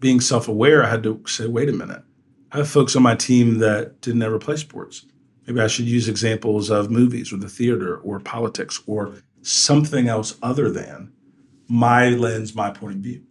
Being 0.00 0.20
self 0.20 0.48
aware, 0.48 0.84
I 0.84 0.90
had 0.90 1.02
to 1.04 1.22
say, 1.26 1.46
wait 1.46 1.68
a 1.68 1.72
minute. 1.72 2.02
I 2.50 2.58
have 2.58 2.68
folks 2.68 2.96
on 2.96 3.02
my 3.02 3.14
team 3.14 3.58
that 3.58 4.00
didn't 4.00 4.22
ever 4.22 4.38
play 4.38 4.56
sports. 4.56 5.06
Maybe 5.46 5.60
I 5.60 5.66
should 5.66 5.86
use 5.86 6.08
examples 6.08 6.70
of 6.70 6.90
movies 6.90 7.32
or 7.32 7.36
the 7.36 7.48
theater 7.48 7.96
or 7.96 8.20
politics 8.20 8.80
or 8.86 9.14
something 9.42 10.08
else 10.08 10.36
other 10.42 10.70
than 10.70 11.12
my 11.68 12.10
lens, 12.10 12.54
my 12.54 12.70
point 12.70 12.96
of 12.96 13.02
view. 13.02 13.22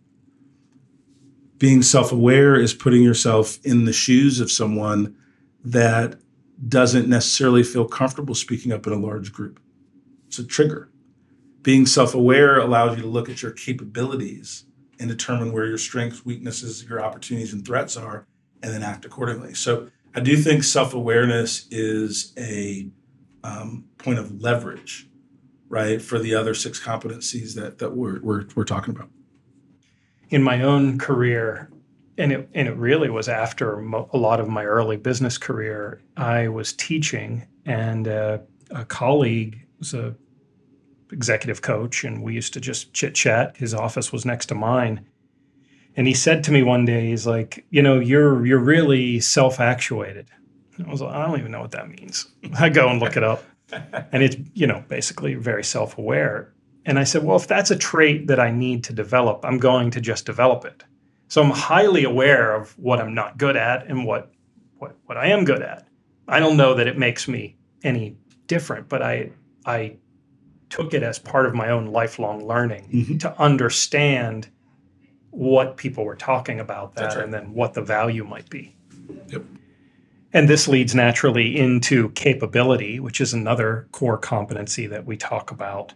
Being 1.57 1.83
self 1.83 2.11
aware 2.11 2.55
is 2.55 2.73
putting 2.73 3.03
yourself 3.03 3.59
in 3.63 3.85
the 3.85 3.93
shoes 3.93 4.39
of 4.39 4.51
someone 4.51 5.15
that 5.63 6.19
doesn't 6.67 7.07
necessarily 7.07 7.63
feel 7.63 7.87
comfortable 7.87 8.35
speaking 8.35 8.71
up 8.71 8.87
in 8.87 8.93
a 8.93 8.99
large 8.99 9.31
group. 9.31 9.59
It's 10.27 10.39
a 10.39 10.43
trigger. 10.43 10.89
Being 11.61 11.85
self 11.85 12.15
aware 12.15 12.57
allows 12.57 12.97
you 12.97 13.03
to 13.03 13.07
look 13.07 13.29
at 13.29 13.41
your 13.41 13.51
capabilities 13.51 14.65
and 14.99 15.07
determine 15.07 15.51
where 15.51 15.65
your 15.65 15.77
strengths, 15.77 16.25
weaknesses, 16.25 16.83
your 16.83 17.03
opportunities, 17.03 17.53
and 17.53 17.65
threats 17.65 17.95
are, 17.95 18.25
and 18.63 18.73
then 18.73 18.83
act 18.83 19.05
accordingly. 19.05 19.53
So 19.53 19.89
I 20.15 20.19
do 20.19 20.37
think 20.37 20.63
self 20.63 20.93
awareness 20.93 21.67
is 21.71 22.33
a 22.37 22.89
um, 23.43 23.85
point 23.97 24.19
of 24.19 24.41
leverage, 24.41 25.07
right, 25.69 26.01
for 26.01 26.19
the 26.19 26.35
other 26.35 26.53
six 26.53 26.79
competencies 26.83 27.55
that 27.55 27.79
that 27.79 27.95
we're 27.95 28.21
we're, 28.21 28.45
we're 28.55 28.65
talking 28.65 28.95
about. 28.95 29.09
in 30.29 30.43
my 30.43 30.61
own 30.61 30.97
career, 30.97 31.71
and 32.17 32.31
it 32.31 32.49
and 32.53 32.67
it 32.67 32.75
really 32.77 33.09
was 33.09 33.29
after 33.29 33.77
mo- 33.77 34.09
a 34.13 34.17
lot 34.17 34.39
of 34.39 34.47
my 34.49 34.65
early 34.65 34.97
business 34.97 35.37
career. 35.37 36.01
I 36.17 36.47
was 36.49 36.73
teaching, 36.73 37.47
and 37.65 38.07
uh, 38.07 38.39
a 38.71 38.85
colleague 38.85 39.65
was 39.79 39.93
a 39.93 40.15
executive 41.11 41.61
coach, 41.61 42.03
and 42.03 42.23
we 42.23 42.33
used 42.33 42.53
to 42.53 42.61
just 42.61 42.93
chit 42.93 43.15
chat. 43.15 43.57
His 43.57 43.73
office 43.73 44.11
was 44.13 44.25
next 44.25 44.47
to 44.47 44.55
mine, 44.55 45.05
and 45.95 46.07
he 46.07 46.13
said 46.13 46.43
to 46.45 46.51
me 46.51 46.63
one 46.63 46.85
day, 46.85 47.09
he's 47.09 47.27
like, 47.27 47.65
"You 47.69 47.81
know, 47.81 47.99
you're 47.99 48.45
you're 48.45 48.59
really 48.59 49.19
self 49.19 49.59
actuated." 49.59 50.27
I 50.85 50.89
was 50.89 51.01
like, 51.01 51.13
"I 51.13 51.25
don't 51.25 51.39
even 51.39 51.51
know 51.51 51.61
what 51.61 51.71
that 51.71 51.89
means." 51.89 52.27
I 52.59 52.69
go 52.69 52.89
and 52.89 52.99
look 52.99 53.17
it 53.17 53.23
up, 53.23 53.43
and 54.11 54.23
it's 54.23 54.37
you 54.53 54.67
know 54.67 54.83
basically 54.87 55.35
very 55.35 55.63
self 55.63 55.97
aware. 55.97 56.53
And 56.85 56.97
I 56.97 57.03
said, 57.03 57.23
well, 57.23 57.37
if 57.37 57.47
that's 57.47 57.69
a 57.69 57.77
trait 57.77 58.27
that 58.27 58.39
I 58.39 58.49
need 58.49 58.83
to 58.85 58.93
develop, 58.93 59.45
I'm 59.45 59.59
going 59.59 59.91
to 59.91 60.01
just 60.01 60.25
develop 60.25 60.65
it. 60.65 60.83
So 61.27 61.41
I'm 61.41 61.51
highly 61.51 62.03
aware 62.03 62.55
of 62.55 62.77
what 62.79 62.99
I'm 62.99 63.13
not 63.13 63.37
good 63.37 63.55
at 63.55 63.87
and 63.87 64.05
what 64.05 64.31
what 64.79 64.95
what 65.05 65.17
I 65.17 65.27
am 65.27 65.45
good 65.45 65.61
at. 65.61 65.87
I 66.27 66.39
don't 66.39 66.57
know 66.57 66.73
that 66.73 66.87
it 66.87 66.97
makes 66.97 67.27
me 67.27 67.55
any 67.83 68.17
different, 68.47 68.89
but 68.89 69.01
I 69.01 69.31
I 69.65 69.97
took 70.69 70.93
it 70.93 71.03
as 71.03 71.19
part 71.19 71.45
of 71.45 71.53
my 71.53 71.69
own 71.69 71.85
lifelong 71.87 72.45
learning 72.45 72.89
mm-hmm. 72.91 73.17
to 73.17 73.39
understand 73.39 74.49
what 75.31 75.77
people 75.77 76.03
were 76.03 76.15
talking 76.15 76.59
about 76.59 76.95
that 76.95 77.15
right. 77.15 77.23
and 77.23 77.33
then 77.33 77.53
what 77.53 77.73
the 77.73 77.81
value 77.81 78.23
might 78.23 78.49
be. 78.49 78.75
Yep. 79.27 79.43
And 80.33 80.47
this 80.47 80.67
leads 80.67 80.95
naturally 80.95 81.57
into 81.57 82.09
capability, 82.09 82.99
which 82.99 83.19
is 83.19 83.33
another 83.33 83.87
core 83.91 84.17
competency 84.17 84.87
that 84.87 85.05
we 85.05 85.17
talk 85.17 85.51
about. 85.51 85.93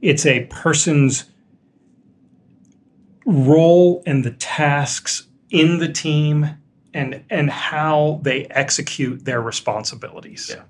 It's 0.00 0.26
a 0.26 0.44
person's 0.46 1.24
role 3.24 4.02
and 4.06 4.24
the 4.24 4.32
tasks 4.32 5.26
in 5.50 5.78
the 5.78 5.88
team 5.88 6.58
and 6.94 7.24
and 7.30 7.50
how 7.50 8.20
they 8.22 8.46
execute 8.46 9.24
their 9.24 9.40
responsibilities. 9.40 10.50
Yeah. 10.52 10.62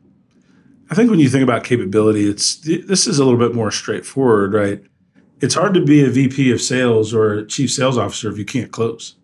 I 0.91 0.95
think 0.95 1.11
when 1.11 1.21
you 1.21 1.29
think 1.29 1.43
about 1.43 1.65
capability, 1.65 2.29
it's 2.29 2.57
this 2.57 3.07
is 3.07 3.19
a 3.19 3.25
little 3.25 3.39
bit 3.39 3.55
more 3.55 3.71
straightforward, 3.71 4.53
right? 4.53 4.83
It's 5.43 5.55
hard 5.55 5.75
to 5.75 5.85
be 5.85 6.05
a 6.05 6.09
VP 6.09 6.53
of 6.53 6.61
sales 6.63 7.13
or 7.13 7.35
a 7.35 7.47
chief 7.47 7.71
sales 7.73 7.99
officer 7.99 8.31
if 8.31 8.39
you 8.39 8.45
can't 8.45 8.71
close. 8.71 9.17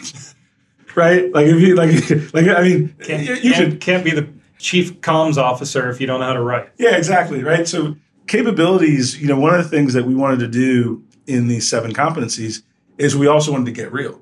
right? 0.96 1.32
Like 1.32 1.46
if 1.46 1.60
you 1.60 1.74
like 1.74 1.90
like 2.34 2.48
I 2.48 2.62
mean 2.62 2.94
Can't, 3.02 3.22
you, 3.22 3.34
you 3.36 3.40
can't, 3.42 3.54
should 3.56 3.80
can't 3.80 4.04
be 4.04 4.10
the 4.10 4.28
chief 4.58 5.00
comms 5.00 5.36
officer 5.36 5.90
if 5.90 6.00
you 6.00 6.06
don't 6.06 6.20
know 6.20 6.26
how 6.26 6.32
to 6.34 6.42
write. 6.42 6.70
Yeah, 6.78 6.96
exactly. 6.96 7.42
Right. 7.42 7.66
So 7.66 7.96
capabilities, 8.26 9.20
you 9.20 9.28
know, 9.28 9.38
one 9.38 9.54
of 9.54 9.62
the 9.62 9.68
things 9.68 9.94
that 9.94 10.04
we 10.04 10.14
wanted 10.14 10.40
to 10.40 10.48
do 10.48 11.04
in 11.26 11.48
these 11.48 11.68
seven 11.68 11.92
competencies 11.92 12.62
is 12.98 13.16
we 13.16 13.26
also 13.26 13.52
wanted 13.52 13.66
to 13.66 13.72
get 13.72 13.92
real. 13.92 14.20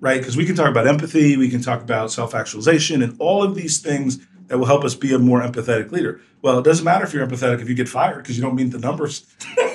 right? 0.00 0.20
Because 0.20 0.36
we 0.36 0.44
can 0.44 0.54
talk 0.56 0.68
about 0.68 0.86
empathy, 0.86 1.36
we 1.36 1.48
can 1.48 1.62
talk 1.62 1.80
about 1.82 2.10
self 2.10 2.34
actualization, 2.34 3.02
and 3.02 3.16
all 3.18 3.42
of 3.42 3.54
these 3.54 3.80
things 3.80 4.26
that 4.48 4.58
will 4.58 4.66
help 4.66 4.84
us 4.84 4.94
be 4.94 5.14
a 5.14 5.18
more 5.18 5.40
empathetic 5.42 5.92
leader. 5.92 6.20
Well, 6.42 6.58
it 6.58 6.64
doesn't 6.64 6.84
matter 6.84 7.04
if 7.04 7.14
you're 7.14 7.26
empathetic 7.26 7.62
if 7.62 7.68
you 7.68 7.74
get 7.74 7.88
fired 7.88 8.18
because 8.18 8.36
you 8.36 8.42
don't 8.42 8.54
meet 8.56 8.70
the 8.72 8.78
numbers. 8.78 9.26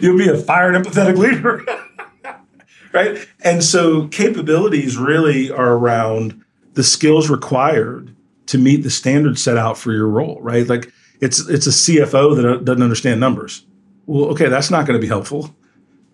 You'll 0.00 0.18
be 0.18 0.28
a 0.28 0.36
fired 0.36 0.74
empathetic 0.74 1.16
leader. 1.16 1.64
right? 2.92 3.26
And 3.42 3.62
so 3.62 4.08
capabilities 4.08 4.96
really 4.96 5.50
are 5.50 5.72
around 5.72 6.42
the 6.74 6.82
skills 6.82 7.30
required 7.30 8.14
to 8.46 8.58
meet 8.58 8.82
the 8.82 8.90
standards 8.90 9.42
set 9.42 9.56
out 9.56 9.78
for 9.78 9.92
your 9.92 10.08
role, 10.08 10.40
right? 10.40 10.66
Like 10.66 10.92
it's 11.20 11.48
it's 11.48 11.66
a 11.66 11.70
CFO 11.70 12.36
that 12.36 12.64
doesn't 12.64 12.82
understand 12.82 13.20
numbers. 13.20 13.64
Well, 14.06 14.26
okay, 14.30 14.48
that's 14.48 14.70
not 14.70 14.86
going 14.86 14.98
to 14.98 15.00
be 15.00 15.08
helpful, 15.08 15.54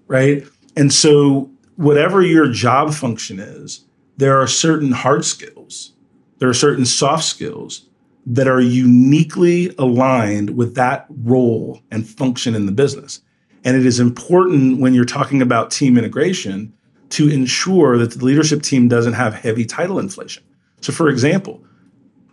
right? 0.06 0.46
And 0.76 0.92
so 0.92 1.50
whatever 1.76 2.22
your 2.22 2.50
job 2.50 2.92
function 2.92 3.38
is, 3.38 3.84
there 4.16 4.38
are 4.38 4.46
certain 4.46 4.92
hard 4.92 5.24
skills, 5.24 5.92
there 6.38 6.48
are 6.48 6.54
certain 6.54 6.84
soft 6.84 7.24
skills 7.24 7.88
that 8.26 8.48
are 8.48 8.60
uniquely 8.60 9.74
aligned 9.78 10.56
with 10.56 10.74
that 10.74 11.06
role 11.08 11.80
and 11.90 12.08
function 12.08 12.54
in 12.54 12.66
the 12.66 12.72
business. 12.72 13.20
And 13.66 13.76
it 13.76 13.84
is 13.84 13.98
important 13.98 14.78
when 14.78 14.94
you're 14.94 15.04
talking 15.04 15.42
about 15.42 15.72
team 15.72 15.98
integration 15.98 16.72
to 17.10 17.28
ensure 17.28 17.98
that 17.98 18.12
the 18.12 18.24
leadership 18.24 18.62
team 18.62 18.86
doesn't 18.86 19.14
have 19.14 19.34
heavy 19.34 19.64
title 19.64 19.98
inflation. 19.98 20.44
So, 20.82 20.92
for 20.92 21.08
example, 21.08 21.64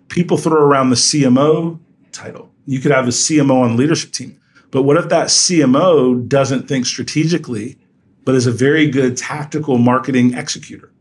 people 0.09 0.37
throw 0.37 0.61
around 0.61 0.91
the 0.91 0.95
CMO 0.95 1.79
title. 2.11 2.51
You 2.67 2.79
could 2.79 2.91
have 2.91 3.07
a 3.07 3.11
CMO 3.11 3.63
on 3.63 3.71
the 3.71 3.77
leadership 3.77 4.11
team. 4.11 4.39
But 4.69 4.83
what 4.83 4.95
if 4.95 5.09
that 5.09 5.27
CMO 5.27 6.27
doesn't 6.27 6.67
think 6.67 6.85
strategically, 6.85 7.79
but 8.25 8.35
is 8.35 8.45
a 8.45 8.51
very 8.51 8.87
good 8.87 9.17
tactical 9.17 9.79
marketing 9.79 10.35
executor? 10.35 10.91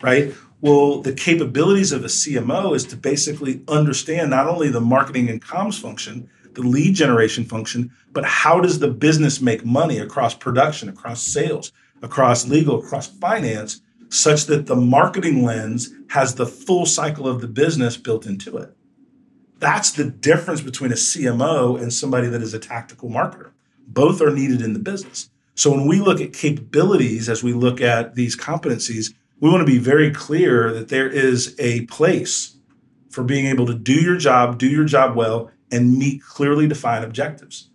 Right? 0.00 0.32
Well, 0.62 1.02
the 1.02 1.12
capabilities 1.12 1.92
of 1.92 2.04
a 2.04 2.08
CMO 2.08 2.74
is 2.74 2.86
to 2.86 2.96
basically 2.96 3.62
understand 3.68 4.30
not 4.30 4.46
only 4.46 4.70
the 4.70 4.80
marketing 4.80 5.28
and 5.28 5.42
comms 5.42 5.78
function, 5.78 6.30
the 6.54 6.62
lead 6.62 6.94
generation 6.94 7.44
function, 7.44 7.90
but 8.12 8.24
how 8.24 8.60
does 8.60 8.78
the 8.78 8.88
business 8.88 9.40
make 9.40 9.64
money 9.64 9.98
across 9.98 10.34
production, 10.34 10.88
across 10.88 11.22
sales, 11.22 11.72
across 12.02 12.48
legal, 12.48 12.80
across 12.80 13.06
finance, 13.06 13.80
such 14.08 14.46
that 14.46 14.66
the 14.66 14.76
marketing 14.76 15.44
lens 15.44 15.92
has 16.08 16.34
the 16.34 16.46
full 16.46 16.84
cycle 16.84 17.28
of 17.28 17.40
the 17.40 17.48
business 17.48 17.96
built 17.96 18.26
into 18.26 18.56
it. 18.56 18.76
That's 19.58 19.92
the 19.92 20.04
difference 20.04 20.60
between 20.60 20.90
a 20.90 20.96
CMO 20.96 21.80
and 21.80 21.92
somebody 21.92 22.26
that 22.28 22.42
is 22.42 22.54
a 22.54 22.58
tactical 22.58 23.08
marketer. 23.08 23.50
Both 23.86 24.20
are 24.20 24.34
needed 24.34 24.62
in 24.62 24.72
the 24.72 24.78
business. 24.78 25.30
So 25.54 25.70
when 25.70 25.86
we 25.86 26.00
look 26.00 26.20
at 26.20 26.32
capabilities, 26.32 27.28
as 27.28 27.42
we 27.42 27.52
look 27.52 27.80
at 27.80 28.14
these 28.14 28.36
competencies, 28.36 29.14
we 29.40 29.50
want 29.50 29.60
to 29.60 29.72
be 29.72 29.78
very 29.78 30.10
clear 30.10 30.72
that 30.72 30.88
there 30.88 31.08
is 31.08 31.54
a 31.58 31.86
place 31.86 32.56
for 33.10 33.22
being 33.22 33.46
able 33.46 33.66
to 33.66 33.74
do 33.74 33.94
your 33.94 34.16
job, 34.16 34.58
do 34.58 34.68
your 34.68 34.84
job 34.84 35.16
well, 35.16 35.50
and 35.70 35.98
meet 35.98 36.22
clearly 36.22 36.66
defined 36.66 37.04
objectives. 37.04 37.70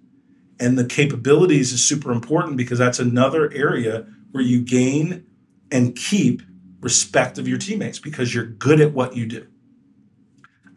And 0.59 0.77
the 0.77 0.85
capabilities 0.85 1.73
is 1.73 1.83
super 1.83 2.11
important 2.11 2.57
because 2.57 2.79
that's 2.79 2.99
another 2.99 3.51
area 3.53 4.07
where 4.31 4.43
you 4.43 4.61
gain 4.61 5.25
and 5.71 5.95
keep 5.95 6.41
respect 6.81 7.37
of 7.37 7.47
your 7.47 7.57
teammates 7.57 7.99
because 7.99 8.33
you're 8.33 8.45
good 8.45 8.79
at 8.79 8.93
what 8.93 9.15
you 9.15 9.25
do. 9.25 9.47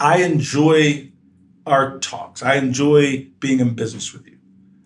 I 0.00 0.22
enjoy 0.22 1.12
our 1.66 1.98
talks. 1.98 2.42
I 2.42 2.54
enjoy 2.54 3.28
being 3.40 3.60
in 3.60 3.74
business 3.74 4.12
with 4.12 4.26
you. 4.26 4.38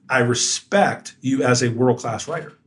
I 0.09 0.19
respect 0.19 1.17
you 1.21 1.43
as 1.43 1.63
a 1.63 1.71
world 1.71 1.99
class 2.01 2.27
writer. 2.27 2.59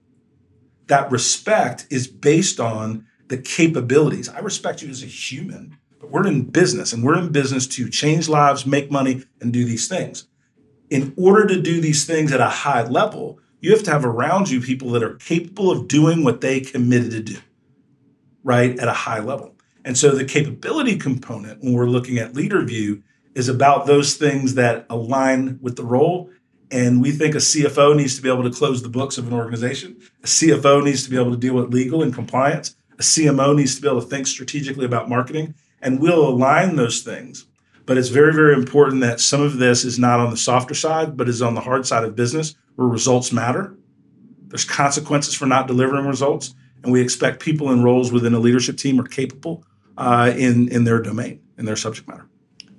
That 0.87 1.11
respect 1.11 1.85
is 1.89 2.07
based 2.07 2.59
on 2.59 3.07
the 3.27 3.37
capabilities. 3.37 4.29
I 4.29 4.39
respect 4.39 4.81
you 4.81 4.89
as 4.89 5.03
a 5.03 5.07
human, 5.07 5.77
we're 6.15 6.27
in 6.27 6.43
business 6.43 6.93
and 6.93 7.03
we're 7.03 7.19
in 7.19 7.33
business 7.33 7.67
to 7.67 7.89
change 7.89 8.29
lives, 8.29 8.65
make 8.65 8.89
money, 8.89 9.21
and 9.41 9.51
do 9.51 9.65
these 9.65 9.89
things. 9.89 10.29
In 10.89 11.13
order 11.17 11.45
to 11.45 11.61
do 11.61 11.81
these 11.81 12.05
things 12.05 12.31
at 12.31 12.39
a 12.39 12.47
high 12.47 12.83
level, 12.83 13.37
you 13.59 13.71
have 13.71 13.83
to 13.83 13.91
have 13.91 14.05
around 14.05 14.49
you 14.49 14.61
people 14.61 14.91
that 14.91 15.03
are 15.03 15.15
capable 15.15 15.69
of 15.69 15.89
doing 15.89 16.23
what 16.23 16.39
they 16.39 16.61
committed 16.61 17.11
to 17.11 17.21
do, 17.21 17.37
right, 18.45 18.79
at 18.79 18.87
a 18.87 18.93
high 18.93 19.19
level. 19.19 19.57
And 19.83 19.97
so 19.97 20.11
the 20.11 20.23
capability 20.23 20.97
component, 20.97 21.61
when 21.61 21.73
we're 21.73 21.85
looking 21.85 22.17
at 22.17 22.31
LeaderView, 22.31 23.03
is 23.33 23.49
about 23.49 23.85
those 23.85 24.13
things 24.13 24.55
that 24.55 24.85
align 24.89 25.59
with 25.61 25.75
the 25.75 25.83
role. 25.83 26.29
And 26.71 27.01
we 27.01 27.11
think 27.11 27.35
a 27.35 27.39
CFO 27.39 27.93
needs 27.93 28.15
to 28.15 28.21
be 28.21 28.29
able 28.29 28.43
to 28.43 28.57
close 28.57 28.81
the 28.81 28.87
books 28.87 29.17
of 29.17 29.27
an 29.27 29.33
organization. 29.33 29.97
A 30.23 30.27
CFO 30.27 30.81
needs 30.81 31.03
to 31.03 31.09
be 31.09 31.17
able 31.17 31.31
to 31.31 31.37
deal 31.37 31.55
with 31.55 31.73
legal 31.73 32.01
and 32.01 32.13
compliance. 32.13 32.73
A 32.93 33.01
CMO 33.01 33.53
needs 33.53 33.75
to 33.75 33.81
be 33.81 33.89
able 33.89 34.01
to 34.01 34.07
think 34.07 34.27
strategically 34.27 34.85
about 34.85 35.09
marketing. 35.09 35.55
And 35.81 35.99
we'll 35.99 36.27
align 36.27 36.75
those 36.75 37.01
things. 37.01 37.45
But 37.85 37.97
it's 37.97 38.09
very, 38.09 38.33
very 38.33 38.53
important 38.53 39.01
that 39.01 39.19
some 39.19 39.41
of 39.41 39.57
this 39.57 39.85
is 39.85 39.99
not 39.99 40.19
on 40.19 40.31
the 40.31 40.37
softer 40.37 40.73
side, 40.73 41.15
but 41.15 41.29
is 41.29 41.41
on 41.41 41.53
the 41.53 41.61
hard 41.61 41.85
side 41.85 42.03
of 42.03 42.15
business 42.15 42.55
where 42.75 42.87
results 42.87 43.31
matter. 43.31 43.77
There's 44.47 44.65
consequences 44.65 45.35
for 45.35 45.45
not 45.45 45.67
delivering 45.67 46.05
results, 46.05 46.55
and 46.83 46.91
we 46.91 47.01
expect 47.01 47.41
people 47.41 47.71
in 47.71 47.83
roles 47.83 48.11
within 48.11 48.33
a 48.33 48.39
leadership 48.39 48.77
team 48.77 48.99
are 48.99 49.07
capable 49.07 49.65
uh, 49.97 50.33
in 50.35 50.69
in 50.69 50.83
their 50.83 51.01
domain, 51.01 51.41
in 51.57 51.65
their 51.65 51.75
subject 51.75 52.07
matter. 52.07 52.27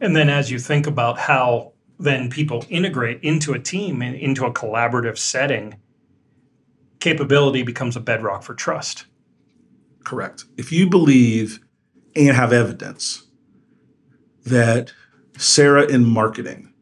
And 0.01 0.15
then, 0.15 0.29
as 0.29 0.51
you 0.51 0.59
think 0.59 0.87
about 0.87 1.19
how 1.19 1.73
then 1.99 2.29
people 2.29 2.65
integrate 2.69 3.23
into 3.23 3.55
a 3.55 3.59
team 3.59 4.03
and 4.03 4.15
into 4.17 4.45
a 4.45 4.53
collaborative 4.53 5.17
setting, 5.17 5.77
capability 7.01 7.63
becomes 7.63 7.97
a 7.97 8.01
bedrock 8.01 8.43
for 8.43 8.55
trust. 8.55 9.07
Correct. 10.05 10.45
If 10.57 10.71
you 10.71 10.89
believe 10.89 11.61
and 12.17 12.35
have 12.35 12.53
evidence 12.53 13.25
that 14.45 14.93
Sarah 15.37 15.87
in 15.87 16.05
marketing 16.05 16.73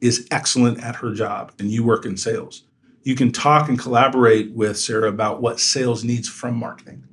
is 0.00 0.26
excellent 0.30 0.82
at 0.82 0.96
her 0.96 1.14
job 1.14 1.52
and 1.58 1.70
you 1.70 1.84
work 1.84 2.04
in 2.04 2.16
sales, 2.16 2.64
you 3.02 3.14
can 3.14 3.30
talk 3.30 3.68
and 3.68 3.78
collaborate 3.78 4.52
with 4.52 4.76
Sarah 4.78 5.08
about 5.08 5.40
what 5.40 5.60
sales 5.60 6.02
needs 6.02 6.28
from 6.28 6.56
marketing 6.56 7.04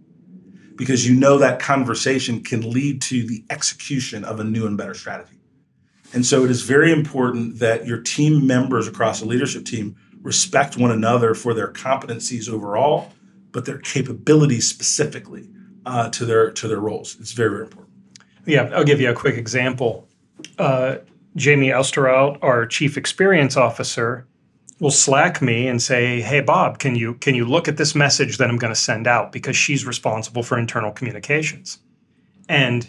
because 0.75 1.07
you 1.07 1.15
know 1.15 1.37
that 1.37 1.59
conversation 1.59 2.41
can 2.41 2.71
lead 2.71 3.01
to 3.03 3.25
the 3.27 3.43
execution 3.51 4.23
of 4.23 4.39
a 4.39 4.43
new 4.43 4.65
and 4.65 4.75
better 4.75 4.95
strategy. 4.95 5.37
And 6.13 6.25
so 6.25 6.43
it 6.43 6.51
is 6.51 6.63
very 6.63 6.91
important 6.91 7.59
that 7.59 7.85
your 7.85 7.99
team 8.01 8.47
members 8.47 8.87
across 8.87 9.19
the 9.19 9.27
leadership 9.27 9.65
team 9.65 9.95
respect 10.21 10.77
one 10.77 10.91
another 10.91 11.35
for 11.35 11.53
their 11.53 11.71
competencies 11.71 12.49
overall, 12.49 13.11
but 13.51 13.65
their 13.65 13.77
capabilities 13.77 14.67
specifically 14.67 15.49
uh, 15.85 16.09
to 16.09 16.25
their 16.25 16.51
to 16.51 16.67
their 16.67 16.79
roles. 16.79 17.17
It's 17.19 17.33
very 17.33 17.49
very 17.49 17.63
important. 17.63 17.93
Yeah, 18.45 18.69
I'll 18.73 18.83
give 18.83 18.99
you 18.99 19.09
a 19.09 19.13
quick 19.13 19.37
example. 19.37 20.07
Uh, 20.57 20.97
Jamie 21.35 21.69
Elsterout, 21.69 22.37
our 22.41 22.65
chief 22.65 22.97
experience 22.97 23.55
officer, 23.55 24.27
will 24.79 24.91
slack 24.91 25.41
me 25.41 25.67
and 25.67 25.81
say, 25.81 26.21
"Hey 26.21 26.41
Bob, 26.41 26.79
can 26.79 26.95
you 26.95 27.15
can 27.15 27.35
you 27.35 27.45
look 27.45 27.67
at 27.67 27.77
this 27.77 27.95
message 27.95 28.37
that 28.37 28.49
I'm 28.49 28.57
going 28.57 28.73
to 28.73 28.79
send 28.79 29.07
out 29.07 29.31
because 29.31 29.55
she's 29.55 29.85
responsible 29.85 30.43
for 30.43 30.57
internal 30.57 30.91
communications." 30.91 31.79
And 32.49 32.87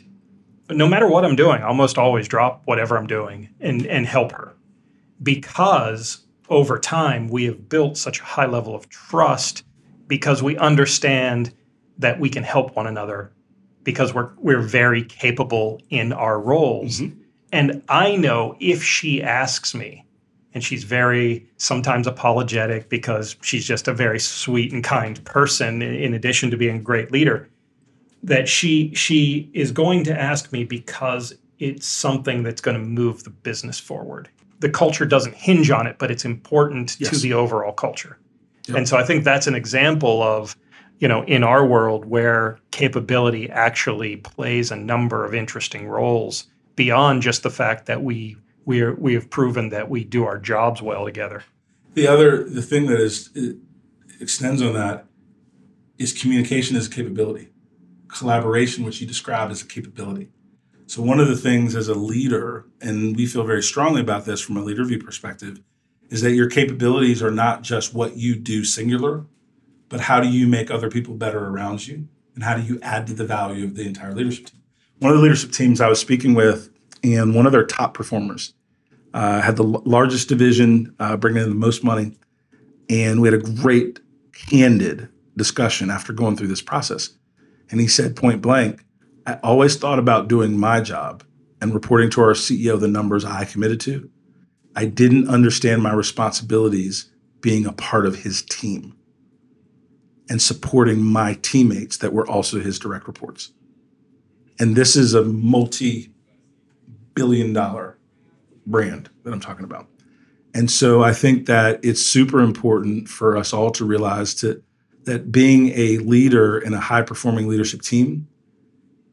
no 0.70 0.88
matter 0.88 1.08
what 1.08 1.24
I'm 1.24 1.36
doing, 1.36 1.62
I 1.62 1.66
almost 1.66 1.98
always 1.98 2.26
drop 2.26 2.62
whatever 2.64 2.96
I'm 2.96 3.06
doing 3.06 3.50
and 3.60 3.86
and 3.86 4.06
help 4.06 4.32
her. 4.32 4.54
Because 5.22 6.24
over 6.48 6.78
time 6.78 7.28
we 7.28 7.44
have 7.44 7.68
built 7.68 7.96
such 7.96 8.20
a 8.20 8.24
high 8.24 8.46
level 8.46 8.74
of 8.74 8.88
trust 8.88 9.64
because 10.06 10.42
we 10.42 10.56
understand 10.58 11.54
that 11.98 12.18
we 12.20 12.28
can 12.28 12.42
help 12.42 12.76
one 12.76 12.86
another 12.86 13.32
because 13.82 14.14
we're 14.14 14.30
we're 14.38 14.62
very 14.62 15.04
capable 15.04 15.80
in 15.90 16.12
our 16.12 16.40
roles. 16.40 17.00
Mm-hmm. 17.00 17.20
And 17.52 17.82
I 17.88 18.16
know 18.16 18.56
if 18.58 18.82
she 18.82 19.22
asks 19.22 19.74
me, 19.74 20.04
and 20.54 20.64
she's 20.64 20.84
very 20.84 21.46
sometimes 21.56 22.06
apologetic 22.06 22.88
because 22.88 23.36
she's 23.42 23.66
just 23.66 23.86
a 23.86 23.92
very 23.92 24.18
sweet 24.18 24.72
and 24.72 24.82
kind 24.82 25.22
person 25.24 25.82
in 25.82 26.14
addition 26.14 26.50
to 26.50 26.56
being 26.56 26.76
a 26.76 26.82
great 26.82 27.12
leader, 27.12 27.48
that 28.22 28.48
she 28.48 28.94
she 28.94 29.50
is 29.52 29.70
going 29.70 30.04
to 30.04 30.18
ask 30.18 30.52
me 30.52 30.64
because 30.64 31.34
it's 31.58 31.86
something 31.86 32.42
that's 32.42 32.60
going 32.60 32.76
to 32.76 32.82
move 32.82 33.24
the 33.24 33.30
business 33.30 33.78
forward. 33.78 34.28
The 34.60 34.70
culture 34.70 35.04
doesn't 35.04 35.34
hinge 35.34 35.70
on 35.70 35.86
it, 35.86 35.98
but 35.98 36.10
it's 36.10 36.24
important 36.24 36.96
yes. 36.98 37.10
to 37.10 37.18
the 37.18 37.34
overall 37.34 37.72
culture. 37.72 38.18
Yep. 38.68 38.78
And 38.78 38.88
so 38.88 38.96
I 38.96 39.04
think 39.04 39.24
that's 39.24 39.46
an 39.46 39.54
example 39.54 40.22
of 40.22 40.56
you 40.98 41.08
know, 41.08 41.24
in 41.24 41.42
our 41.42 41.66
world 41.66 42.04
where 42.04 42.58
capability 42.70 43.50
actually 43.50 44.16
plays 44.16 44.70
a 44.70 44.76
number 44.76 45.24
of 45.24 45.34
interesting 45.34 45.88
roles 45.88 46.46
beyond 46.76 47.22
just 47.22 47.42
the 47.42 47.50
fact 47.50 47.86
that 47.86 48.02
we 48.02 48.36
we 48.66 48.80
are, 48.80 48.94
we 48.94 49.12
have 49.14 49.28
proven 49.28 49.68
that 49.68 49.90
we 49.90 50.04
do 50.04 50.24
our 50.24 50.38
jobs 50.38 50.80
well 50.80 51.04
together. 51.04 51.44
The 51.94 52.06
other 52.06 52.44
the 52.44 52.62
thing 52.62 52.86
that 52.86 53.00
is 53.00 53.30
extends 54.20 54.62
on 54.62 54.72
that 54.74 55.06
is 55.98 56.12
communication 56.12 56.76
as 56.76 56.86
a 56.86 56.90
capability, 56.90 57.50
collaboration, 58.08 58.84
which 58.84 59.00
you 59.00 59.06
described 59.06 59.52
as 59.52 59.62
a 59.62 59.66
capability. 59.66 60.30
So 60.86 61.02
one 61.02 61.20
of 61.20 61.28
the 61.28 61.36
things 61.36 61.74
as 61.76 61.88
a 61.88 61.94
leader, 61.94 62.66
and 62.80 63.16
we 63.16 63.26
feel 63.26 63.44
very 63.44 63.62
strongly 63.62 64.00
about 64.00 64.24
this 64.24 64.40
from 64.40 64.56
a 64.56 64.62
LeaderView 64.62 65.02
perspective, 65.04 65.60
is 66.10 66.20
that 66.22 66.32
your 66.32 66.48
capabilities 66.48 67.22
are 67.22 67.30
not 67.30 67.62
just 67.62 67.94
what 67.94 68.16
you 68.16 68.36
do 68.36 68.64
singular, 68.64 69.24
but 69.94 70.00
how 70.00 70.18
do 70.18 70.28
you 70.28 70.48
make 70.48 70.72
other 70.72 70.90
people 70.90 71.14
better 71.14 71.38
around 71.38 71.86
you? 71.86 72.08
And 72.34 72.42
how 72.42 72.56
do 72.56 72.62
you 72.64 72.80
add 72.82 73.06
to 73.06 73.14
the 73.14 73.24
value 73.24 73.64
of 73.64 73.76
the 73.76 73.86
entire 73.86 74.12
leadership 74.12 74.46
team? 74.46 74.60
One 74.98 75.12
of 75.12 75.18
the 75.18 75.22
leadership 75.22 75.52
teams 75.52 75.80
I 75.80 75.88
was 75.88 76.00
speaking 76.00 76.34
with, 76.34 76.68
and 77.04 77.32
one 77.32 77.46
of 77.46 77.52
their 77.52 77.64
top 77.64 77.94
performers 77.94 78.54
uh, 79.12 79.40
had 79.40 79.54
the 79.54 79.62
l- 79.62 79.84
largest 79.84 80.28
division, 80.28 80.96
uh, 80.98 81.16
bringing 81.16 81.44
in 81.44 81.48
the 81.48 81.54
most 81.54 81.84
money. 81.84 82.18
And 82.90 83.20
we 83.20 83.28
had 83.28 83.40
a 83.40 83.52
great, 83.52 84.00
candid 84.32 85.10
discussion 85.36 85.90
after 85.90 86.12
going 86.12 86.36
through 86.36 86.48
this 86.48 86.60
process. 86.60 87.10
And 87.70 87.80
he 87.80 87.86
said 87.86 88.16
point 88.16 88.42
blank, 88.42 88.84
I 89.28 89.34
always 89.44 89.76
thought 89.76 90.00
about 90.00 90.26
doing 90.26 90.58
my 90.58 90.80
job 90.80 91.22
and 91.60 91.72
reporting 91.72 92.10
to 92.10 92.20
our 92.20 92.32
CEO 92.32 92.80
the 92.80 92.88
numbers 92.88 93.24
I 93.24 93.44
committed 93.44 93.78
to. 93.82 94.10
I 94.74 94.86
didn't 94.86 95.28
understand 95.28 95.84
my 95.84 95.92
responsibilities 95.92 97.12
being 97.40 97.64
a 97.64 97.72
part 97.72 98.06
of 98.06 98.16
his 98.16 98.42
team 98.42 98.96
and 100.28 100.40
supporting 100.40 101.02
my 101.02 101.34
teammates 101.42 101.98
that 101.98 102.12
were 102.12 102.26
also 102.26 102.60
his 102.60 102.78
direct 102.78 103.06
reports. 103.06 103.52
And 104.58 104.76
this 104.76 104.96
is 104.96 105.14
a 105.14 105.24
multi 105.24 106.10
billion 107.14 107.52
dollar 107.52 107.98
brand 108.66 109.10
that 109.22 109.32
I'm 109.32 109.40
talking 109.40 109.64
about. 109.64 109.88
And 110.54 110.70
so 110.70 111.02
I 111.02 111.12
think 111.12 111.46
that 111.46 111.80
it's 111.82 112.00
super 112.00 112.40
important 112.40 113.08
for 113.08 113.36
us 113.36 113.52
all 113.52 113.70
to 113.72 113.84
realize 113.84 114.34
to, 114.36 114.62
that 115.04 115.32
being 115.32 115.70
a 115.74 115.98
leader 115.98 116.58
in 116.58 116.72
a 116.72 116.80
high 116.80 117.02
performing 117.02 117.48
leadership 117.48 117.82
team 117.82 118.28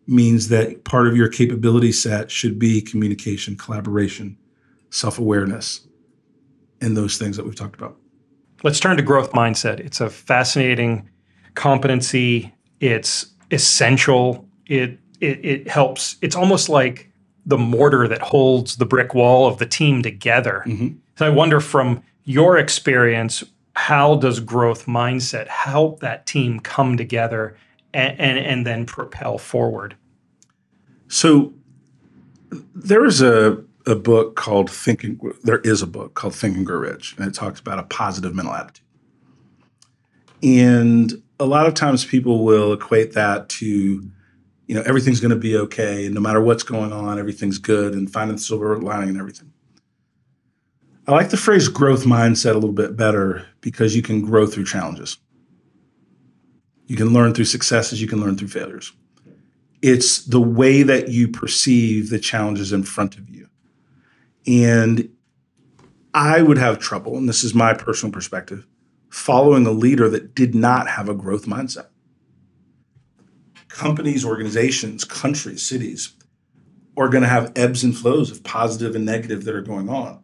means 0.07 0.49
that 0.49 0.83
part 0.83 1.07
of 1.07 1.15
your 1.15 1.27
capability 1.27 1.91
set 1.91 2.31
should 2.31 2.59
be 2.59 2.81
communication, 2.81 3.55
collaboration, 3.55 4.37
self 4.89 5.19
awareness, 5.19 5.87
and 6.79 6.95
those 6.95 7.17
things 7.17 7.37
that 7.37 7.45
we've 7.45 7.55
talked 7.55 7.75
about. 7.75 7.97
Let's 8.63 8.79
turn 8.79 8.97
to 8.97 9.03
growth 9.03 9.31
mindset. 9.31 9.79
It's 9.79 10.01
a 10.01 10.09
fascinating 10.09 11.09
competency. 11.55 12.53
It's 12.79 13.27
essential. 13.49 14.47
It, 14.67 14.99
it 15.19 15.45
it 15.45 15.67
helps. 15.67 16.17
It's 16.21 16.35
almost 16.35 16.69
like 16.69 17.11
the 17.45 17.57
mortar 17.57 18.07
that 18.07 18.21
holds 18.21 18.77
the 18.77 18.85
brick 18.85 19.13
wall 19.13 19.47
of 19.47 19.57
the 19.57 19.65
team 19.65 20.01
together. 20.01 20.63
Mm-hmm. 20.65 20.89
So 21.15 21.25
I 21.25 21.29
wonder 21.29 21.59
from 21.59 22.03
your 22.23 22.57
experience, 22.57 23.43
how 23.75 24.15
does 24.15 24.39
growth 24.39 24.85
mindset 24.85 25.47
help 25.47 25.99
that 26.01 26.25
team 26.25 26.59
come 26.59 26.97
together 26.97 27.57
and, 27.93 28.19
and, 28.19 28.37
and 28.37 28.65
then 28.65 28.85
propel 28.85 29.37
forward? 29.37 29.95
So 31.07 31.53
there 32.75 33.05
is 33.05 33.21
a, 33.21 33.63
a 33.85 33.95
book 33.95 34.35
called 34.35 34.69
Thinking, 34.69 35.19
there 35.43 35.59
is 35.59 35.81
a 35.81 35.87
book 35.87 36.13
called 36.13 36.35
Think 36.35 36.57
and 36.57 36.65
Grow 36.65 36.77
Rich, 36.77 37.15
and 37.17 37.27
it 37.27 37.33
talks 37.33 37.59
about 37.59 37.79
a 37.79 37.83
positive 37.83 38.35
mental 38.35 38.53
attitude. 38.53 38.85
And 40.43 41.21
a 41.39 41.45
lot 41.45 41.67
of 41.67 41.73
times 41.73 42.05
people 42.05 42.43
will 42.43 42.73
equate 42.73 43.13
that 43.13 43.49
to, 43.49 43.65
you 43.65 44.75
know, 44.75 44.81
everything's 44.83 45.19
going 45.19 45.31
to 45.31 45.35
be 45.35 45.55
okay, 45.57 46.05
and 46.05 46.15
no 46.15 46.21
matter 46.21 46.41
what's 46.41 46.63
going 46.63 46.91
on, 46.91 47.19
everything's 47.19 47.57
good, 47.57 47.93
and 47.93 48.11
finding 48.11 48.37
the 48.37 48.41
silver 48.41 48.77
lining 48.77 49.09
and 49.09 49.19
everything. 49.19 49.51
I 51.07 51.13
like 51.13 51.29
the 51.29 51.37
phrase 51.37 51.67
growth 51.67 52.03
mindset 52.03 52.51
a 52.51 52.55
little 52.55 52.71
bit 52.71 52.95
better 52.95 53.47
because 53.61 53.95
you 53.95 54.01
can 54.01 54.21
grow 54.21 54.45
through 54.45 54.65
challenges. 54.65 55.17
You 56.85 56.95
can 56.95 57.13
learn 57.13 57.33
through 57.33 57.45
successes, 57.45 58.01
you 58.01 58.07
can 58.07 58.19
learn 58.19 58.37
through 58.37 58.49
failures. 58.49 58.91
It's 59.81 60.23
the 60.25 60.41
way 60.41 60.83
that 60.83 61.09
you 61.09 61.27
perceive 61.27 62.11
the 62.11 62.19
challenges 62.19 62.71
in 62.71 62.83
front 62.83 63.17
of 63.17 63.29
you. 63.29 63.30
And 64.47 65.09
I 66.13 66.41
would 66.41 66.57
have 66.57 66.79
trouble, 66.79 67.17
and 67.17 67.29
this 67.29 67.43
is 67.43 67.53
my 67.53 67.73
personal 67.73 68.11
perspective, 68.11 68.67
following 69.09 69.65
a 69.65 69.71
leader 69.71 70.09
that 70.09 70.35
did 70.35 70.55
not 70.55 70.87
have 70.89 71.09
a 71.09 71.13
growth 71.13 71.45
mindset. 71.45 71.87
Companies, 73.67 74.25
organizations, 74.25 75.03
countries, 75.03 75.63
cities 75.63 76.13
are 76.97 77.07
going 77.07 77.23
to 77.23 77.29
have 77.29 77.53
ebbs 77.55 77.83
and 77.83 77.95
flows 77.95 78.31
of 78.31 78.43
positive 78.43 78.95
and 78.95 79.05
negative 79.05 79.45
that 79.45 79.55
are 79.55 79.61
going 79.61 79.89
on. 79.89 80.21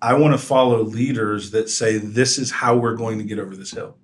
I 0.00 0.14
want 0.14 0.32
to 0.32 0.38
follow 0.38 0.82
leaders 0.82 1.50
that 1.50 1.68
say, 1.68 1.98
this 1.98 2.38
is 2.38 2.50
how 2.50 2.76
we're 2.76 2.96
going 2.96 3.18
to 3.18 3.24
get 3.24 3.38
over 3.38 3.56
this 3.56 3.72
hill. 3.72 3.96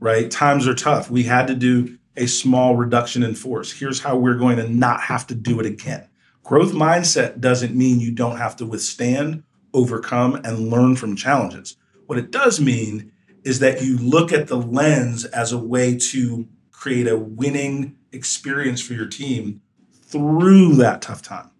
Right? 0.00 0.30
Times 0.30 0.66
are 0.66 0.74
tough. 0.74 1.10
We 1.10 1.22
had 1.22 1.46
to 1.46 1.54
do 1.54 1.98
a 2.16 2.26
small 2.26 2.76
reduction 2.76 3.22
in 3.22 3.34
force. 3.34 3.72
Here's 3.72 4.00
how 4.00 4.16
we're 4.16 4.34
going 4.38 4.56
to 4.58 4.68
not 4.68 5.00
have 5.00 5.26
to 5.28 5.34
do 5.34 5.58
it 5.60 5.66
again. 5.66 6.08
Growth 6.44 6.72
mindset 6.72 7.40
doesn't 7.40 7.74
mean 7.74 8.00
you 8.00 8.12
don't 8.12 8.36
have 8.36 8.54
to 8.56 8.66
withstand, 8.66 9.44
overcome, 9.72 10.34
and 10.44 10.70
learn 10.70 10.94
from 10.94 11.16
challenges. 11.16 11.78
What 12.04 12.18
it 12.18 12.30
does 12.30 12.60
mean 12.60 13.12
is 13.44 13.60
that 13.60 13.82
you 13.82 13.96
look 13.96 14.30
at 14.30 14.48
the 14.48 14.58
lens 14.58 15.24
as 15.24 15.52
a 15.52 15.58
way 15.58 15.96
to 15.96 16.46
create 16.70 17.08
a 17.08 17.16
winning 17.16 17.96
experience 18.12 18.82
for 18.82 18.92
your 18.92 19.06
team 19.06 19.62
through 20.02 20.74
that 20.74 21.00
tough 21.00 21.22
time. 21.22 21.50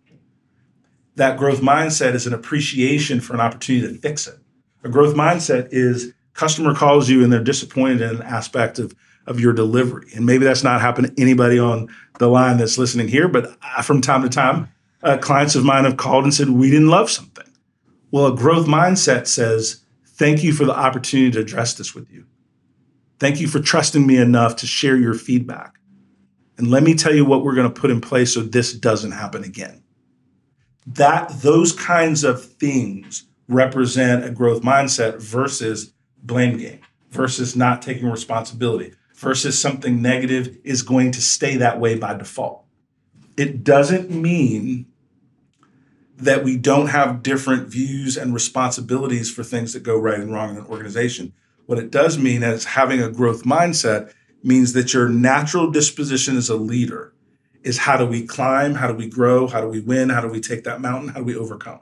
That 1.16 1.38
growth 1.38 1.62
mindset 1.62 2.12
is 2.12 2.26
an 2.26 2.34
appreciation 2.34 3.20
for 3.20 3.32
an 3.32 3.40
opportunity 3.40 3.94
to 3.94 3.98
fix 3.98 4.26
it. 4.26 4.38
A 4.82 4.90
growth 4.90 5.14
mindset 5.14 5.68
is 5.70 6.12
customer 6.34 6.74
calls 6.74 7.08
you 7.08 7.24
and 7.24 7.32
they're 7.32 7.42
disappointed 7.42 8.02
in 8.02 8.16
an 8.16 8.22
aspect 8.22 8.78
of, 8.78 8.94
of 9.26 9.40
your 9.40 9.54
delivery. 9.54 10.10
And 10.14 10.26
maybe 10.26 10.44
that's 10.44 10.62
not 10.62 10.82
happened 10.82 11.06
to 11.16 11.22
anybody 11.22 11.58
on 11.58 11.88
the 12.18 12.28
line 12.28 12.58
that's 12.58 12.76
listening 12.76 13.08
here, 13.08 13.28
but 13.28 13.56
I, 13.62 13.80
from 13.80 14.02
time 14.02 14.22
to 14.22 14.28
time, 14.28 14.68
uh, 15.04 15.18
clients 15.18 15.54
of 15.54 15.64
mine 15.64 15.84
have 15.84 15.96
called 15.96 16.24
and 16.24 16.34
said, 16.34 16.50
We 16.50 16.70
didn't 16.70 16.88
love 16.88 17.10
something. 17.10 17.46
Well, 18.10 18.26
a 18.26 18.36
growth 18.36 18.66
mindset 18.66 19.26
says, 19.26 19.84
Thank 20.06 20.42
you 20.42 20.52
for 20.52 20.64
the 20.64 20.76
opportunity 20.76 21.32
to 21.32 21.40
address 21.40 21.74
this 21.74 21.94
with 21.94 22.10
you. 22.10 22.26
Thank 23.18 23.40
you 23.40 23.48
for 23.48 23.60
trusting 23.60 24.06
me 24.06 24.16
enough 24.16 24.56
to 24.56 24.66
share 24.66 24.96
your 24.96 25.14
feedback. 25.14 25.74
And 26.56 26.70
let 26.70 26.82
me 26.82 26.94
tell 26.94 27.14
you 27.14 27.24
what 27.24 27.42
we're 27.42 27.54
going 27.54 27.72
to 27.72 27.80
put 27.80 27.90
in 27.90 28.00
place 28.00 28.34
so 28.34 28.40
this 28.40 28.72
doesn't 28.72 29.12
happen 29.12 29.42
again. 29.42 29.82
That 30.86 31.28
those 31.40 31.72
kinds 31.72 32.22
of 32.22 32.44
things 32.44 33.24
represent 33.48 34.24
a 34.24 34.30
growth 34.30 34.62
mindset 34.62 35.20
versus 35.20 35.92
blame 36.22 36.58
game, 36.58 36.80
versus 37.10 37.56
not 37.56 37.82
taking 37.82 38.08
responsibility, 38.08 38.92
versus 39.16 39.58
something 39.58 40.00
negative 40.00 40.56
is 40.64 40.82
going 40.82 41.10
to 41.12 41.22
stay 41.22 41.56
that 41.56 41.80
way 41.80 41.96
by 41.96 42.14
default. 42.14 42.64
It 43.36 43.64
doesn't 43.64 44.10
mean 44.10 44.86
that 46.16 46.44
we 46.44 46.56
don't 46.56 46.88
have 46.88 47.22
different 47.22 47.68
views 47.68 48.16
and 48.16 48.32
responsibilities 48.32 49.30
for 49.30 49.42
things 49.42 49.72
that 49.72 49.82
go 49.82 49.98
right 49.98 50.20
and 50.20 50.32
wrong 50.32 50.50
in 50.50 50.56
an 50.56 50.66
organization. 50.66 51.32
What 51.66 51.78
it 51.78 51.90
does 51.90 52.18
mean 52.18 52.42
is 52.42 52.64
having 52.64 53.02
a 53.02 53.10
growth 53.10 53.44
mindset 53.44 54.12
means 54.42 54.74
that 54.74 54.92
your 54.92 55.08
natural 55.08 55.70
disposition 55.70 56.36
as 56.36 56.48
a 56.48 56.56
leader 56.56 57.14
is 57.62 57.78
how 57.78 57.96
do 57.96 58.06
we 58.06 58.26
climb, 58.26 58.74
how 58.74 58.86
do 58.86 58.94
we 58.94 59.08
grow, 59.08 59.48
how 59.48 59.60
do 59.60 59.68
we 59.68 59.80
win, 59.80 60.10
how 60.10 60.20
do 60.20 60.28
we 60.28 60.40
take 60.40 60.64
that 60.64 60.80
mountain, 60.80 61.08
how 61.08 61.20
do 61.20 61.24
we 61.24 61.34
overcome. 61.34 61.80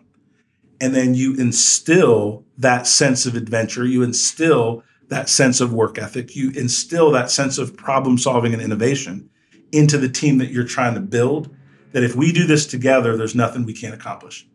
And 0.80 0.94
then 0.94 1.14
you 1.14 1.34
instill 1.36 2.44
that 2.56 2.86
sense 2.86 3.26
of 3.26 3.34
adventure, 3.34 3.84
you 3.84 4.02
instill 4.02 4.84
that 5.08 5.28
sense 5.28 5.60
of 5.60 5.72
work 5.72 5.98
ethic, 5.98 6.34
you 6.34 6.50
instill 6.52 7.10
that 7.10 7.30
sense 7.30 7.58
of 7.58 7.76
problem 7.76 8.16
solving 8.16 8.52
and 8.52 8.62
innovation 8.62 9.28
into 9.72 9.98
the 9.98 10.08
team 10.08 10.38
that 10.38 10.50
you're 10.50 10.64
trying 10.64 10.94
to 10.94 11.00
build. 11.00 11.54
That 11.92 12.02
if 12.02 12.14
we 12.14 12.32
do 12.32 12.46
this 12.46 12.66
together, 12.66 13.16
there's 13.16 13.34
nothing 13.34 13.64
we 13.64 13.74
can't 13.74 13.94
accomplish. 13.94 14.46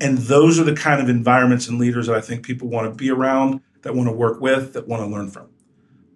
And 0.00 0.18
those 0.18 0.58
are 0.58 0.64
the 0.64 0.74
kind 0.74 1.00
of 1.00 1.08
environments 1.08 1.68
and 1.68 1.78
leaders 1.78 2.06
that 2.06 2.16
I 2.16 2.20
think 2.20 2.44
people 2.44 2.68
want 2.68 2.90
to 2.90 2.94
be 2.94 3.10
around, 3.10 3.60
that 3.82 3.94
want 3.94 4.08
to 4.08 4.14
work 4.14 4.40
with, 4.40 4.72
that 4.74 4.86
want 4.86 5.02
to 5.02 5.06
learn 5.06 5.30
from. 5.30 5.48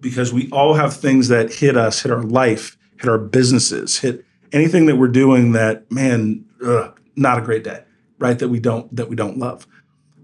Because 0.00 0.32
we 0.32 0.48
all 0.50 0.74
have 0.74 0.94
things 0.94 1.28
that 1.28 1.52
hit 1.54 1.76
us, 1.76 2.02
hit 2.02 2.12
our 2.12 2.22
life, 2.22 2.76
hit 2.98 3.08
our 3.08 3.18
businesses, 3.18 3.98
hit 3.98 4.24
anything 4.52 4.86
that 4.86 4.96
we're 4.96 5.08
doing 5.08 5.52
that, 5.52 5.90
man, 5.90 6.44
ugh, 6.64 7.00
not 7.16 7.38
a 7.38 7.42
great 7.42 7.64
day, 7.64 7.84
right? 8.18 8.38
That 8.38 8.48
we 8.48 8.60
don't 8.60 8.94
that 8.94 9.08
we 9.08 9.16
don't 9.16 9.38
love. 9.38 9.66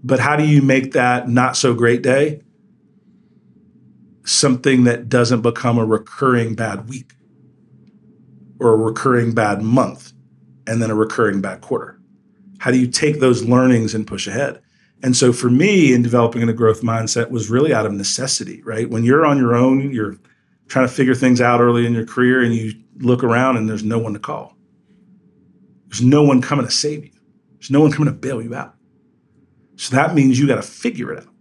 But 0.03 0.19
how 0.19 0.35
do 0.35 0.45
you 0.45 0.61
make 0.61 0.93
that 0.93 1.27
not 1.27 1.57
so 1.57 1.73
great 1.73 2.01
day 2.01 2.41
something 4.23 4.83
that 4.83 5.09
doesn't 5.09 5.41
become 5.41 5.77
a 5.77 5.85
recurring 5.85 6.53
bad 6.55 6.87
week 6.87 7.13
or 8.59 8.73
a 8.73 8.77
recurring 8.77 9.33
bad 9.33 9.61
month 9.61 10.13
and 10.67 10.81
then 10.81 10.91
a 10.91 10.95
recurring 10.95 11.41
bad 11.41 11.61
quarter? 11.61 11.99
How 12.59 12.71
do 12.71 12.77
you 12.77 12.87
take 12.87 13.19
those 13.19 13.43
learnings 13.43 13.95
and 13.95 14.05
push 14.05 14.27
ahead? 14.27 14.61
And 15.01 15.15
so 15.15 15.31
for 15.31 15.49
me 15.49 15.93
in 15.93 16.01
developing 16.01 16.47
a 16.47 16.53
growth 16.53 16.81
mindset 16.81 17.31
was 17.31 17.49
really 17.49 17.73
out 17.73 17.85
of 17.85 17.93
necessity, 17.93 18.61
right? 18.63 18.89
When 18.89 19.03
you're 19.03 19.25
on 19.25 19.37
your 19.37 19.55
own, 19.55 19.91
you're 19.91 20.17
trying 20.67 20.87
to 20.87 20.93
figure 20.93 21.15
things 21.15 21.39
out 21.39 21.61
early 21.61 21.85
in 21.85 21.93
your 21.93 22.05
career 22.05 22.41
and 22.41 22.53
you 22.53 22.73
look 22.97 23.23
around 23.23 23.57
and 23.57 23.69
there's 23.69 23.83
no 23.83 23.97
one 23.97 24.13
to 24.13 24.19
call. 24.19 24.57
There's 25.87 26.01
no 26.01 26.21
one 26.21 26.41
coming 26.41 26.65
to 26.65 26.71
save 26.71 27.05
you. 27.05 27.11
There's 27.53 27.71
no 27.71 27.81
one 27.81 27.91
coming 27.91 28.13
to 28.13 28.19
bail 28.19 28.41
you 28.41 28.53
out. 28.53 28.75
So 29.77 29.95
that 29.95 30.13
means 30.13 30.37
you 30.37 30.47
got 30.47 30.55
to 30.55 30.61
figure 30.61 31.11
it 31.13 31.19
out. 31.19 31.33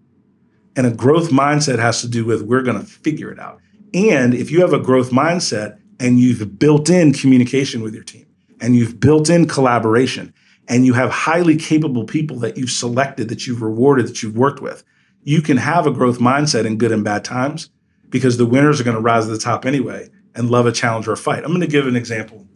And 0.76 0.86
a 0.86 0.92
growth 0.92 1.30
mindset 1.30 1.80
has 1.80 2.00
to 2.02 2.08
do 2.08 2.24
with 2.24 2.42
we're 2.42 2.62
going 2.62 2.78
to 2.78 2.86
figure 2.86 3.32
it 3.32 3.40
out. 3.40 3.60
And 3.92 4.32
if 4.32 4.50
you 4.50 4.60
have 4.60 4.72
a 4.72 4.78
growth 4.78 5.10
mindset 5.10 5.80
and 6.00 6.20
you've 6.20 6.58
built 6.58 6.88
in 6.90 7.12
communication 7.12 7.82
with 7.82 7.94
your 7.94 8.04
team 8.04 8.26
and 8.60 8.76
you've 8.76 9.00
built 9.00 9.28
in 9.28 9.46
collaboration 9.46 10.32
and 10.68 10.84
you 10.84 10.94
have 10.94 11.10
highly 11.10 11.56
capable 11.56 12.04
people 12.04 12.38
that 12.40 12.56
you've 12.56 12.70
selected, 12.70 13.28
that 13.28 13.46
you've 13.46 13.62
rewarded, 13.62 14.06
that 14.06 14.22
you've 14.22 14.36
worked 14.36 14.60
with, 14.60 14.84
you 15.22 15.42
can 15.42 15.56
have 15.56 15.86
a 15.86 15.90
growth 15.90 16.18
mindset 16.18 16.64
in 16.64 16.78
good 16.78 16.92
and 16.92 17.04
bad 17.04 17.24
times 17.24 17.70
because 18.10 18.36
the 18.36 18.46
winners 18.46 18.80
are 18.80 18.84
going 18.84 18.96
to 18.96 19.02
rise 19.02 19.24
to 19.24 19.30
the 19.30 19.38
top 19.38 19.66
anyway 19.66 20.08
and 20.34 20.50
love 20.50 20.66
a 20.66 20.72
challenge 20.72 21.08
or 21.08 21.12
a 21.12 21.16
fight. 21.16 21.44
I'm 21.44 21.50
going 21.50 21.60
to 21.60 21.66
give 21.66 21.86
an 21.86 21.96
example. 21.96 22.46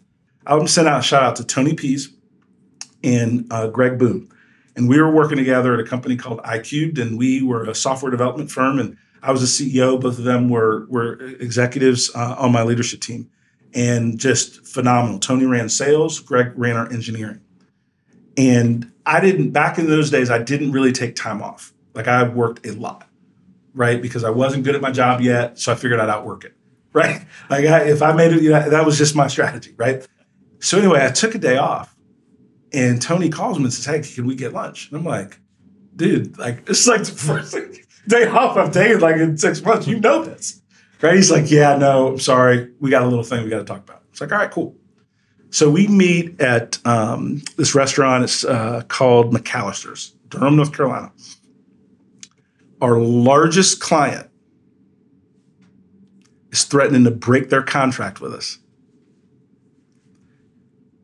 I'm 0.47 0.67
send 0.67 0.89
out 0.89 1.01
a 1.01 1.03
shout 1.03 1.23
out 1.23 1.37
to 1.37 1.45
Tony 1.45 1.75
Pease 1.75 2.13
and 3.03 3.47
uh, 3.51 3.69
Greg 3.69 3.99
Boone. 3.99 4.29
And 4.75 4.89
we 4.89 5.01
were 5.01 5.11
working 5.11 5.37
together 5.37 5.75
at 5.75 5.81
a 5.81 5.85
company 5.85 6.17
called 6.17 6.41
iCubed, 6.43 6.99
and 6.99 7.19
we 7.19 7.43
were 7.43 7.65
a 7.65 7.75
software 7.75 8.11
development 8.11 8.51
firm. 8.51 8.79
And 8.79 8.97
I 9.23 9.31
was 9.31 9.43
a 9.43 9.47
CEO. 9.47 10.01
Both 10.01 10.19
of 10.19 10.25
them 10.25 10.49
were 10.49 10.87
were 10.89 11.15
executives 11.41 12.11
uh, 12.15 12.35
on 12.39 12.53
my 12.53 12.63
leadership 12.63 13.01
team, 13.01 13.31
and 13.73 14.19
just 14.19 14.67
phenomenal. 14.67 15.19
Tony 15.19 15.47
ran 15.47 15.69
sales. 15.69 16.19
Greg 16.19 16.53
ran 16.57 16.77
our 16.77 16.93
engineering. 16.93 17.41
And 18.37 18.91
I 19.07 19.21
didn't 19.21 19.51
back 19.51 19.79
in 19.79 19.87
those 19.89 20.11
days. 20.11 20.31
I 20.31 20.39
didn't 20.39 20.73
really 20.73 20.93
take 20.93 21.17
time 21.17 21.43
off. 21.43 21.73
Like 21.95 22.09
I 22.09 22.25
worked 22.25 22.67
a 22.67 22.73
lot, 22.73 23.07
right? 23.75 24.01
Because 24.01 24.25
I 24.25 24.31
wasn't 24.31 24.65
good 24.65 24.75
at 24.75 24.81
my 24.81 24.91
job 24.91 25.21
yet, 25.21 25.59
so 25.59 25.73
I 25.73 25.75
figured 25.75 26.01
I'd 26.01 26.09
outwork 26.09 26.45
it, 26.45 26.55
right? 26.93 27.25
Like 27.51 27.67
I, 27.67 27.85
if 27.85 28.03
I 28.03 28.13
made 28.13 28.33
it, 28.33 28.43
you 28.43 28.51
know, 28.51 28.69
that 28.69 28.85
was 28.85 28.99
just 28.99 29.15
my 29.15 29.27
strategy, 29.27 29.75
right? 29.77 30.07
So 30.61 30.79
anyway, 30.79 31.05
I 31.05 31.11
took 31.11 31.35
a 31.35 31.39
day 31.39 31.57
off, 31.57 31.95
and 32.73 33.03
Tony 33.03 33.29
calls 33.29 33.59
me 33.59 33.65
and 33.65 33.73
says, 33.73 33.85
"Hey, 33.85 34.15
can 34.15 34.27
we 34.27 34.35
get 34.35 34.53
lunch?" 34.53 34.89
And 34.91 34.99
I'm 34.99 35.05
like, 35.05 35.39
"Dude, 35.95 36.39
like 36.39 36.65
this 36.67 36.81
is 36.81 36.89
like 36.89 37.05
the 37.05 37.13
first 37.13 37.55
day 38.09 38.27
off 38.27 38.57
I've 38.57 38.73
taken 38.73 39.01
like 39.01 39.17
in 39.17 39.37
six 39.39 39.63
months. 39.63 39.87
You 39.87 40.01
know 40.01 40.25
this, 40.25 40.61
right?" 41.01 41.15
He's 41.15 41.31
like, 41.31 41.51
"Yeah, 41.51 41.77
no, 41.77 42.09
I'm 42.09 42.19
sorry. 42.19 42.71
We 42.81 42.91
got 42.91 43.03
a 43.03 43.07
little 43.07 43.25
thing 43.25 43.45
we 43.45 43.51
got 43.51 43.59
to 43.59 43.65
talk 43.65 43.81
about." 43.81 44.03
It's 44.11 44.21
like, 44.21 44.33
"All 44.33 44.39
right, 44.39 44.51
cool." 44.51 44.77
So 45.51 45.71
we 45.71 45.87
meet 45.87 46.41
at 46.41 46.79
um, 46.87 47.43
this 47.57 47.75
restaurant. 47.75 48.25
It's 48.25 48.45
uh, 48.45 48.83
called 48.89 49.35
McAllister's, 49.35 50.15
Durham, 50.29 50.57
North 50.57 50.75
Carolina. 50.75 51.13
Our 52.81 52.99
largest 52.99 53.81
client 53.81 54.29
is 56.51 56.65
threatening 56.65 57.05
to 57.05 57.11
break 57.11 57.51
their 57.51 57.63
contract 57.63 58.21
with 58.21 58.33
us 58.33 58.59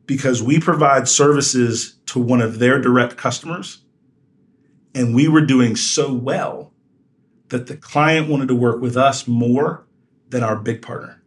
because 0.05 0.41
we 0.41 0.59
provide 0.59 1.07
services 1.07 1.99
to 2.07 2.19
one 2.19 2.41
of 2.41 2.57
their 2.57 2.81
direct 2.81 3.15
customers, 3.15 3.83
and 4.95 5.13
we 5.13 5.27
were 5.27 5.45
doing 5.45 5.75
so 5.75 6.11
well 6.11 6.68
that 7.49 7.67
the 7.67 7.77
client 7.77 8.29
wanted 8.29 8.47
to 8.47 8.55
work 8.55 8.81
with 8.81 8.95
us 8.97 9.27
more 9.27 9.85
than 10.29 10.43
our 10.43 10.55
big 10.55 10.81
partner 10.81 11.19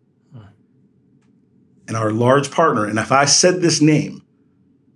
and 1.89 1.97
our 1.97 2.11
large 2.11 2.51
partner, 2.51 2.87
and 2.87 2.99
if 2.99 3.13
I 3.13 3.25
said 3.27 3.61
this 3.61 3.81
name, 3.81 4.23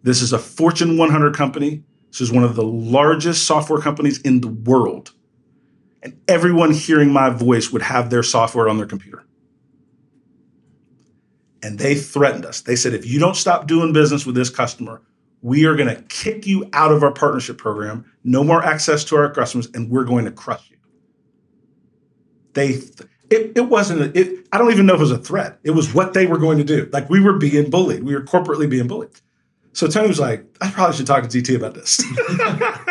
this 0.03 0.23
is 0.23 0.33
a 0.33 0.39
Fortune 0.39 0.97
100 0.97 1.35
company. 1.35 1.83
This 2.11 2.21
is 2.21 2.33
one 2.33 2.45
of 2.45 2.55
the 2.55 2.65
largest 2.65 3.47
software 3.47 3.81
companies 3.81 4.21
in 4.23 4.41
the 4.41 4.49
world. 4.49 5.13
And 6.03 6.19
everyone 6.29 6.71
hearing 6.71 7.11
my 7.11 7.29
voice 7.29 7.73
would 7.73 7.83
have 7.83 8.09
their 8.09 8.23
software 8.23 8.69
on 8.69 8.79
their 8.79 8.87
computer. 8.87 9.25
And 11.63 11.79
they 11.79 11.97
threatened 11.97 12.47
us. 12.47 12.61
They 12.61 12.77
said, 12.77 12.95
if 12.95 13.05
you 13.05 13.19
don't 13.19 13.35
stop 13.35 13.67
doing 13.67 13.93
business 13.93 14.25
with 14.25 14.37
this 14.37 14.49
customer, 14.49 15.03
we 15.43 15.67
are 15.67 15.75
going 15.75 15.95
to 15.95 16.01
kick 16.03 16.47
you 16.47 16.71
out 16.73 16.93
of 16.93 17.03
our 17.03 17.13
partnership 17.13 17.59
program, 17.59 18.11
no 18.23 18.45
more 18.45 18.63
access 18.63 19.05
to 19.05 19.17
our 19.17 19.31
customers, 19.31 19.69
and 19.75 19.91
we're 19.91 20.05
going 20.05 20.25
to 20.25 20.31
crush 20.31 20.71
you. 20.71 20.76
They, 22.57 22.81
it, 23.29 23.53
it 23.55 23.69
wasn't 23.69 24.01
a, 24.01 24.19
it, 24.19 24.49
i 24.51 24.59
don't 24.59 24.73
even 24.73 24.87
know 24.87 24.95
if 24.95 25.01
it 25.01 25.03
was 25.03 25.11
a 25.13 25.19
threat. 25.19 25.59
It 25.63 25.73
was 25.73 25.93
what 25.93 26.15
they 26.15 26.27
were 26.27 26.39
going 26.39 26.59
to 26.59 26.65
do. 26.65 26.89
Like 26.93 27.09
we 27.11 27.21
were 27.21 27.39
being 27.39 27.71
bullied. 27.71 28.03
We 28.03 28.15
were 28.15 28.23
corporately 28.23 28.69
being 28.69 28.89
bullied. 28.89 29.11
So 29.75 29.87
tony 29.87 30.09
was 30.09 30.19
like 30.19 30.45
i 30.61 30.71
probably 30.71 30.97
should 30.97 31.07
talk 31.07 31.29
to 31.29 31.29
gt 31.29 31.55
about 31.55 31.75
this. 31.75 32.03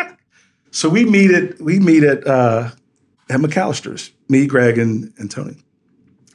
So 0.76 0.90
we 0.90 1.06
meet 1.06 1.30
at 1.30 1.58
we 1.58 1.80
meet 1.80 2.02
at 2.02 2.26
uh, 2.26 2.70
at 3.30 3.40
mcallister's 3.40 4.12
me 4.28 4.46
greg 4.46 4.76
and, 4.76 5.10
and 5.16 5.30
tony. 5.30 5.56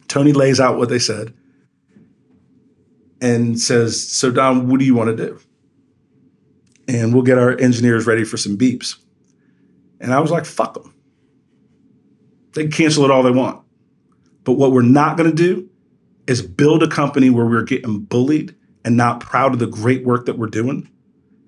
Tony 0.08 0.34
lays 0.34 0.60
out 0.60 0.78
what 0.78 0.90
they 0.90 0.98
said 0.98 1.32
and 3.22 3.60
says 3.60 4.02
so 4.12 4.32
don 4.32 4.68
what 4.68 4.80
do 4.80 4.86
you 4.86 4.96
want 4.96 5.16
to 5.16 5.26
do? 5.28 5.40
And 6.88 7.14
we'll 7.14 7.22
get 7.22 7.38
our 7.38 7.56
engineers 7.60 8.08
ready 8.08 8.24
for 8.24 8.38
some 8.38 8.58
beeps. 8.58 8.98
And 10.00 10.12
i 10.12 10.20
was 10.20 10.32
like 10.32 10.46
fuck 10.46 10.74
them 10.74 10.91
they 12.54 12.64
can 12.64 12.72
cancel 12.72 13.04
it 13.04 13.12
all 13.12 13.24
they 13.24 13.32
want 13.32 13.62
but 14.43 14.54
what 14.54 14.72
we're 14.72 14.82
not 14.82 15.18
going 15.18 15.30
to 15.30 15.36
do 15.36 15.70
is 16.28 16.41
build 16.41 16.84
a 16.84 16.88
company 16.88 17.30
where 17.30 17.45
we're 17.45 17.64
getting 17.64 17.99
bullied 17.99 18.56
and 18.84 18.97
not 18.97 19.20
proud 19.20 19.54
of 19.54 19.60
the 19.60 19.68
great 19.68 20.06
work 20.06 20.26
that 20.26 20.38
we're 20.38 20.47
doing 20.47 20.89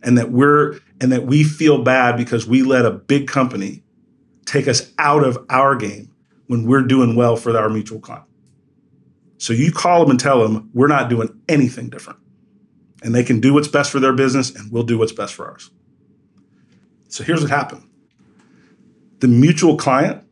and 0.01 0.17
that 0.17 0.31
we're 0.31 0.79
and 0.99 1.11
that 1.11 1.25
we 1.25 1.43
feel 1.43 1.83
bad 1.83 2.17
because 2.17 2.45
we 2.45 2.63
let 2.63 2.85
a 2.85 2.91
big 2.91 3.27
company 3.27 3.83
take 4.45 4.67
us 4.67 4.91
out 4.99 5.23
of 5.23 5.43
our 5.49 5.75
game 5.75 6.11
when 6.47 6.65
we're 6.65 6.83
doing 6.83 7.15
well 7.15 7.35
for 7.35 7.57
our 7.57 7.69
mutual 7.69 7.99
client. 7.99 8.25
So 9.37 9.53
you 9.53 9.71
call 9.71 10.01
them 10.01 10.11
and 10.11 10.19
tell 10.19 10.41
them 10.41 10.69
we're 10.73 10.87
not 10.87 11.09
doing 11.09 11.29
anything 11.49 11.89
different. 11.89 12.19
And 13.03 13.13
they 13.13 13.23
can 13.23 13.39
do 13.41 13.53
what's 13.53 13.67
best 13.67 13.91
for 13.91 13.99
their 13.99 14.13
business 14.13 14.53
and 14.55 14.71
we'll 14.71 14.83
do 14.83 14.97
what's 14.97 15.11
best 15.11 15.33
for 15.33 15.47
ours. 15.47 15.71
So 17.09 17.23
here's 17.23 17.41
what 17.41 17.49
happened. 17.49 17.87
The 19.19 19.27
mutual 19.27 19.77
client 19.77 20.22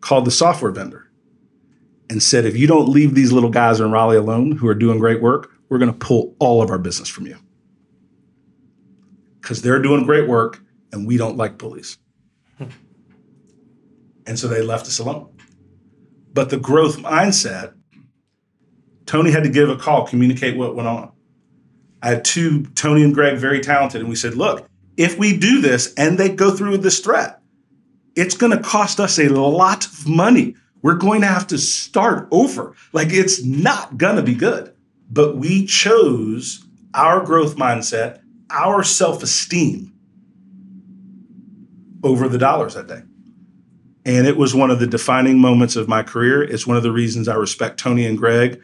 called 0.00 0.24
the 0.24 0.30
software 0.30 0.72
vendor 0.72 1.10
and 2.08 2.22
said, 2.22 2.44
if 2.44 2.56
you 2.56 2.66
don't 2.66 2.88
leave 2.88 3.14
these 3.14 3.32
little 3.32 3.50
guys 3.50 3.80
in 3.80 3.90
Raleigh 3.90 4.16
alone 4.16 4.52
who 4.52 4.66
are 4.66 4.74
doing 4.74 4.98
great 4.98 5.22
work, 5.22 5.52
we're 5.68 5.78
going 5.78 5.92
to 5.92 5.98
pull 5.98 6.34
all 6.38 6.62
of 6.62 6.70
our 6.70 6.78
business 6.78 7.08
from 7.08 7.26
you. 7.26 7.36
Because 9.40 9.62
they're 9.62 9.80
doing 9.80 10.04
great 10.04 10.28
work 10.28 10.60
and 10.92 11.06
we 11.06 11.16
don't 11.16 11.36
like 11.36 11.56
bullies. 11.56 11.98
and 14.26 14.38
so 14.38 14.48
they 14.48 14.62
left 14.62 14.86
us 14.86 14.98
alone. 14.98 15.36
But 16.32 16.50
the 16.50 16.58
growth 16.58 16.98
mindset, 16.98 17.74
Tony 19.06 19.30
had 19.30 19.44
to 19.44 19.50
give 19.50 19.70
a 19.70 19.76
call, 19.76 20.06
communicate 20.06 20.56
what 20.56 20.74
went 20.74 20.88
on. 20.88 21.12
I 22.02 22.08
had 22.08 22.24
two, 22.24 22.64
Tony 22.74 23.02
and 23.02 23.14
Greg, 23.14 23.38
very 23.38 23.60
talented, 23.60 24.00
and 24.00 24.08
we 24.08 24.16
said, 24.16 24.34
look, 24.34 24.66
if 24.96 25.18
we 25.18 25.36
do 25.36 25.60
this 25.60 25.92
and 25.94 26.18
they 26.18 26.28
go 26.28 26.50
through 26.50 26.72
with 26.72 26.82
this 26.82 27.00
threat, 27.00 27.39
it's 28.20 28.36
going 28.36 28.56
to 28.56 28.62
cost 28.62 29.00
us 29.00 29.18
a 29.18 29.28
lot 29.28 29.86
of 29.86 30.08
money 30.08 30.54
we're 30.82 30.94
going 30.94 31.20
to 31.20 31.26
have 31.26 31.46
to 31.48 31.58
start 31.58 32.28
over. 32.30 32.74
Like 32.92 33.12
it's 33.12 33.44
not 33.44 33.98
going 33.98 34.16
to 34.16 34.22
be 34.22 34.34
good. 34.34 34.74
But 35.10 35.36
we 35.36 35.66
chose 35.66 36.64
our 36.94 37.24
growth 37.24 37.56
mindset, 37.56 38.20
our 38.50 38.82
self 38.82 39.22
esteem 39.22 39.92
over 42.02 42.28
the 42.28 42.38
dollars 42.38 42.74
that 42.74 42.86
day. 42.86 43.02
And 44.06 44.26
it 44.26 44.36
was 44.36 44.54
one 44.54 44.70
of 44.70 44.80
the 44.80 44.86
defining 44.86 45.38
moments 45.38 45.76
of 45.76 45.88
my 45.88 46.02
career. 46.02 46.42
It's 46.42 46.66
one 46.66 46.76
of 46.76 46.82
the 46.82 46.92
reasons 46.92 47.28
I 47.28 47.34
respect 47.34 47.78
Tony 47.78 48.06
and 48.06 48.16
Greg 48.16 48.60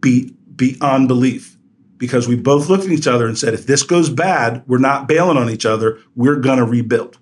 be, 0.00 0.34
beyond 0.56 1.06
belief 1.06 1.56
because 1.98 2.26
we 2.26 2.34
both 2.34 2.68
looked 2.68 2.84
at 2.84 2.90
each 2.90 3.06
other 3.06 3.26
and 3.26 3.38
said, 3.38 3.54
if 3.54 3.66
this 3.66 3.82
goes 3.82 4.10
bad, 4.10 4.64
we're 4.66 4.78
not 4.78 5.06
bailing 5.06 5.36
on 5.36 5.50
each 5.50 5.66
other. 5.66 6.00
We're 6.16 6.36
going 6.36 6.58
to 6.58 6.64
rebuild. 6.64 7.18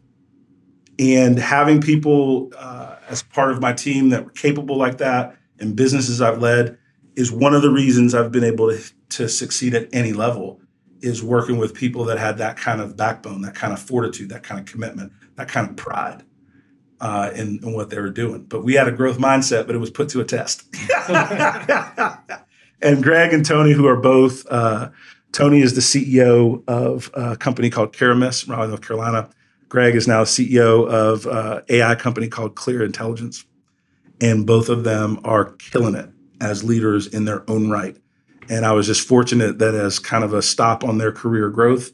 And 0.98 1.38
having 1.38 1.80
people, 1.80 2.50
uh, 2.56 2.96
as 3.08 3.22
part 3.22 3.50
of 3.50 3.60
my 3.60 3.72
team 3.72 4.08
that 4.10 4.24
were 4.24 4.30
capable 4.30 4.76
like 4.76 4.98
that 4.98 5.36
and 5.60 5.76
businesses 5.76 6.20
I've 6.20 6.40
led 6.40 6.78
is 7.16 7.30
one 7.32 7.54
of 7.54 7.62
the 7.62 7.70
reasons 7.70 8.14
I've 8.14 8.32
been 8.32 8.44
able 8.44 8.70
to, 8.70 8.82
to 9.10 9.28
succeed 9.28 9.74
at 9.74 9.88
any 9.92 10.12
level 10.12 10.60
is 11.00 11.22
working 11.22 11.58
with 11.58 11.74
people 11.74 12.04
that 12.06 12.18
had 12.18 12.38
that 12.38 12.56
kind 12.56 12.80
of 12.80 12.96
backbone, 12.96 13.42
that 13.42 13.54
kind 13.54 13.72
of 13.72 13.78
fortitude, 13.78 14.30
that 14.30 14.42
kind 14.42 14.60
of 14.60 14.66
commitment, 14.66 15.12
that 15.36 15.48
kind 15.48 15.70
of 15.70 15.76
pride 15.76 16.24
uh, 17.00 17.30
in, 17.34 17.60
in 17.62 17.72
what 17.72 17.90
they 17.90 17.98
were 17.98 18.10
doing. 18.10 18.44
But 18.44 18.64
we 18.64 18.74
had 18.74 18.88
a 18.88 18.92
growth 18.92 19.18
mindset, 19.18 19.66
but 19.66 19.74
it 19.74 19.78
was 19.78 19.90
put 19.90 20.08
to 20.10 20.20
a 20.20 20.24
test. 20.24 20.64
and 22.82 23.02
Greg 23.02 23.32
and 23.32 23.44
Tony, 23.44 23.72
who 23.72 23.86
are 23.86 23.96
both, 23.96 24.46
uh, 24.50 24.90
Tony 25.32 25.60
is 25.60 25.74
the 25.74 25.80
CEO 25.80 26.62
of 26.66 27.10
a 27.14 27.36
company 27.36 27.70
called 27.70 27.94
Karamis, 27.94 28.48
Raleigh, 28.48 28.68
North 28.68 28.82
Carolina. 28.82 29.28
Greg 29.68 29.94
is 29.94 30.08
now 30.08 30.24
CEO 30.24 30.88
of 30.88 31.26
uh, 31.26 31.62
AI 31.68 31.94
company 31.94 32.28
called 32.28 32.54
Clear 32.54 32.82
Intelligence, 32.82 33.44
and 34.20 34.46
both 34.46 34.68
of 34.68 34.84
them 34.84 35.20
are 35.24 35.52
killing 35.52 35.94
it 35.94 36.08
as 36.40 36.64
leaders 36.64 37.06
in 37.06 37.24
their 37.24 37.48
own 37.50 37.70
right. 37.70 37.96
And 38.48 38.64
I 38.64 38.72
was 38.72 38.86
just 38.86 39.06
fortunate 39.06 39.58
that 39.58 39.74
as 39.74 39.98
kind 39.98 40.24
of 40.24 40.32
a 40.32 40.40
stop 40.40 40.84
on 40.84 40.98
their 40.98 41.12
career 41.12 41.50
growth, 41.50 41.92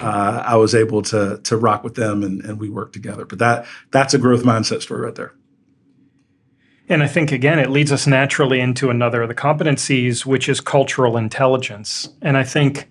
uh, 0.00 0.42
I 0.44 0.56
was 0.56 0.74
able 0.74 1.02
to 1.02 1.40
to 1.44 1.56
rock 1.56 1.84
with 1.84 1.94
them 1.94 2.24
and, 2.24 2.44
and 2.44 2.58
we 2.58 2.68
worked 2.68 2.94
together. 2.94 3.24
But 3.24 3.38
that 3.38 3.66
that's 3.92 4.12
a 4.12 4.18
growth 4.18 4.42
mindset 4.42 4.82
story 4.82 5.02
right 5.02 5.14
there. 5.14 5.34
And 6.88 7.02
I 7.02 7.06
think 7.06 7.32
again, 7.32 7.58
it 7.58 7.70
leads 7.70 7.92
us 7.92 8.06
naturally 8.06 8.60
into 8.60 8.90
another 8.90 9.22
of 9.22 9.28
the 9.28 9.34
competencies, 9.34 10.26
which 10.26 10.48
is 10.48 10.60
cultural 10.60 11.16
intelligence. 11.16 12.08
And 12.20 12.36
I 12.36 12.42
think 12.42 12.88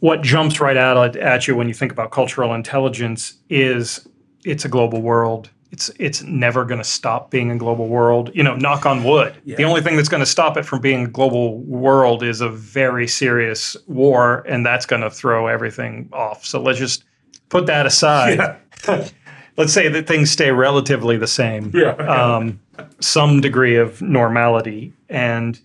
what 0.00 0.22
jumps 0.22 0.60
right 0.60 0.76
out 0.76 1.16
at 1.16 1.48
you 1.48 1.56
when 1.56 1.68
you 1.68 1.74
think 1.74 1.92
about 1.92 2.10
cultural 2.10 2.54
intelligence 2.54 3.34
is 3.48 4.06
it's 4.44 4.64
a 4.64 4.68
global 4.68 5.02
world. 5.02 5.50
It's 5.70 5.90
it's 5.98 6.22
never 6.22 6.64
going 6.64 6.78
to 6.78 6.84
stop 6.84 7.30
being 7.30 7.50
a 7.50 7.56
global 7.56 7.88
world. 7.88 8.30
You 8.34 8.42
know, 8.42 8.56
knock 8.56 8.86
on 8.86 9.04
wood. 9.04 9.34
Yeah. 9.44 9.56
The 9.56 9.64
only 9.64 9.82
thing 9.82 9.96
that's 9.96 10.08
going 10.08 10.22
to 10.22 10.26
stop 10.26 10.56
it 10.56 10.64
from 10.64 10.80
being 10.80 11.04
a 11.04 11.08
global 11.08 11.58
world 11.58 12.22
is 12.22 12.40
a 12.40 12.48
very 12.48 13.06
serious 13.06 13.76
war, 13.86 14.44
and 14.48 14.64
that's 14.64 14.86
going 14.86 15.02
to 15.02 15.10
throw 15.10 15.46
everything 15.46 16.08
off. 16.12 16.44
So 16.44 16.60
let's 16.60 16.78
just 16.78 17.04
put 17.50 17.66
that 17.66 17.84
aside. 17.84 18.38
Yeah. 18.86 19.08
let's 19.58 19.72
say 19.72 19.88
that 19.88 20.06
things 20.06 20.30
stay 20.30 20.50
relatively 20.52 21.18
the 21.18 21.26
same. 21.26 21.70
Yeah. 21.74 21.90
Um, 21.96 22.60
some 23.00 23.42
degree 23.42 23.76
of 23.76 24.00
normality. 24.00 24.94
And 25.10 25.60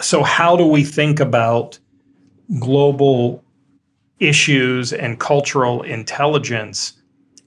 so, 0.00 0.22
how 0.22 0.56
do 0.56 0.64
we 0.64 0.84
think 0.84 1.20
about 1.20 1.78
global 2.58 3.44
issues 4.18 4.92
and 4.92 5.18
cultural 5.18 5.82
intelligence 5.82 6.94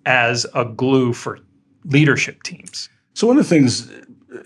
as 0.05 0.45
a 0.55 0.65
glue 0.65 1.13
for 1.13 1.39
leadership 1.85 2.43
teams? 2.43 2.89
So 3.13 3.27
one 3.27 3.37
of 3.37 3.43
the 3.43 3.49
things, 3.49 3.89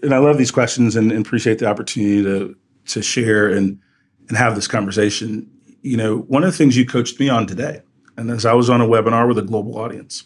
and 0.03 0.13
I 0.13 0.17
love 0.17 0.37
these 0.37 0.51
questions 0.51 0.95
and, 0.95 1.11
and 1.11 1.25
appreciate 1.25 1.59
the 1.59 1.67
opportunity 1.67 2.23
to 2.23 2.55
to 2.87 3.01
share 3.01 3.49
and 3.49 3.79
and 4.27 4.37
have 4.37 4.55
this 4.55 4.67
conversation. 4.67 5.49
You 5.81 5.97
know, 5.97 6.17
one 6.19 6.43
of 6.43 6.51
the 6.51 6.57
things 6.57 6.75
you 6.75 6.85
coached 6.85 7.19
me 7.19 7.29
on 7.29 7.47
today, 7.47 7.81
and 8.17 8.29
as 8.29 8.45
I 8.45 8.53
was 8.53 8.69
on 8.69 8.81
a 8.81 8.87
webinar 8.87 9.27
with 9.27 9.37
a 9.37 9.43
global 9.43 9.77
audience, 9.77 10.25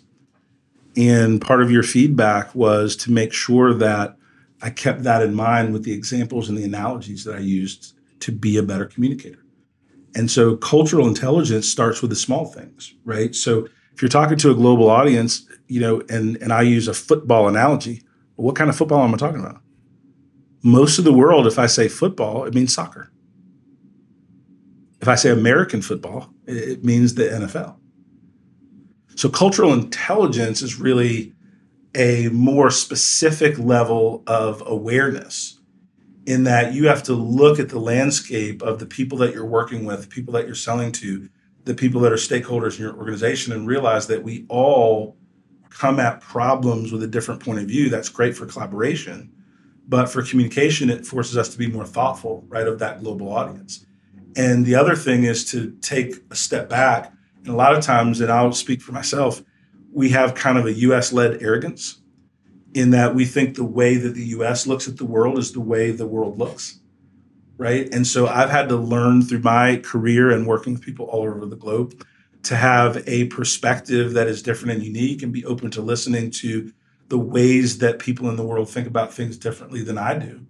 and 0.96 1.42
part 1.42 1.62
of 1.62 1.72
your 1.72 1.84
feedback 1.84 2.54
was 2.56 2.96
to 2.98 3.12
make 3.12 3.34
sure 3.34 3.74
that 3.76 4.18
I 4.62 4.70
kept 4.70 5.04
that 5.04 5.22
in 5.22 5.34
mind 5.34 5.74
with 5.74 5.84
the 5.84 5.94
examples 5.94 6.50
and 6.50 6.58
the 6.58 6.64
analogies 6.64 7.24
that 7.24 7.36
I 7.36 7.40
used 7.40 7.94
to 8.22 8.32
be 8.32 8.58
a 8.58 8.64
better 8.64 8.86
communicator. 8.86 9.41
And 10.16 10.30
so 10.30 10.58
cultural 10.58 11.08
intelligence 11.08 11.68
starts 11.68 12.02
with 12.02 12.10
the 12.10 12.16
small 12.16 12.46
things, 12.46 12.94
right? 13.06 13.34
So 13.34 13.68
if 13.94 14.02
you're 14.02 14.10
talking 14.10 14.38
to 14.40 14.52
a 14.52 14.56
global 14.56 14.90
audience, 14.90 15.46
you 15.68 15.80
know, 15.80 16.02
and 16.10 16.38
and 16.38 16.52
I 16.52 16.64
use 16.64 16.88
a 16.88 16.94
football 16.94 17.48
analogy, 17.48 18.02
what 18.36 18.56
kind 18.56 18.70
of 18.70 18.76
football 18.76 19.04
am 19.04 19.14
I 19.14 19.18
talking 19.18 19.40
about? 19.40 19.62
Most 20.64 21.00
of 21.00 21.06
the 21.06 21.14
world, 21.14 21.48
if 21.48 21.58
I 21.58 21.66
say 21.66 21.88
football, 21.88 22.44
it 22.46 22.54
means 22.54 22.74
soccer. 22.74 23.12
If 25.02 25.08
I 25.08 25.16
say 25.16 25.32
American 25.32 25.82
football, 25.82 26.32
it 26.46 26.84
means 26.84 27.16
the 27.16 27.24
NFL. 27.24 27.78
So 29.16 29.30
cultural 29.30 29.74
intelligence 29.74 30.62
is 30.62 30.80
really 30.80 31.34
a 31.96 32.30
more 32.30 32.70
specific 32.70 33.58
level 33.60 34.24
of 34.28 34.64
awareness 34.66 35.61
in 36.32 36.46
that 36.46 36.74
you 36.74 36.88
have 36.88 37.04
to 37.04 37.14
look 37.14 37.60
at 37.60 37.68
the 37.68 37.80
landscape 37.80 38.62
of 38.62 38.80
the 38.80 38.86
people 38.86 39.18
that 39.18 39.34
you're 39.34 39.46
working 39.46 39.84
with, 39.86 40.02
the 40.02 40.08
people 40.08 40.34
that 40.34 40.46
you're 40.46 40.56
selling 40.56 40.92
to, 40.94 41.28
the 41.66 41.74
people 41.74 42.00
that 42.02 42.12
are 42.12 42.16
stakeholders 42.16 42.78
in 42.78 42.86
your 42.86 42.96
organization, 42.96 43.52
and 43.52 43.68
realize 43.68 44.08
that 44.08 44.24
we 44.24 44.46
all 44.48 45.18
come 45.70 46.00
at 46.00 46.22
problems 46.22 46.92
with 46.92 47.04
a 47.04 47.08
different 47.08 47.44
point 47.44 47.60
of 47.60 47.68
view. 47.68 47.90
That's 47.90 48.10
great 48.10 48.36
for 48.36 48.46
collaboration. 48.46 49.32
But 49.88 50.08
for 50.08 50.24
communication, 50.24 50.90
it 50.90 51.06
forces 51.06 51.38
us 51.38 51.50
to 51.50 51.58
be 51.58 51.68
more 51.68 51.86
thoughtful, 51.86 52.46
right, 52.48 52.68
of 52.68 52.80
that 52.80 53.02
global 53.02 53.30
audience. 53.34 53.86
And 54.38 54.66
the 54.66 54.76
other 54.76 54.96
thing 54.96 55.26
is 55.26 55.44
to 55.52 55.76
take 55.82 56.16
a 56.32 56.36
step 56.36 56.70
back. 56.70 57.12
And 57.40 57.50
a 57.50 57.58
lot 57.58 57.76
of 57.76 57.84
times, 57.84 58.22
and 58.22 58.32
I'll 58.32 58.54
speak 58.54 58.82
for 58.82 58.94
myself, 58.94 59.44
we 59.92 60.10
have 60.12 60.34
kind 60.34 60.58
of 60.58 60.66
a 60.66 60.74
US 60.74 61.12
led 61.12 61.44
arrogance 61.44 62.01
in 62.74 62.92
that 62.92 63.16
we 63.16 63.26
think 63.26 63.56
the 63.56 63.64
way 63.64 63.96
that 63.96 64.16
the 64.16 64.26
US 64.28 64.66
looks 64.68 64.88
at 64.88 64.98
the 64.98 65.06
world 65.06 65.38
is 65.38 65.52
the 65.52 65.62
way 65.62 65.92
the 65.92 66.08
world 66.08 66.38
looks. 66.38 66.80
Right. 67.58 67.94
And 67.94 68.08
so 68.08 68.28
I've 68.28 68.50
had 68.50 68.70
to 68.70 68.76
learn 68.76 69.22
through 69.22 69.42
my 69.42 69.78
career 69.78 70.32
and 70.32 70.48
working 70.48 70.74
with 70.74 70.82
people 70.82 71.06
all 71.06 71.22
over 71.22 71.46
the 71.46 71.56
globe 71.56 72.04
to 72.44 72.56
have 72.56 73.08
a 73.08 73.26
perspective 73.26 74.14
that 74.14 74.28
is 74.28 74.42
different 74.42 74.74
and 74.74 74.84
unique 74.84 75.22
and 75.22 75.32
be 75.32 75.46
open 75.46 75.70
to 75.72 75.82
listening 75.82 76.32
to 76.32 76.74
the 77.10 77.20
ways 77.20 77.78
that 77.78 78.00
people 78.00 78.30
in 78.30 78.36
the 78.36 78.44
world 78.44 78.68
think 78.68 78.88
about 78.88 79.14
things 79.14 79.38
differently 79.38 79.84
than 79.84 80.00
I 80.00 80.18
do, 80.18 80.44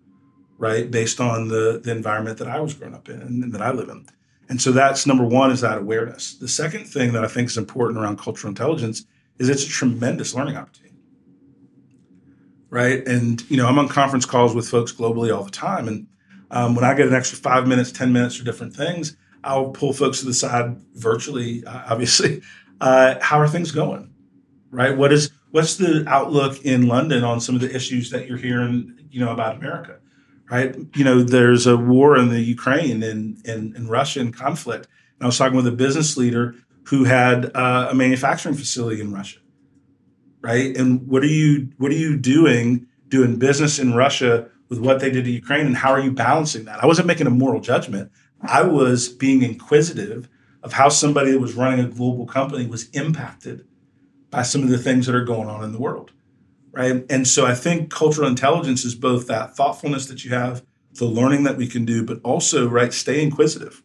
right? 0.58 0.90
Based 0.90 1.20
on 1.20 1.50
the, 1.50 1.82
the 1.84 1.92
environment 1.92 2.38
that 2.38 2.48
I 2.48 2.62
was 2.62 2.76
growing 2.76 2.94
up 2.94 3.10
in 3.10 3.20
and 3.22 3.54
that 3.54 3.62
I 3.62 3.72
live 3.72 3.90
in. 3.90 4.06
And 4.48 4.62
so 4.62 4.72
that's 4.72 5.06
number 5.06 5.26
one 5.26 5.52
is 5.52 5.62
that 5.62 5.80
awareness. 5.80 6.36
The 6.36 6.48
second 6.48 6.86
thing 6.86 7.12
that 7.12 7.26
I 7.26 7.28
think 7.28 7.50
is 7.50 7.58
important 7.58 8.00
around 8.00 8.20
cultural 8.20 8.50
intelligence 8.50 9.06
is 9.38 9.50
it's 9.50 9.66
a 9.66 9.70
tremendous 9.70 10.34
learning 10.34 10.56
opportunity 10.56 10.81
right? 12.72 13.06
And 13.08 13.48
you 13.52 13.58
know, 13.58 13.68
I'm 13.68 13.78
on 13.78 13.88
conference 13.88 14.26
calls 14.26 14.56
with 14.56 14.68
folks 14.68 14.92
globally 14.92 15.36
all 15.36 15.44
the 15.44 15.52
time, 15.52 15.88
and 15.88 16.08
um, 16.50 16.74
when 16.74 16.84
I 16.84 16.96
get 16.96 17.08
an 17.08 17.14
extra 17.14 17.38
five 17.38 17.68
minutes, 17.68 17.92
ten 17.92 18.12
minutes 18.12 18.36
for 18.36 18.44
different 18.44 18.76
things, 18.76 19.16
I'll 19.44 19.70
pull 19.70 19.94
folks 19.94 20.22
to 20.22 20.26
the 20.26 20.34
side 20.34 20.78
virtually, 20.96 21.64
uh, 21.66 21.84
obviously. 21.90 22.42
Uh, 22.80 23.16
how 23.22 23.40
are 23.40 23.48
things 23.48 23.72
going? 23.72 24.12
Right? 24.72 24.98
What 24.98 25.14
is 25.14 25.32
what's 25.52 25.76
the 25.76 26.04
outlook 26.08 26.66
in 26.66 26.88
London 26.88 27.24
on 27.24 27.40
some 27.40 27.56
of 27.56 27.62
the 27.62 27.74
issues 27.76 28.10
that 28.10 28.28
you're 28.28 28.38
hearing, 28.38 28.98
you 29.12 29.24
know, 29.24 29.32
about 29.32 29.58
America? 29.58 30.00
Right? 30.50 30.76
You 30.96 31.04
know, 31.04 31.22
there's 31.22 31.68
a 31.68 31.78
war 31.78 32.18
in 32.18 32.30
the 32.30 32.42
Ukraine 32.42 33.04
and 33.04 33.46
in, 33.46 33.76
in, 33.76 33.88
Russian 33.88 34.34
conflict. 34.34 34.88
And 35.18 35.24
I 35.24 35.26
was 35.28 35.38
talking 35.38 35.56
with 35.56 35.68
a 35.68 35.72
business 35.72 36.18
leader 36.18 36.56
who 36.86 37.06
had 37.06 37.56
uh, 37.56 37.90
a 37.92 37.96
manufacturing 37.96 38.56
facility 38.56 39.00
in 39.00 39.14
Russia 39.14 39.40
right? 40.42 40.76
And 40.76 41.08
what 41.08 41.24
are 41.24 41.28
you 41.28 41.70
what 41.78 41.92
are 41.92 41.96
you 41.96 42.18
doing 42.18 42.88
doing 43.08 43.38
business 43.38 43.80
in 43.80 43.94
Russia 43.94 44.50
with 44.70 44.80
what 44.80 45.00
they 45.00 45.12
did 45.12 45.26
to 45.26 45.32
Ukraine 45.32 45.66
and 45.66 45.78
how 45.78 45.92
are 45.92 46.00
you 46.00 46.12
balancing 46.12 46.66
that? 46.66 46.84
I 46.84 46.88
wasn't 46.88 47.08
making 47.08 47.28
a 47.28 47.32
moral 47.32 47.62
judgment. 47.62 48.12
I 48.42 48.64
was 48.64 49.10
being 49.10 49.44
inquisitive 49.44 50.28
of 50.64 50.74
how 50.74 50.90
somebody 50.90 51.32
that 51.32 51.40
was 51.40 51.56
running 51.56 51.84
a 51.84 51.90
global 51.90 52.26
company 52.26 52.66
was 52.66 52.90
impacted 52.90 53.66
by 54.30 54.44
some 54.44 54.64
of 54.64 54.70
the 54.70 54.78
things 54.78 55.06
that 55.06 55.16
are 55.16 55.26
going 55.26 55.50
on 55.50 55.64
in 55.64 55.74
the 55.74 55.80
world. 55.80 56.12
Right. 56.72 57.06
And 57.10 57.28
so 57.28 57.46
I 57.46 57.54
think 57.54 57.92
cultural 57.92 58.28
intelligence 58.28 58.86
is 58.86 58.96
both 58.96 59.28
that 59.28 59.58
thoughtfulness 59.58 60.06
that 60.06 60.24
you 60.24 60.32
have, 60.32 60.64
the 60.94 61.06
learning 61.06 61.44
that 61.44 61.58
we 61.58 61.68
can 61.68 61.84
do, 61.84 62.06
but 62.06 62.22
also, 62.24 62.68
right, 62.68 62.94
stay 62.94 63.22
inquisitive. 63.22 63.84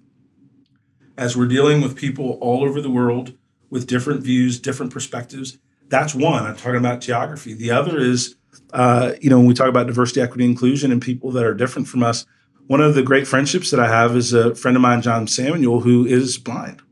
As 1.18 1.36
we're 1.36 1.48
dealing 1.48 1.80
with 1.80 1.96
people 1.96 2.38
all 2.40 2.62
over 2.62 2.80
the 2.80 2.90
world 2.90 3.36
with 3.70 3.88
different 3.88 4.22
views, 4.22 4.60
different 4.60 4.92
perspectives, 4.92 5.58
that's 5.88 6.14
one. 6.14 6.44
I'm 6.44 6.56
talking 6.56 6.76
about 6.76 7.00
geography. 7.00 7.54
The 7.54 7.70
other 7.70 7.98
is, 7.98 8.36
uh, 8.72 9.12
you 9.20 9.30
know, 9.30 9.38
when 9.38 9.46
we 9.46 9.54
talk 9.54 9.68
about 9.68 9.86
diversity, 9.86 10.20
equity, 10.20 10.44
inclusion, 10.44 10.92
and 10.92 11.00
people 11.00 11.30
that 11.32 11.44
are 11.44 11.54
different 11.54 11.88
from 11.88 12.02
us. 12.02 12.26
One 12.66 12.80
of 12.80 12.94
the 12.94 13.02
great 13.02 13.28
friendships 13.28 13.70
that 13.70 13.78
I 13.78 13.88
have 13.88 14.16
is 14.16 14.32
a 14.32 14.54
friend 14.54 14.76
of 14.76 14.80
mine, 14.80 15.02
John 15.02 15.28
Samuel, 15.28 15.80
who 15.80 16.04
is 16.04 16.38
blind. 16.38 16.82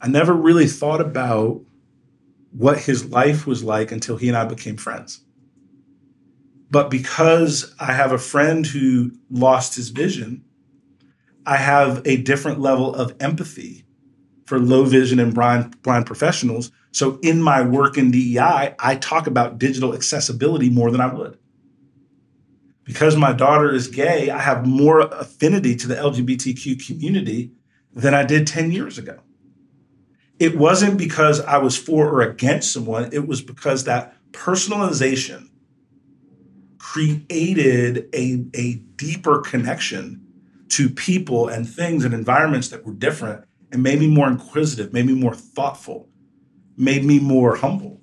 I 0.00 0.08
never 0.08 0.32
really 0.32 0.66
thought 0.66 1.00
about 1.00 1.62
what 2.50 2.80
his 2.80 3.06
life 3.06 3.46
was 3.46 3.62
like 3.62 3.92
until 3.92 4.16
he 4.16 4.28
and 4.28 4.36
I 4.36 4.44
became 4.44 4.76
friends. 4.76 5.20
But 6.70 6.90
because 6.90 7.74
I 7.78 7.92
have 7.92 8.12
a 8.12 8.18
friend 8.18 8.66
who 8.66 9.12
lost 9.30 9.76
his 9.76 9.90
vision, 9.90 10.44
I 11.46 11.56
have 11.56 12.02
a 12.04 12.16
different 12.16 12.60
level 12.60 12.94
of 12.94 13.14
empathy 13.20 13.84
for 14.46 14.58
low 14.58 14.84
vision 14.84 15.20
and 15.20 15.34
blind, 15.34 15.80
blind 15.82 16.06
professionals 16.06 16.72
so 16.92 17.18
in 17.22 17.40
my 17.40 17.62
work 17.62 17.96
in 17.96 18.10
DEI, 18.10 18.74
I 18.78 18.96
talk 18.96 19.26
about 19.26 19.58
digital 19.58 19.94
accessibility 19.94 20.68
more 20.68 20.90
than 20.90 21.00
I 21.00 21.12
would. 21.12 21.38
Because 22.84 23.16
my 23.16 23.32
daughter 23.32 23.74
is 23.74 23.88
gay, 23.88 24.28
I 24.28 24.38
have 24.38 24.66
more 24.66 25.00
affinity 25.00 25.74
to 25.76 25.88
the 25.88 25.94
LGBTQ 25.94 26.86
community 26.86 27.52
than 27.94 28.12
I 28.12 28.24
did 28.24 28.46
10 28.46 28.72
years 28.72 28.98
ago. 28.98 29.20
It 30.38 30.58
wasn't 30.58 30.98
because 30.98 31.40
I 31.40 31.58
was 31.58 31.78
for 31.78 32.08
or 32.08 32.20
against 32.20 32.72
someone, 32.72 33.08
it 33.12 33.26
was 33.26 33.40
because 33.40 33.84
that 33.84 34.14
personalization 34.32 35.48
created 36.78 38.08
a, 38.12 38.44
a 38.54 38.74
deeper 38.96 39.40
connection 39.40 40.26
to 40.68 40.90
people 40.90 41.48
and 41.48 41.68
things 41.68 42.04
and 42.04 42.12
environments 42.12 42.68
that 42.68 42.84
were 42.84 42.92
different 42.92 43.44
and 43.70 43.82
made 43.82 44.00
me 44.00 44.08
more 44.08 44.28
inquisitive, 44.28 44.92
made 44.92 45.06
me 45.06 45.14
more 45.14 45.34
thoughtful, 45.34 46.08
made 46.76 47.04
me 47.04 47.18
more 47.18 47.56
humble, 47.56 48.00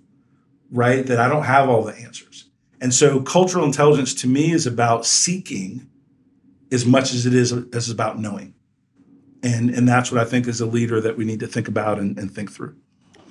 right? 0.72 1.06
That 1.06 1.20
I 1.20 1.28
don't 1.28 1.44
have 1.44 1.70
all 1.70 1.84
the 1.84 1.96
answers. 1.96 2.50
And 2.82 2.94
so 2.94 3.22
cultural 3.22 3.66
intelligence 3.66 4.14
to 4.16 4.28
me 4.28 4.52
is 4.52 4.66
about 4.66 5.06
seeking 5.06 5.88
as 6.72 6.86
much 6.86 7.14
as 7.14 7.26
it 7.26 7.34
is 7.34 7.52
as 7.74 7.90
about 7.90 8.20
knowing. 8.20 8.54
And, 9.42 9.70
and 9.70 9.88
that's 9.88 10.12
what 10.12 10.22
I 10.22 10.26
think 10.26 10.48
as 10.48 10.62
a 10.62 10.66
leader 10.66 11.00
that 11.02 11.18
we 11.18 11.26
need 11.26 11.40
to 11.40 11.48
think 11.48 11.68
about 11.68 11.98
and, 11.98 12.18
and 12.18 12.30
think 12.32 12.52
through. 12.52 12.76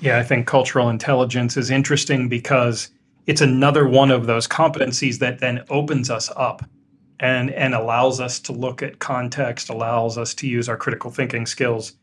Yeah, 0.01 0.19
I 0.19 0.23
think 0.23 0.47
cultural 0.47 0.89
intelligence 0.89 1.57
is 1.57 1.71
interesting 1.71 2.29
because 2.29 2.91
it's 3.27 3.41
another 3.41 3.87
one 3.87 4.11
of 4.11 4.27
those 4.27 4.47
competencies 4.47 5.19
that 5.19 5.41
then 5.41 5.65
opens 5.69 6.09
us 6.09 6.31
up 6.37 6.65
and 7.21 7.51
and 7.51 7.75
allows 7.75 8.21
us 8.21 8.39
to 8.41 8.53
look 8.53 8.83
at 8.83 9.01
context, 9.01 9.69
allows 9.69 10.17
us 10.17 10.35
to 10.35 10.47
use 10.47 10.69
our 10.69 10.77
critical 10.77 11.11
thinking 11.11 11.47
skills. 11.47 11.95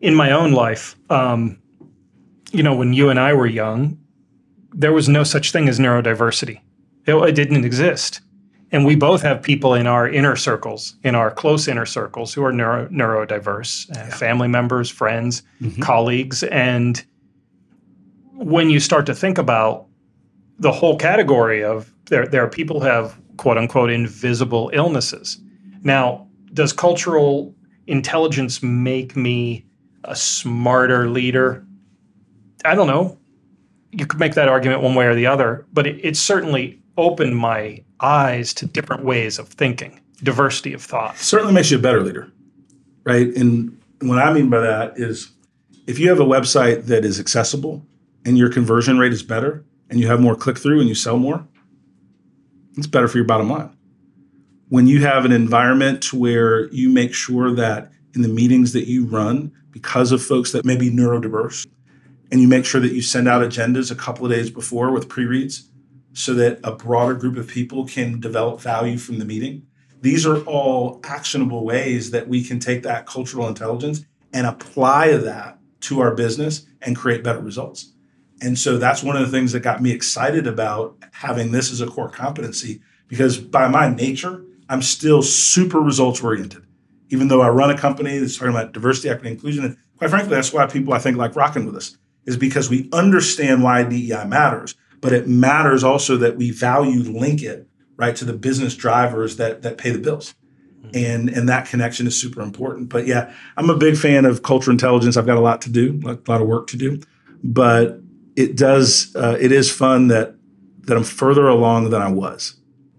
In 0.00 0.14
my 0.14 0.32
own 0.32 0.52
life, 0.52 0.96
um, 1.10 1.61
you 2.52 2.62
know, 2.62 2.74
when 2.74 2.92
you 2.92 3.08
and 3.08 3.18
I 3.18 3.32
were 3.34 3.46
young, 3.46 3.98
there 4.72 4.92
was 4.92 5.08
no 5.08 5.24
such 5.24 5.52
thing 5.52 5.68
as 5.68 5.78
neurodiversity. 5.78 6.60
It, 7.06 7.14
it, 7.14 7.34
didn't 7.34 7.64
exist. 7.64 8.20
And 8.70 8.86
we 8.86 8.94
both 8.94 9.22
have 9.22 9.42
people 9.42 9.74
in 9.74 9.86
our 9.86 10.08
inner 10.08 10.36
circles, 10.36 10.94
in 11.02 11.14
our 11.14 11.30
close 11.30 11.68
inner 11.68 11.84
circles, 11.84 12.32
who 12.32 12.44
are 12.44 12.52
neuro, 12.52 12.88
neurodiverse, 12.88 13.90
uh, 13.90 13.94
yeah. 13.94 14.14
family 14.14 14.48
members, 14.48 14.88
friends, 14.88 15.42
mm-hmm. 15.60 15.82
colleagues. 15.82 16.42
And 16.44 17.04
when 18.32 18.70
you 18.70 18.80
start 18.80 19.04
to 19.06 19.14
think 19.14 19.36
about 19.36 19.86
the 20.58 20.72
whole 20.72 20.96
category 20.96 21.62
of 21.62 21.92
there, 22.06 22.26
there 22.26 22.42
are 22.42 22.48
people 22.48 22.80
who 22.80 22.86
have 22.86 23.18
quote 23.36 23.58
unquote 23.58 23.90
invisible 23.90 24.70
illnesses. 24.72 25.38
Now, 25.82 26.28
does 26.54 26.72
cultural 26.72 27.54
intelligence 27.86 28.62
make 28.62 29.16
me 29.16 29.66
a 30.04 30.16
smarter 30.16 31.10
leader? 31.10 31.66
I 32.64 32.74
don't 32.74 32.86
know. 32.86 33.18
You 33.90 34.06
could 34.06 34.20
make 34.20 34.34
that 34.34 34.48
argument 34.48 34.82
one 34.82 34.94
way 34.94 35.06
or 35.06 35.14
the 35.14 35.26
other, 35.26 35.66
but 35.72 35.86
it, 35.86 36.04
it 36.04 36.16
certainly 36.16 36.80
opened 36.96 37.36
my 37.36 37.82
eyes 38.00 38.54
to 38.54 38.66
different 38.66 39.04
ways 39.04 39.38
of 39.38 39.48
thinking, 39.48 40.00
diversity 40.22 40.72
of 40.72 40.82
thought. 40.82 41.16
certainly 41.16 41.52
makes 41.52 41.70
you 41.70 41.78
a 41.78 41.80
better 41.80 42.02
leader, 42.02 42.30
right? 43.04 43.28
And 43.36 43.78
what 44.00 44.18
I 44.18 44.32
mean 44.32 44.50
by 44.50 44.60
that 44.60 44.98
is 44.98 45.32
if 45.86 45.98
you 45.98 46.08
have 46.08 46.20
a 46.20 46.24
website 46.24 46.86
that 46.86 47.04
is 47.04 47.18
accessible 47.20 47.84
and 48.24 48.38
your 48.38 48.50
conversion 48.50 48.98
rate 48.98 49.12
is 49.12 49.22
better 49.22 49.64
and 49.90 50.00
you 50.00 50.06
have 50.06 50.20
more 50.20 50.36
click 50.36 50.58
through 50.58 50.80
and 50.80 50.88
you 50.88 50.94
sell 50.94 51.18
more, 51.18 51.46
it's 52.76 52.86
better 52.86 53.08
for 53.08 53.18
your 53.18 53.26
bottom 53.26 53.50
line. 53.50 53.76
When 54.68 54.86
you 54.86 55.02
have 55.02 55.24
an 55.24 55.32
environment 55.32 56.12
where 56.12 56.68
you 56.68 56.88
make 56.88 57.12
sure 57.12 57.52
that 57.54 57.92
in 58.14 58.22
the 58.22 58.28
meetings 58.28 58.72
that 58.72 58.88
you 58.88 59.04
run, 59.04 59.52
because 59.70 60.12
of 60.12 60.22
folks 60.22 60.52
that 60.52 60.64
may 60.64 60.76
be 60.76 60.90
neurodiverse, 60.90 61.66
and 62.32 62.40
you 62.40 62.48
make 62.48 62.64
sure 62.64 62.80
that 62.80 62.92
you 62.92 63.02
send 63.02 63.28
out 63.28 63.42
agendas 63.42 63.90
a 63.90 63.94
couple 63.94 64.24
of 64.24 64.32
days 64.32 64.50
before 64.50 64.90
with 64.90 65.08
pre 65.08 65.26
reads 65.26 65.68
so 66.14 66.32
that 66.34 66.58
a 66.64 66.72
broader 66.72 67.14
group 67.14 67.36
of 67.36 67.46
people 67.46 67.86
can 67.86 68.18
develop 68.20 68.58
value 68.58 68.96
from 68.96 69.18
the 69.18 69.24
meeting. 69.24 69.66
These 70.00 70.26
are 70.26 70.42
all 70.44 71.00
actionable 71.04 71.64
ways 71.64 72.10
that 72.10 72.26
we 72.26 72.42
can 72.42 72.58
take 72.58 72.82
that 72.82 73.06
cultural 73.06 73.46
intelligence 73.46 74.04
and 74.32 74.46
apply 74.46 75.16
that 75.18 75.58
to 75.82 76.00
our 76.00 76.14
business 76.14 76.66
and 76.80 76.96
create 76.96 77.22
better 77.22 77.40
results. 77.40 77.92
And 78.40 78.58
so 78.58 78.78
that's 78.78 79.02
one 79.02 79.16
of 79.16 79.22
the 79.22 79.30
things 79.30 79.52
that 79.52 79.60
got 79.60 79.82
me 79.82 79.92
excited 79.92 80.46
about 80.46 80.96
having 81.12 81.52
this 81.52 81.70
as 81.70 81.80
a 81.80 81.86
core 81.86 82.08
competency 82.08 82.80
because 83.08 83.38
by 83.38 83.68
my 83.68 83.94
nature, 83.94 84.42
I'm 84.70 84.82
still 84.82 85.22
super 85.22 85.80
results 85.80 86.22
oriented. 86.22 86.64
Even 87.10 87.28
though 87.28 87.42
I 87.42 87.50
run 87.50 87.70
a 87.70 87.76
company 87.76 88.18
that's 88.18 88.38
talking 88.38 88.54
about 88.54 88.72
diversity, 88.72 89.10
equity, 89.10 89.32
inclusion, 89.32 89.64
and 89.66 89.76
quite 89.98 90.08
frankly, 90.08 90.30
that's 90.30 90.52
why 90.52 90.66
people 90.66 90.94
I 90.94 90.98
think 90.98 91.18
like 91.18 91.36
rocking 91.36 91.66
with 91.66 91.76
us 91.76 91.98
is 92.26 92.36
because 92.36 92.70
we 92.70 92.88
understand 92.92 93.62
why 93.62 93.82
DEI 93.82 94.24
matters, 94.26 94.74
but 95.00 95.12
it 95.12 95.28
matters 95.28 95.82
also 95.82 96.16
that 96.18 96.36
we 96.36 96.50
value 96.50 97.00
link 97.00 97.42
it 97.42 97.68
right 97.96 98.16
to 98.16 98.24
the 98.24 98.32
business 98.32 98.74
drivers 98.74 99.36
that 99.36 99.62
that 99.62 99.78
pay 99.78 99.90
the 99.90 99.98
bills. 99.98 100.34
And 100.94 101.28
and 101.30 101.48
that 101.48 101.66
connection 101.66 102.06
is 102.06 102.20
super 102.20 102.42
important. 102.42 102.88
But 102.88 103.06
yeah, 103.06 103.32
I'm 103.56 103.70
a 103.70 103.76
big 103.76 103.96
fan 103.96 104.24
of 104.24 104.42
cultural 104.42 104.72
intelligence. 104.72 105.16
I've 105.16 105.26
got 105.26 105.38
a 105.38 105.40
lot 105.40 105.62
to 105.62 105.70
do, 105.70 106.00
a 106.04 106.18
lot 106.30 106.40
of 106.40 106.46
work 106.46 106.66
to 106.68 106.76
do, 106.76 107.00
but 107.42 108.00
it 108.36 108.56
does 108.56 109.14
uh, 109.16 109.36
it 109.40 109.52
is 109.52 109.70
fun 109.70 110.08
that 110.08 110.34
that 110.82 110.96
I'm 110.96 111.04
further 111.04 111.48
along 111.48 111.90
than 111.90 112.02
I 112.02 112.10
was. 112.10 112.56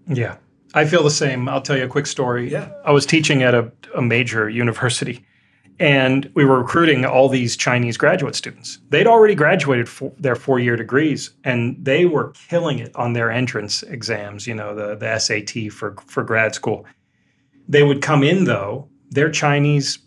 Yeah. 0.08 0.36
I 0.72 0.86
feel 0.86 1.04
the 1.04 1.10
same. 1.10 1.48
I'll 1.48 1.62
tell 1.62 1.76
you 1.76 1.84
a 1.84 1.88
quick 1.88 2.06
story. 2.06 2.50
Yeah. 2.50 2.72
I 2.84 2.90
was 2.90 3.06
teaching 3.06 3.42
at 3.42 3.54
a, 3.54 3.70
a 3.94 4.02
major 4.02 4.48
university 4.48 5.24
and 5.80 6.30
we 6.34 6.44
were 6.44 6.58
recruiting 6.58 7.04
all 7.04 7.28
these 7.28 7.56
Chinese 7.56 7.96
graduate 7.96 8.34
students. 8.34 8.78
They'd 8.90 9.06
already 9.06 9.34
graduated 9.34 9.88
their 10.18 10.36
four 10.36 10.60
year 10.60 10.76
degrees 10.76 11.30
and 11.42 11.76
they 11.84 12.04
were 12.04 12.32
killing 12.48 12.78
it 12.78 12.94
on 12.94 13.12
their 13.12 13.30
entrance 13.30 13.82
exams, 13.82 14.46
you 14.46 14.54
know, 14.54 14.74
the, 14.74 14.94
the 14.94 15.18
SAT 15.18 15.72
for, 15.72 15.96
for 16.06 16.22
grad 16.22 16.54
school. 16.54 16.84
They 17.68 17.82
would 17.82 18.02
come 18.02 18.22
in 18.22 18.44
though, 18.44 18.88
they're 19.10 19.30
Chinese 19.30 19.98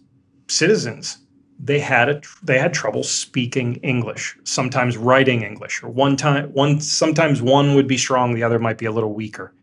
citizens. 0.47 1.17
They 1.59 1.79
had 1.79 2.07
a, 2.07 2.21
they 2.43 2.59
had 2.59 2.73
trouble 2.73 3.03
speaking 3.03 3.75
English, 3.77 4.37
sometimes 4.43 4.95
writing 4.95 5.41
English, 5.41 5.81
or 5.81 5.89
one 5.89 6.15
time 6.15 6.53
one 6.53 6.79
sometimes 6.79 7.41
one 7.41 7.73
would 7.73 7.87
be 7.87 7.97
strong, 7.97 8.35
the 8.35 8.43
other 8.43 8.59
might 8.59 8.77
be 8.77 8.85
a 8.85 8.91
little 8.91 9.13
weaker. 9.13 9.53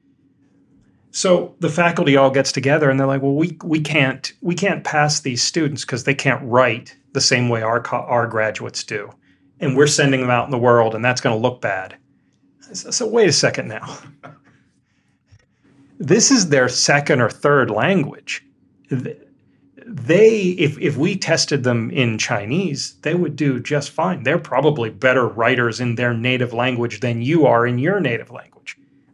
So 1.14 1.54
the 1.60 1.68
faculty 1.68 2.16
all 2.16 2.32
gets 2.32 2.50
together 2.50 2.90
and 2.90 2.98
they're 2.98 3.06
like, 3.06 3.22
"Well, 3.22 3.36
we 3.36 3.56
we 3.62 3.80
can't 3.80 4.32
we 4.40 4.56
can't 4.56 4.82
pass 4.82 5.20
these 5.20 5.44
students 5.44 5.84
because 5.84 6.02
they 6.02 6.14
can't 6.14 6.42
write 6.42 6.96
the 7.12 7.20
same 7.20 7.48
way 7.48 7.62
our 7.62 7.86
our 7.86 8.26
graduates 8.26 8.82
do, 8.82 9.10
and 9.60 9.76
we're 9.76 9.86
sending 9.86 10.22
them 10.22 10.30
out 10.30 10.46
in 10.46 10.50
the 10.50 10.58
world, 10.58 10.92
and 10.92 11.04
that's 11.04 11.20
going 11.20 11.36
to 11.36 11.40
look 11.40 11.60
bad." 11.60 11.94
So, 12.72 12.90
so 12.90 13.06
wait 13.06 13.28
a 13.28 13.32
second 13.32 13.68
now. 13.68 13.98
This 16.00 16.32
is 16.32 16.48
their 16.48 16.68
second 16.68 17.20
or 17.20 17.30
third 17.30 17.70
language. 17.70 18.44
They, 18.90 20.40
if 20.58 20.76
if 20.80 20.96
we 20.96 21.16
tested 21.16 21.62
them 21.62 21.88
in 21.92 22.18
Chinese, 22.18 22.96
they 23.02 23.14
would 23.14 23.36
do 23.36 23.60
just 23.60 23.90
fine. 23.90 24.24
They're 24.24 24.40
probably 24.40 24.90
better 24.90 25.28
writers 25.28 25.78
in 25.78 25.94
their 25.94 26.12
native 26.12 26.52
language 26.52 26.98
than 26.98 27.22
you 27.22 27.46
are 27.46 27.64
in 27.64 27.78
your 27.78 28.00
native 28.00 28.32
language. 28.32 28.53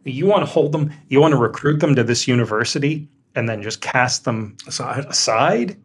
You 0.03 0.25
want 0.25 0.41
to 0.41 0.51
hold 0.51 0.71
them, 0.71 0.91
you 1.09 1.21
want 1.21 1.33
to 1.33 1.37
recruit 1.37 1.79
them 1.79 1.95
to 1.95 2.03
this 2.03 2.27
university 2.27 3.07
and 3.35 3.47
then 3.47 3.61
just 3.61 3.81
cast 3.81 4.25
them 4.25 4.57
Aside. 4.67 5.05
aside. 5.05 5.77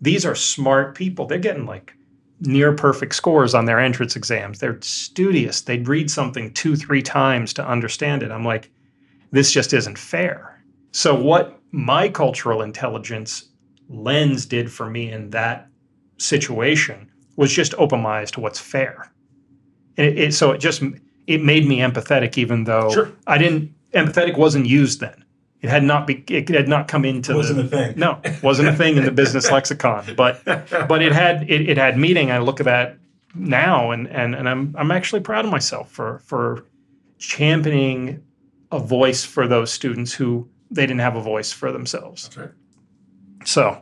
These 0.00 0.26
are 0.26 0.34
smart 0.34 0.94
people. 0.94 1.26
They're 1.26 1.38
getting 1.38 1.66
like 1.66 1.94
near 2.40 2.72
perfect 2.72 3.14
scores 3.14 3.54
on 3.54 3.64
their 3.64 3.80
entrance 3.80 4.16
exams. 4.16 4.58
They're 4.58 4.80
studious. 4.82 5.62
They'd 5.62 5.88
read 5.88 6.10
something 6.10 6.52
two, 6.52 6.76
three 6.76 7.02
times 7.02 7.52
to 7.54 7.66
understand 7.66 8.22
it. 8.22 8.30
I'm 8.30 8.44
like, 8.44 8.70
this 9.30 9.52
just 9.52 9.72
isn't 9.72 9.98
fair. 9.98 10.62
So, 10.92 11.14
what 11.14 11.60
my 11.72 12.08
cultural 12.08 12.62
intelligence 12.62 13.50
lens 13.88 14.46
did 14.46 14.70
for 14.70 14.88
me 14.88 15.10
in 15.10 15.30
that 15.30 15.68
situation 16.18 17.10
was 17.36 17.52
just 17.52 17.74
open 17.74 18.00
my 18.00 18.20
eyes 18.20 18.30
to 18.32 18.40
what's 18.40 18.58
fair. 18.58 19.12
And 19.96 20.06
it, 20.06 20.18
it, 20.18 20.34
so 20.34 20.52
it 20.52 20.58
just 20.58 20.82
it 21.26 21.42
made 21.42 21.66
me 21.66 21.78
empathetic, 21.78 22.38
even 22.38 22.64
though 22.64 22.90
Sure. 22.90 23.12
I 23.26 23.38
didn't. 23.38 23.74
Empathetic 23.94 24.36
wasn't 24.36 24.66
used 24.66 25.00
then. 25.00 25.24
It 25.62 25.70
had 25.70 25.82
not 25.82 26.06
be. 26.06 26.22
It 26.28 26.48
had 26.48 26.68
not 26.68 26.86
come 26.86 27.04
into 27.04 27.34
Wasn't 27.34 27.70
the, 27.70 27.76
a 27.76 27.86
thing. 27.86 27.98
No, 27.98 28.20
wasn't 28.42 28.68
a 28.68 28.72
thing 28.72 28.96
in 28.96 29.04
the 29.04 29.10
business 29.10 29.50
lexicon. 29.50 30.14
But 30.16 30.44
but 30.44 31.02
it 31.02 31.12
had 31.12 31.50
it, 31.50 31.68
it 31.68 31.76
had 31.78 31.96
meaning. 31.98 32.30
I 32.30 32.38
look 32.38 32.60
at 32.60 32.66
that 32.66 32.98
now, 33.34 33.90
and 33.90 34.06
and 34.08 34.34
and 34.34 34.48
I'm 34.48 34.74
I'm 34.78 34.90
actually 34.90 35.20
proud 35.22 35.44
of 35.44 35.50
myself 35.50 35.90
for 35.90 36.20
for 36.20 36.64
championing 37.18 38.22
a 38.70 38.78
voice 38.78 39.24
for 39.24 39.48
those 39.48 39.72
students 39.72 40.12
who 40.12 40.48
they 40.70 40.82
didn't 40.82 41.00
have 41.00 41.16
a 41.16 41.22
voice 41.22 41.52
for 41.52 41.72
themselves. 41.72 42.24
That's 42.24 42.36
right. 42.36 42.50
So 43.44 43.80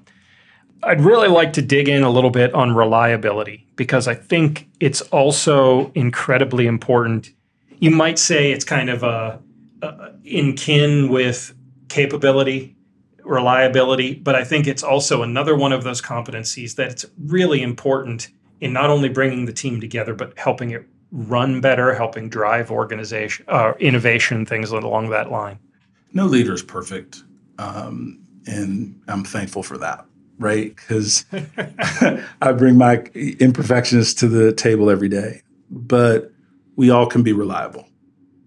I'd 0.86 1.00
really 1.00 1.28
like 1.28 1.52
to 1.54 1.62
dig 1.62 1.88
in 1.88 2.02
a 2.02 2.10
little 2.10 2.30
bit 2.30 2.52
on 2.54 2.74
reliability 2.74 3.66
because 3.76 4.06
I 4.06 4.14
think 4.14 4.68
it's 4.80 5.00
also 5.00 5.90
incredibly 5.94 6.66
important. 6.66 7.30
You 7.78 7.90
might 7.90 8.18
say 8.18 8.52
it's 8.52 8.64
kind 8.64 8.90
of 8.90 9.02
a, 9.02 9.40
a 9.82 10.12
in 10.24 10.54
kin 10.54 11.08
with 11.08 11.54
capability, 11.88 12.76
reliability, 13.24 14.14
but 14.14 14.34
I 14.34 14.44
think 14.44 14.66
it's 14.66 14.82
also 14.82 15.22
another 15.22 15.56
one 15.56 15.72
of 15.72 15.84
those 15.84 16.02
competencies 16.02 16.76
that 16.76 16.90
it's 16.90 17.06
really 17.18 17.62
important 17.62 18.28
in 18.60 18.72
not 18.72 18.90
only 18.90 19.08
bringing 19.08 19.46
the 19.46 19.52
team 19.52 19.80
together 19.80 20.14
but 20.14 20.38
helping 20.38 20.70
it 20.70 20.86
run 21.10 21.60
better, 21.60 21.94
helping 21.94 22.28
drive 22.28 22.70
organization, 22.70 23.44
uh, 23.48 23.72
innovation, 23.78 24.44
things 24.44 24.70
along 24.70 25.10
that 25.10 25.30
line. 25.30 25.58
no 26.12 26.26
leader 26.26 26.52
is 26.52 26.62
perfect. 26.62 27.22
Um, 27.58 28.20
and 28.46 29.00
I'm 29.08 29.24
thankful 29.24 29.62
for 29.62 29.78
that, 29.78 30.04
right? 30.38 30.74
Because 30.74 31.24
I 32.42 32.52
bring 32.52 32.76
my 32.76 32.96
imperfections 33.14 34.14
to 34.14 34.28
the 34.28 34.52
table 34.52 34.90
every 34.90 35.08
day, 35.08 35.42
but 35.70 36.32
we 36.76 36.90
all 36.90 37.06
can 37.06 37.22
be 37.22 37.32
reliable. 37.32 37.88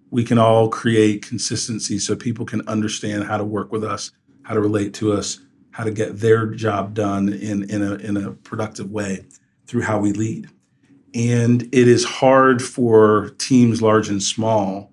We 0.09 0.23
can 0.23 0.37
all 0.37 0.69
create 0.69 1.25
consistency 1.25 1.99
so 1.99 2.15
people 2.15 2.45
can 2.45 2.67
understand 2.67 3.25
how 3.25 3.37
to 3.37 3.43
work 3.43 3.71
with 3.71 3.83
us, 3.83 4.11
how 4.43 4.53
to 4.53 4.61
relate 4.61 4.93
to 4.95 5.13
us, 5.13 5.39
how 5.71 5.83
to 5.83 5.91
get 5.91 6.19
their 6.19 6.47
job 6.47 6.93
done 6.93 7.29
in, 7.29 7.69
in, 7.69 7.83
a, 7.83 7.95
in 7.95 8.17
a 8.17 8.31
productive 8.31 8.89
way 8.89 9.25
through 9.65 9.81
how 9.81 9.99
we 9.99 10.13
lead. 10.13 10.49
And 11.13 11.63
it 11.63 11.87
is 11.87 12.03
hard 12.03 12.61
for 12.61 13.31
teams 13.37 13.81
large 13.81 14.09
and 14.09 14.21
small 14.21 14.91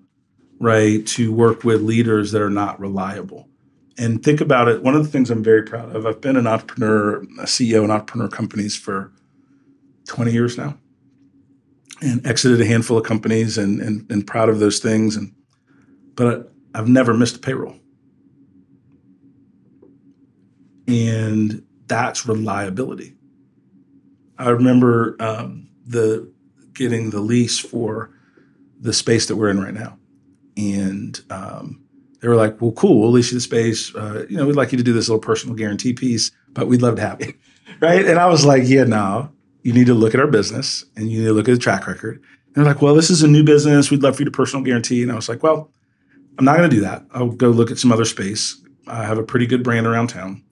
right, 0.59 1.05
to 1.05 1.33
work 1.33 1.63
with 1.63 1.81
leaders 1.81 2.31
that 2.31 2.41
are 2.41 2.49
not 2.49 2.79
reliable. 2.79 3.47
And 3.97 4.21
think 4.23 4.41
about 4.41 4.67
it. 4.67 4.83
One 4.83 4.95
of 4.95 5.03
the 5.03 5.09
things 5.09 5.29
I'm 5.29 5.43
very 5.43 5.63
proud 5.63 5.95
of, 5.95 6.05
I've 6.05 6.19
been 6.19 6.35
an 6.35 6.47
entrepreneur, 6.47 7.19
a 7.19 7.45
CEO 7.45 7.83
in 7.83 7.91
entrepreneur 7.91 8.27
companies 8.27 8.75
for 8.75 9.11
20 10.07 10.31
years 10.31 10.57
now 10.57 10.77
and 12.01 12.25
exited 12.27 12.59
a 12.59 12.65
handful 12.65 12.97
of 12.97 13.05
companies 13.05 13.57
and, 13.57 13.81
and, 13.81 14.09
and 14.11 14.27
proud 14.27 14.49
of 14.49 14.59
those 14.59 14.79
things. 14.79 15.15
And, 15.15 15.33
but 16.15 16.51
I've 16.73 16.89
never 16.89 17.13
missed 17.13 17.37
a 17.37 17.39
payroll. 17.39 17.77
And 20.87 21.63
that's 21.87 22.27
reliability. 22.27 23.15
I 24.37 24.49
remember 24.49 25.15
um, 25.21 25.69
the 25.85 26.31
getting 26.73 27.11
the 27.11 27.21
lease 27.21 27.57
for 27.57 28.11
the 28.81 28.91
space 28.91 29.27
that 29.27 29.37
we're 29.37 29.49
in 29.49 29.61
right 29.61 29.73
now 29.73 29.97
and 30.57 31.21
um, 31.29 31.84
they 32.25 32.29
were 32.29 32.35
like, 32.35 32.59
"Well, 32.59 32.71
cool. 32.71 33.01
We'll 33.01 33.11
lease 33.11 33.31
you 33.31 33.37
the 33.37 33.41
space. 33.41 33.93
Uh, 33.93 34.25
you 34.27 34.35
know, 34.35 34.47
we'd 34.47 34.55
like 34.55 34.71
you 34.71 34.79
to 34.79 34.83
do 34.83 34.93
this 34.93 35.07
little 35.07 35.21
personal 35.21 35.55
guarantee 35.55 35.93
piece, 35.93 36.31
but 36.53 36.67
we'd 36.67 36.81
love 36.81 36.95
to 36.95 37.01
have 37.03 37.21
you." 37.21 37.35
right? 37.81 38.03
And 38.03 38.17
I 38.17 38.25
was 38.25 38.43
like, 38.43 38.63
"Yeah, 38.65 38.85
no. 38.85 39.31
You 39.61 39.73
need 39.73 39.85
to 39.85 39.93
look 39.93 40.15
at 40.15 40.19
our 40.19 40.25
business 40.25 40.85
and 40.95 41.11
you 41.11 41.19
need 41.19 41.25
to 41.25 41.33
look 41.33 41.47
at 41.47 41.51
the 41.51 41.59
track 41.59 41.85
record." 41.85 42.15
And 42.15 42.55
they're 42.55 42.73
like, 42.73 42.81
"Well, 42.81 42.95
this 42.95 43.11
is 43.11 43.21
a 43.21 43.27
new 43.27 43.43
business. 43.43 43.91
We'd 43.91 44.01
love 44.01 44.15
for 44.15 44.23
you 44.23 44.25
to 44.25 44.31
personal 44.31 44.65
guarantee." 44.65 45.03
And 45.03 45.11
I 45.11 45.15
was 45.15 45.29
like, 45.29 45.43
"Well, 45.43 45.71
I'm 46.39 46.45
not 46.45 46.57
going 46.57 46.67
to 46.67 46.75
do 46.75 46.81
that. 46.81 47.05
I'll 47.11 47.29
go 47.29 47.49
look 47.49 47.69
at 47.69 47.77
some 47.77 47.91
other 47.91 48.05
space. 48.05 48.59
I 48.87 49.03
have 49.03 49.19
a 49.19 49.23
pretty 49.23 49.45
good 49.45 49.63
brand 49.63 49.85
around 49.85 50.07
town, 50.07 50.43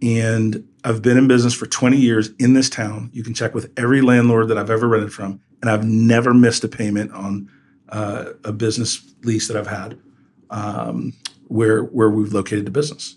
and 0.00 0.66
I've 0.84 1.02
been 1.02 1.18
in 1.18 1.28
business 1.28 1.52
for 1.52 1.66
20 1.66 1.98
years 1.98 2.30
in 2.38 2.54
this 2.54 2.70
town. 2.70 3.10
You 3.12 3.22
can 3.22 3.34
check 3.34 3.54
with 3.54 3.70
every 3.76 4.00
landlord 4.00 4.48
that 4.48 4.56
I've 4.56 4.70
ever 4.70 4.88
rented 4.88 5.12
from, 5.12 5.42
and 5.60 5.70
I've 5.70 5.84
never 5.84 6.32
missed 6.32 6.64
a 6.64 6.68
payment 6.68 7.12
on." 7.12 7.50
uh, 7.90 8.32
a 8.44 8.52
business 8.52 9.14
lease 9.22 9.48
that 9.48 9.56
I've 9.56 9.66
had 9.66 9.98
um, 10.50 11.12
where 11.48 11.82
where 11.82 12.10
we've 12.10 12.32
located 12.32 12.66
the 12.66 12.70
business. 12.70 13.16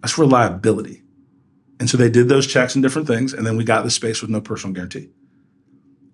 That's 0.00 0.18
reliability. 0.18 1.02
And 1.80 1.90
so 1.90 1.96
they 1.96 2.10
did 2.10 2.28
those 2.28 2.46
checks 2.46 2.74
and 2.74 2.82
different 2.82 3.08
things, 3.08 3.32
and 3.32 3.46
then 3.46 3.56
we 3.56 3.64
got 3.64 3.84
the 3.84 3.90
space 3.90 4.22
with 4.22 4.30
no 4.30 4.40
personal 4.40 4.74
guarantee. 4.74 5.10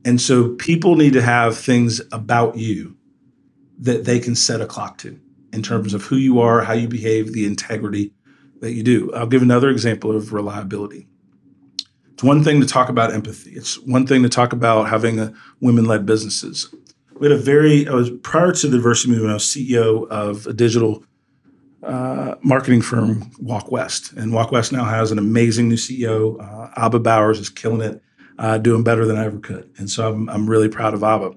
And 0.05 0.21
so 0.21 0.55
people 0.55 0.97
need 0.97 1.13
to 1.13 1.23
have 1.23 1.59
things 1.59 2.01
about 2.13 2.57
you 2.57 2.97
that 3.81 4.05
they 4.05 4.19
can 4.19 4.35
set 4.35 4.61
a 4.61 4.67
clock 4.67 4.99
to 4.99 5.19
in 5.53 5.63
terms 5.63 5.95
of 5.95 6.05
who 6.05 6.17
you 6.17 6.41
are, 6.41 6.63
how 6.63 6.73
you 6.73 6.89
behave, 6.89 7.33
the 7.33 7.47
integrity 7.47 8.13
that 8.61 8.73
you 8.73 8.83
do. 8.83 9.13
I'll 9.13 9.27
give 9.27 9.43
another 9.43 9.69
example 9.69 10.15
of 10.15 10.33
reliability. 10.33 11.07
It's 12.13 12.23
one 12.23 12.45
thing 12.45 12.61
to 12.61 12.67
talk 12.67 12.89
about 12.89 13.13
empathy. 13.13 13.53
It's 13.53 13.79
one 13.81 14.07
thing 14.07 14.23
to 14.23 14.29
talk 14.29 14.53
about 14.53 14.89
having 14.89 15.19
a 15.19 15.33
women-led 15.61 16.05
businesses. 16.05 16.75
We 17.21 17.29
had 17.29 17.39
a 17.39 17.43
very, 17.43 17.87
I 17.87 17.93
was 17.93 18.11
prior 18.23 18.51
to 18.51 18.67
the 18.67 18.79
diversity 18.79 19.11
movement, 19.11 19.31
I 19.31 19.35
was 19.35 19.45
CEO 19.45 20.09
of 20.09 20.47
a 20.47 20.55
digital 20.55 21.05
uh, 21.83 22.37
marketing 22.43 22.81
firm, 22.81 23.31
Walk 23.39 23.71
West. 23.71 24.13
And 24.15 24.33
Walk 24.33 24.53
West 24.53 24.73
now 24.73 24.85
has 24.85 25.13
an 25.13 25.19
amazing 25.19 25.69
new 25.69 25.77
CEO. 25.77 26.41
Uh, 26.41 26.71
Abba 26.79 26.99
Bowers 26.99 27.39
is 27.39 27.51
killing 27.51 27.83
it, 27.83 28.03
uh, 28.39 28.57
doing 28.57 28.83
better 28.83 29.05
than 29.05 29.19
I 29.19 29.27
ever 29.27 29.39
could. 29.39 29.71
And 29.77 29.91
so 29.91 30.11
I'm, 30.11 30.31
I'm 30.31 30.49
really 30.49 30.71
proud 30.71 30.95
of 30.95 31.03
Abba. 31.03 31.35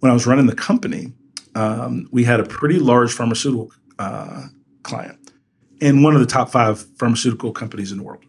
When 0.00 0.10
I 0.10 0.12
was 0.12 0.26
running 0.26 0.44
the 0.44 0.54
company, 0.54 1.14
um, 1.54 2.06
we 2.12 2.24
had 2.24 2.38
a 2.38 2.44
pretty 2.44 2.78
large 2.78 3.10
pharmaceutical 3.10 3.72
uh, 3.98 4.42
client 4.82 5.32
and 5.80 6.04
one 6.04 6.14
of 6.14 6.20
the 6.20 6.26
top 6.26 6.50
five 6.50 6.84
pharmaceutical 6.98 7.50
companies 7.50 7.92
in 7.92 7.96
the 7.96 8.04
world. 8.04 8.24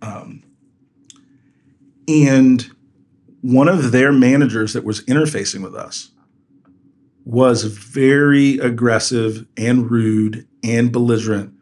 Um, 0.00 0.42
and 2.08 2.70
one 3.42 3.68
of 3.68 3.92
their 3.92 4.12
managers 4.12 4.72
that 4.72 4.84
was 4.84 5.04
interfacing 5.04 5.62
with 5.62 5.74
us 5.74 6.12
was 7.28 7.64
very 7.64 8.56
aggressive 8.56 9.46
and 9.58 9.90
rude 9.90 10.48
and 10.64 10.90
belligerent 10.90 11.52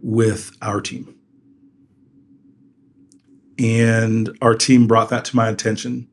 with 0.00 0.50
our 0.62 0.80
team. 0.80 1.14
And 3.58 4.34
our 4.40 4.54
team 4.54 4.86
brought 4.86 5.10
that 5.10 5.26
to 5.26 5.36
my 5.36 5.50
attention. 5.50 6.08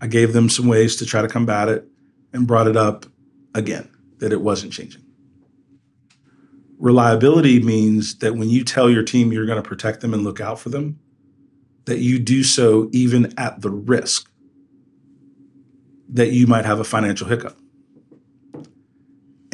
I 0.00 0.06
gave 0.06 0.32
them 0.32 0.48
some 0.48 0.66
ways 0.66 0.96
to 0.96 1.04
try 1.04 1.20
to 1.20 1.28
combat 1.28 1.68
it 1.68 1.86
and 2.32 2.46
brought 2.46 2.66
it 2.66 2.78
up 2.78 3.04
again 3.54 3.90
that 4.20 4.32
it 4.32 4.40
wasn't 4.40 4.72
changing. 4.72 5.02
Reliability 6.78 7.62
means 7.62 8.20
that 8.20 8.36
when 8.36 8.48
you 8.48 8.64
tell 8.64 8.88
your 8.88 9.02
team 9.02 9.32
you're 9.32 9.44
going 9.44 9.62
to 9.62 9.68
protect 9.68 10.00
them 10.00 10.14
and 10.14 10.24
look 10.24 10.40
out 10.40 10.58
for 10.58 10.70
them, 10.70 10.98
that 11.84 11.98
you 11.98 12.18
do 12.18 12.42
so 12.42 12.88
even 12.90 13.34
at 13.38 13.60
the 13.60 13.70
risk 13.70 14.30
that 16.08 16.30
you 16.30 16.46
might 16.46 16.64
have 16.64 16.80
a 16.80 16.84
financial 16.84 17.28
hiccup. 17.28 17.58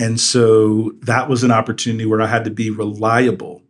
And 0.00 0.18
so 0.18 0.92
that 1.02 1.28
was 1.28 1.44
an 1.44 1.50
opportunity 1.50 2.06
where 2.06 2.22
I 2.22 2.26
had 2.26 2.44
to 2.44 2.50
be 2.50 2.70
reliable 2.70 3.62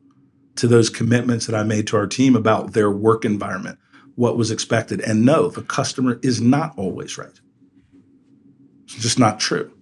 to 0.54 0.68
those 0.68 0.88
commitments 0.88 1.46
that 1.46 1.56
I 1.56 1.64
made 1.64 1.88
to 1.88 1.96
our 1.96 2.06
team 2.06 2.36
about 2.36 2.72
their 2.72 2.88
work 2.88 3.24
environment, 3.24 3.80
what 4.14 4.36
was 4.36 4.52
expected. 4.52 5.00
And 5.00 5.24
no, 5.24 5.48
the 5.48 5.62
customer 5.62 6.20
is 6.22 6.40
not 6.40 6.72
always 6.78 7.18
right. 7.18 7.40
It's 8.84 8.94
just 8.94 9.18
not 9.18 9.40
true. 9.40 9.72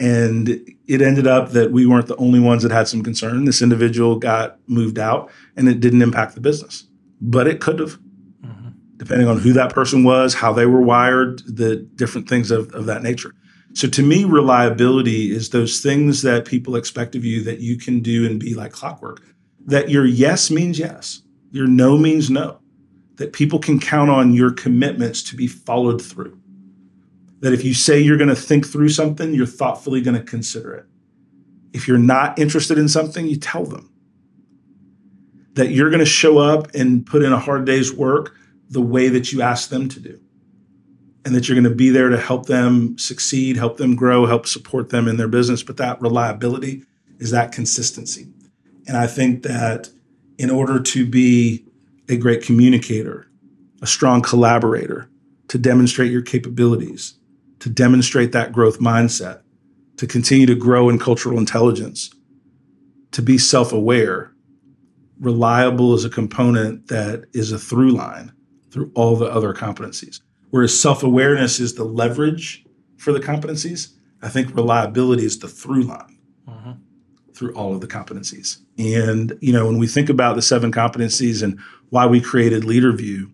And 0.00 0.48
it 0.86 1.02
ended 1.02 1.26
up 1.26 1.50
that 1.50 1.70
we 1.70 1.84
weren't 1.84 2.06
the 2.06 2.16
only 2.16 2.40
ones 2.40 2.62
that 2.62 2.72
had 2.72 2.88
some 2.88 3.02
concern. 3.02 3.44
This 3.44 3.60
individual 3.60 4.18
got 4.18 4.58
moved 4.66 4.98
out 4.98 5.30
and 5.54 5.68
it 5.68 5.80
didn't 5.80 6.00
impact 6.00 6.34
the 6.34 6.40
business, 6.40 6.86
but 7.20 7.46
it 7.46 7.60
could 7.60 7.78
have, 7.78 7.98
mm-hmm. 8.42 8.70
depending 8.96 9.28
on 9.28 9.40
who 9.40 9.52
that 9.52 9.74
person 9.74 10.02
was, 10.02 10.32
how 10.32 10.54
they 10.54 10.64
were 10.64 10.80
wired, 10.80 11.40
the 11.40 11.76
different 11.76 12.26
things 12.26 12.50
of, 12.50 12.72
of 12.72 12.86
that 12.86 13.02
nature. 13.02 13.34
So 13.76 13.86
to 13.88 14.02
me, 14.02 14.24
reliability 14.24 15.30
is 15.30 15.50
those 15.50 15.80
things 15.80 16.22
that 16.22 16.46
people 16.46 16.76
expect 16.76 17.14
of 17.14 17.26
you 17.26 17.42
that 17.44 17.60
you 17.60 17.76
can 17.76 18.00
do 18.00 18.24
and 18.24 18.40
be 18.40 18.54
like 18.54 18.72
clockwork. 18.72 19.20
That 19.66 19.90
your 19.90 20.06
yes 20.06 20.50
means 20.50 20.78
yes, 20.78 21.20
your 21.50 21.66
no 21.66 21.98
means 21.98 22.30
no. 22.30 22.60
That 23.16 23.34
people 23.34 23.58
can 23.58 23.78
count 23.78 24.08
on 24.08 24.32
your 24.32 24.50
commitments 24.50 25.22
to 25.24 25.36
be 25.36 25.46
followed 25.46 26.00
through 26.00 26.40
that 27.40 27.52
if 27.52 27.66
you 27.66 27.74
say 27.74 28.00
you're 28.00 28.16
going 28.16 28.30
to 28.30 28.34
think 28.34 28.66
through 28.66 28.88
something, 28.88 29.34
you're 29.34 29.44
thoughtfully 29.44 30.00
going 30.00 30.16
to 30.16 30.24
consider 30.24 30.72
it. 30.72 30.86
If 31.74 31.86
you're 31.86 31.98
not 31.98 32.38
interested 32.38 32.78
in 32.78 32.88
something, 32.88 33.26
you 33.26 33.36
tell 33.36 33.66
them 33.66 33.92
that 35.52 35.70
you're 35.70 35.90
going 35.90 36.00
to 36.00 36.06
show 36.06 36.38
up 36.38 36.74
and 36.74 37.04
put 37.04 37.22
in 37.22 37.30
a 37.30 37.38
hard 37.38 37.66
day's 37.66 37.92
work 37.92 38.34
the 38.70 38.80
way 38.80 39.08
that 39.08 39.32
you 39.32 39.42
ask 39.42 39.68
them 39.68 39.90
to 39.90 40.00
do. 40.00 40.18
And 41.26 41.34
that 41.34 41.48
you're 41.48 41.56
going 41.56 41.64
to 41.64 41.74
be 41.74 41.90
there 41.90 42.08
to 42.08 42.20
help 42.20 42.46
them 42.46 42.96
succeed, 42.96 43.56
help 43.56 43.78
them 43.78 43.96
grow, 43.96 44.26
help 44.26 44.46
support 44.46 44.90
them 44.90 45.08
in 45.08 45.16
their 45.16 45.26
business. 45.26 45.60
But 45.60 45.76
that 45.78 46.00
reliability 46.00 46.84
is 47.18 47.32
that 47.32 47.50
consistency. 47.50 48.28
And 48.86 48.96
I 48.96 49.08
think 49.08 49.42
that 49.42 49.90
in 50.38 50.50
order 50.50 50.78
to 50.80 51.04
be 51.04 51.66
a 52.08 52.16
great 52.16 52.44
communicator, 52.44 53.28
a 53.82 53.88
strong 53.88 54.22
collaborator, 54.22 55.10
to 55.48 55.58
demonstrate 55.58 56.12
your 56.12 56.22
capabilities, 56.22 57.14
to 57.58 57.68
demonstrate 57.68 58.30
that 58.30 58.52
growth 58.52 58.78
mindset, 58.78 59.40
to 59.96 60.06
continue 60.06 60.46
to 60.46 60.54
grow 60.54 60.88
in 60.88 60.96
cultural 60.96 61.38
intelligence, 61.38 62.14
to 63.10 63.20
be 63.20 63.36
self 63.36 63.72
aware. 63.72 64.32
Reliable 65.18 65.92
is 65.92 66.04
a 66.04 66.10
component 66.10 66.86
that 66.86 67.24
is 67.32 67.50
a 67.50 67.58
through 67.58 67.90
line 67.90 68.32
through 68.70 68.92
all 68.94 69.16
the 69.16 69.26
other 69.26 69.52
competencies. 69.52 70.20
Whereas 70.50 70.78
self 70.78 71.02
awareness 71.02 71.60
is 71.60 71.74
the 71.74 71.84
leverage 71.84 72.64
for 72.96 73.12
the 73.12 73.20
competencies, 73.20 73.92
I 74.22 74.28
think 74.28 74.54
reliability 74.54 75.24
is 75.24 75.38
the 75.38 75.48
through 75.48 75.82
line 75.82 76.18
uh-huh. 76.48 76.74
through 77.34 77.54
all 77.54 77.74
of 77.74 77.80
the 77.80 77.86
competencies. 77.86 78.58
And, 78.78 79.36
you 79.40 79.52
know, 79.52 79.66
when 79.66 79.78
we 79.78 79.86
think 79.86 80.08
about 80.08 80.36
the 80.36 80.42
seven 80.42 80.72
competencies 80.72 81.42
and 81.42 81.60
why 81.90 82.06
we 82.06 82.20
created 82.20 82.62
LeaderView, 82.62 83.30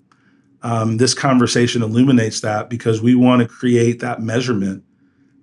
um, 0.62 0.96
this 0.98 1.14
conversation 1.14 1.82
illuminates 1.82 2.40
that 2.40 2.70
because 2.70 3.02
we 3.02 3.14
want 3.14 3.42
to 3.42 3.48
create 3.48 4.00
that 4.00 4.20
measurement 4.20 4.84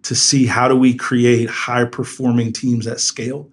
to 0.03 0.15
see 0.15 0.45
how 0.45 0.67
do 0.67 0.75
we 0.75 0.93
create 0.93 1.49
high 1.49 1.85
performing 1.85 2.53
teams 2.53 2.87
at 2.87 2.99
scale 2.99 3.51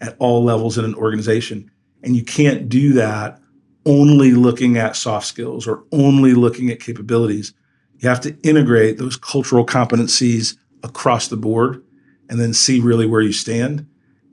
at 0.00 0.16
all 0.18 0.44
levels 0.44 0.76
in 0.76 0.84
an 0.84 0.94
organization. 0.94 1.70
And 2.02 2.14
you 2.14 2.24
can't 2.24 2.68
do 2.68 2.92
that 2.94 3.40
only 3.86 4.32
looking 4.32 4.76
at 4.76 4.96
soft 4.96 5.26
skills 5.26 5.66
or 5.66 5.84
only 5.92 6.34
looking 6.34 6.70
at 6.70 6.80
capabilities. 6.80 7.54
You 7.98 8.08
have 8.08 8.20
to 8.20 8.36
integrate 8.42 8.98
those 8.98 9.16
cultural 9.16 9.66
competencies 9.66 10.56
across 10.82 11.28
the 11.28 11.36
board 11.36 11.82
and 12.28 12.38
then 12.38 12.52
see 12.52 12.80
really 12.80 13.06
where 13.06 13.22
you 13.22 13.32
stand 13.32 13.86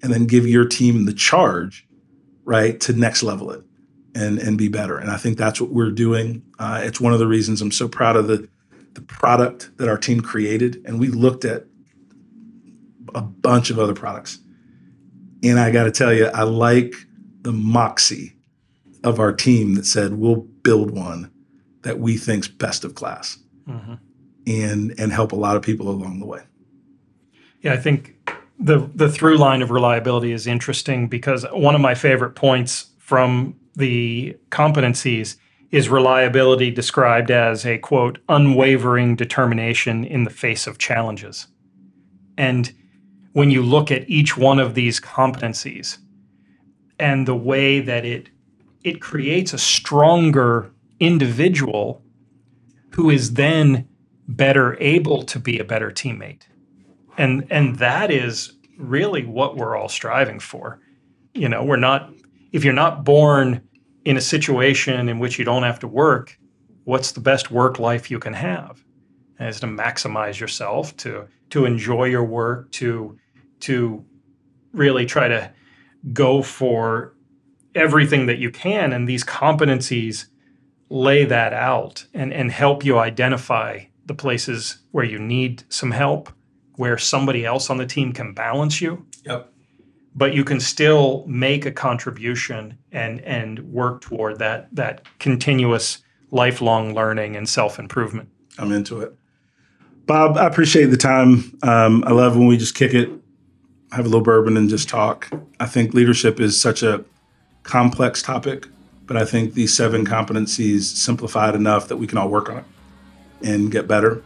and 0.04 0.14
then 0.14 0.26
give 0.26 0.46
your 0.46 0.66
team 0.66 1.06
the 1.06 1.14
charge, 1.14 1.88
right, 2.44 2.80
to 2.82 2.94
next 2.94 3.24
level 3.24 3.52
it 3.52 3.64
and 4.14 4.40
and 4.40 4.58
be 4.58 4.68
better. 4.68 4.98
And 4.98 5.10
I 5.10 5.18
think 5.18 5.38
that's 5.38 5.60
what 5.60 5.72
we're 5.72 5.92
doing. 5.92 6.44
Uh, 6.60 6.82
it's 6.84 7.02
one 7.02 7.14
of 7.14 7.20
the 7.20 7.28
reasons 7.28 7.62
I'm 7.62 7.72
so 7.72 7.88
proud 7.88 8.16
of 8.16 8.28
the 8.28 8.48
the 8.94 9.02
product 9.02 9.78
that 9.78 9.90
our 9.90 9.98
team 9.98 10.22
created. 10.22 10.82
And 10.86 11.00
we 11.00 11.08
looked 11.08 11.44
at 11.44 11.66
a 13.14 13.22
bunch 13.22 13.70
of 13.70 13.78
other 13.78 13.94
products, 13.94 14.40
and 15.44 15.60
I 15.60 15.72
got 15.72 15.84
to 15.84 15.92
tell 15.92 16.14
you, 16.14 16.28
I 16.28 16.44
like 16.44 16.94
the 17.42 17.52
moxie 17.52 18.35
of 19.06 19.20
our 19.20 19.32
team 19.32 19.76
that 19.76 19.86
said 19.86 20.16
we'll 20.16 20.36
build 20.36 20.92
one 20.92 21.32
that 21.84 22.00
we 22.00 22.18
think's 22.18 22.48
best 22.48 22.84
of 22.84 22.96
class, 22.96 23.38
mm-hmm. 23.68 23.94
and 24.48 24.94
and 25.00 25.14
help 25.14 25.32
a 25.32 25.36
lot 25.36 25.56
of 25.56 25.62
people 25.62 25.90
along 25.90 26.20
the 26.20 26.26
way. 26.26 26.42
Yeah, 27.62 27.74
I 27.74 27.78
think 27.78 28.16
the 28.60 28.90
the 28.94 29.10
through 29.10 29.38
line 29.38 29.62
of 29.62 29.72
reliability 29.72 30.34
is 30.34 30.48
interesting 30.48 31.08
because 31.08 31.46
one 31.54 31.76
of 31.76 31.82
my 31.82 31.96
favorite 31.96 32.32
points 32.32 32.88
from 32.98 33.56
the 33.76 34.36
competencies 34.50 35.38
is 35.72 35.90
reliability 35.90 36.72
described 36.72 37.32
as 37.32 37.66
a 37.66 37.78
quote 37.78 38.20
unwavering 38.28 39.16
determination 39.16 40.04
in 40.04 40.24
the 40.24 40.30
face 40.30 40.68
of 40.68 40.78
challenges 40.78 41.48
and 42.38 42.74
when 43.34 43.52
you 43.52 43.62
look 43.62 43.92
at 43.92 44.10
each 44.10 44.38
one 44.38 44.60
of 44.60 44.76
these 44.76 45.00
competencies 45.00 45.98
and 46.98 47.28
the 47.28 47.36
way 47.36 47.82
that 47.82 48.06
it 48.06 48.30
it 48.86 49.02
creates 49.02 49.54
a 49.54 49.58
stronger 49.58 50.72
individual 51.00 52.02
who 52.92 53.10
is 53.10 53.34
then 53.34 53.88
better 54.28 54.78
able 54.80 55.24
to 55.24 55.40
be 55.40 55.60
a 55.60 55.64
better 55.64 55.92
teammate 55.92 56.44
and 57.18 57.46
and 57.50 57.78
that 57.78 58.12
is 58.12 58.54
really 58.78 59.26
what 59.26 59.56
we're 59.58 59.76
all 59.76 59.90
striving 59.90 60.40
for 60.40 60.80
you 61.34 61.50
know 61.50 61.64
we're 61.64 61.76
not 61.76 62.12
if 62.56 62.64
you're 62.64 62.74
not 62.74 63.04
born 63.04 63.62
in 64.06 64.16
a 64.16 64.22
situation 64.22 65.10
in 65.10 65.20
which 65.20 65.38
you 65.38 65.44
don't 65.44 65.64
have 65.64 65.80
to 65.80 65.88
work, 65.88 66.40
what's 66.86 67.12
the 67.12 67.20
best 67.20 67.52
work 67.52 67.80
life 67.80 68.10
you 68.10 68.20
can 68.20 68.34
have? 68.34 68.82
And 69.38 69.50
is 69.50 69.60
to 69.60 69.68
maximize 69.68 70.40
yourself, 70.40 70.96
to 70.98 71.28
to 71.50 71.66
enjoy 71.66 72.06
your 72.06 72.24
work, 72.24 72.72
to 72.74 73.18
to 73.62 74.06
really 74.72 75.06
try 75.06 75.28
to 75.28 75.52
go 76.14 76.42
for 76.42 77.15
everything 77.76 78.26
that 78.28 78.38
you 78.40 78.50
can. 78.50 78.94
And 78.94 79.08
these 79.08 79.24
competencies 79.24 80.26
lay 80.90 81.26
that 81.26 81.54
out 81.54 82.06
and, 82.14 82.34
and 82.34 82.52
help 82.52 82.86
you 82.86 82.98
identify 82.98 83.82
the 84.06 84.14
places 84.14 84.78
where 84.92 85.06
you 85.06 85.20
need 85.20 85.64
some 85.70 85.92
help, 85.92 86.32
where 86.76 86.98
somebody 86.98 87.46
else 87.46 87.70
on 87.70 87.78
the 87.78 87.86
team 87.86 88.14
can 88.14 88.34
balance 88.34 88.82
you, 88.82 89.06
Yep. 89.26 89.52
but 90.16 90.34
you 90.34 90.44
can 90.44 90.60
still 90.60 91.26
make 91.28 91.66
a 91.66 91.72
contribution 91.72 92.78
and 92.92 93.20
and 93.22 93.60
work 93.72 94.02
toward 94.02 94.40
that 94.40 94.68
that 94.76 95.02
continuous 95.20 96.04
lifelong 96.32 96.94
learning 96.94 97.36
and 97.36 97.50
self 97.50 97.80
improvement. 97.80 98.30
I'm 98.60 98.72
into 98.72 99.02
it. 99.02 99.14
Bob, 100.06 100.38
I 100.38 100.46
appreciate 100.46 100.86
the 100.88 100.98
time. 100.98 101.58
Um, 101.64 102.04
I 102.06 102.12
love 102.12 102.38
when 102.38 102.46
we 102.46 102.58
just 102.58 102.76
kick 102.76 102.94
it, 102.94 103.10
have 103.92 104.06
a 104.06 104.08
little 104.08 104.22
bourbon, 104.22 104.56
and 104.56 104.70
just 104.70 104.88
talk. 104.88 105.30
I 105.60 105.66
think 105.66 105.96
leadership 105.96 106.40
is 106.40 106.62
such 106.62 106.84
a 106.84 107.04
complex 107.66 108.22
topic, 108.22 108.68
but 109.08 109.18
I 109.18 109.26
think 109.26 109.54
these 109.54 109.74
seven 109.74 110.06
competencies 110.06 110.84
simplified 110.84 111.56
enough 111.56 111.90
that 111.90 111.98
we 111.98 112.08
can 112.08 112.18
all 112.18 112.30
work 112.30 112.50
on 112.50 112.58
it 112.58 112.66
and 113.44 113.72
get 113.72 113.88
better. 113.88 114.24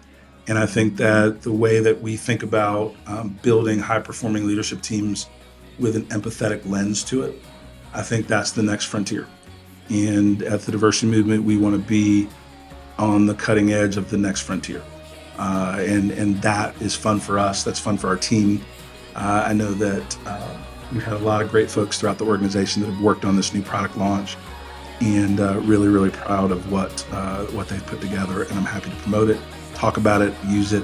And 0.47 0.57
I 0.57 0.65
think 0.65 0.97
that 0.97 1.41
the 1.41 1.51
way 1.51 1.79
that 1.79 2.01
we 2.01 2.17
think 2.17 2.43
about 2.43 2.95
um, 3.07 3.39
building 3.41 3.79
high 3.79 3.99
performing 3.99 4.45
leadership 4.45 4.81
teams 4.81 5.27
with 5.79 5.95
an 5.95 6.05
empathetic 6.05 6.67
lens 6.69 7.03
to 7.05 7.23
it, 7.23 7.41
I 7.93 8.01
think 8.01 8.27
that's 8.27 8.51
the 8.51 8.63
next 8.63 8.85
frontier. 8.85 9.27
And 9.89 10.43
at 10.43 10.61
the 10.61 10.71
diversity 10.71 11.07
movement, 11.07 11.43
we 11.43 11.57
want 11.57 11.75
to 11.75 11.87
be 11.87 12.27
on 12.97 13.25
the 13.25 13.33
cutting 13.33 13.71
edge 13.71 13.97
of 13.97 14.09
the 14.09 14.17
next 14.17 14.41
frontier. 14.41 14.83
Uh, 15.37 15.77
and, 15.79 16.11
and 16.11 16.41
that 16.41 16.79
is 16.81 16.95
fun 16.95 17.19
for 17.19 17.39
us. 17.39 17.63
That's 17.63 17.79
fun 17.79 17.97
for 17.97 18.07
our 18.07 18.17
team. 18.17 18.61
Uh, 19.15 19.45
I 19.47 19.53
know 19.53 19.71
that 19.73 20.17
uh, 20.25 20.57
we've 20.91 21.03
had 21.03 21.13
a 21.13 21.19
lot 21.19 21.41
of 21.41 21.49
great 21.49 21.69
folks 21.69 21.99
throughout 21.99 22.17
the 22.17 22.25
organization 22.25 22.81
that 22.81 22.89
have 22.89 23.01
worked 23.01 23.25
on 23.25 23.35
this 23.35 23.53
new 23.53 23.61
product 23.61 23.97
launch 23.97 24.37
and 25.01 25.39
uh, 25.39 25.59
really, 25.61 25.87
really 25.87 26.09
proud 26.09 26.51
of 26.51 26.71
what, 26.71 27.05
uh, 27.11 27.45
what 27.47 27.67
they've 27.69 27.85
put 27.85 28.01
together. 28.01 28.43
And 28.43 28.53
I'm 28.53 28.65
happy 28.65 28.89
to 28.89 28.95
promote 28.97 29.29
it, 29.29 29.39
talk 29.73 29.97
about 29.97 30.21
it, 30.21 30.33
use 30.47 30.73
it 30.73 30.83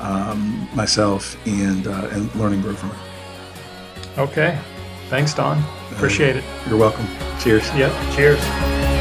um, 0.00 0.68
myself, 0.74 1.36
and, 1.46 1.86
uh, 1.86 2.08
and 2.12 2.34
learn 2.34 2.52
and 2.52 2.62
grow 2.62 2.74
from 2.74 2.90
it. 2.90 4.18
Okay. 4.18 4.58
Thanks, 5.08 5.34
Don. 5.34 5.62
Appreciate 5.92 6.36
it. 6.36 6.44
You're 6.68 6.78
welcome. 6.78 7.06
Cheers. 7.40 7.68
Yep. 7.74 7.92
Cheers. 8.14 8.93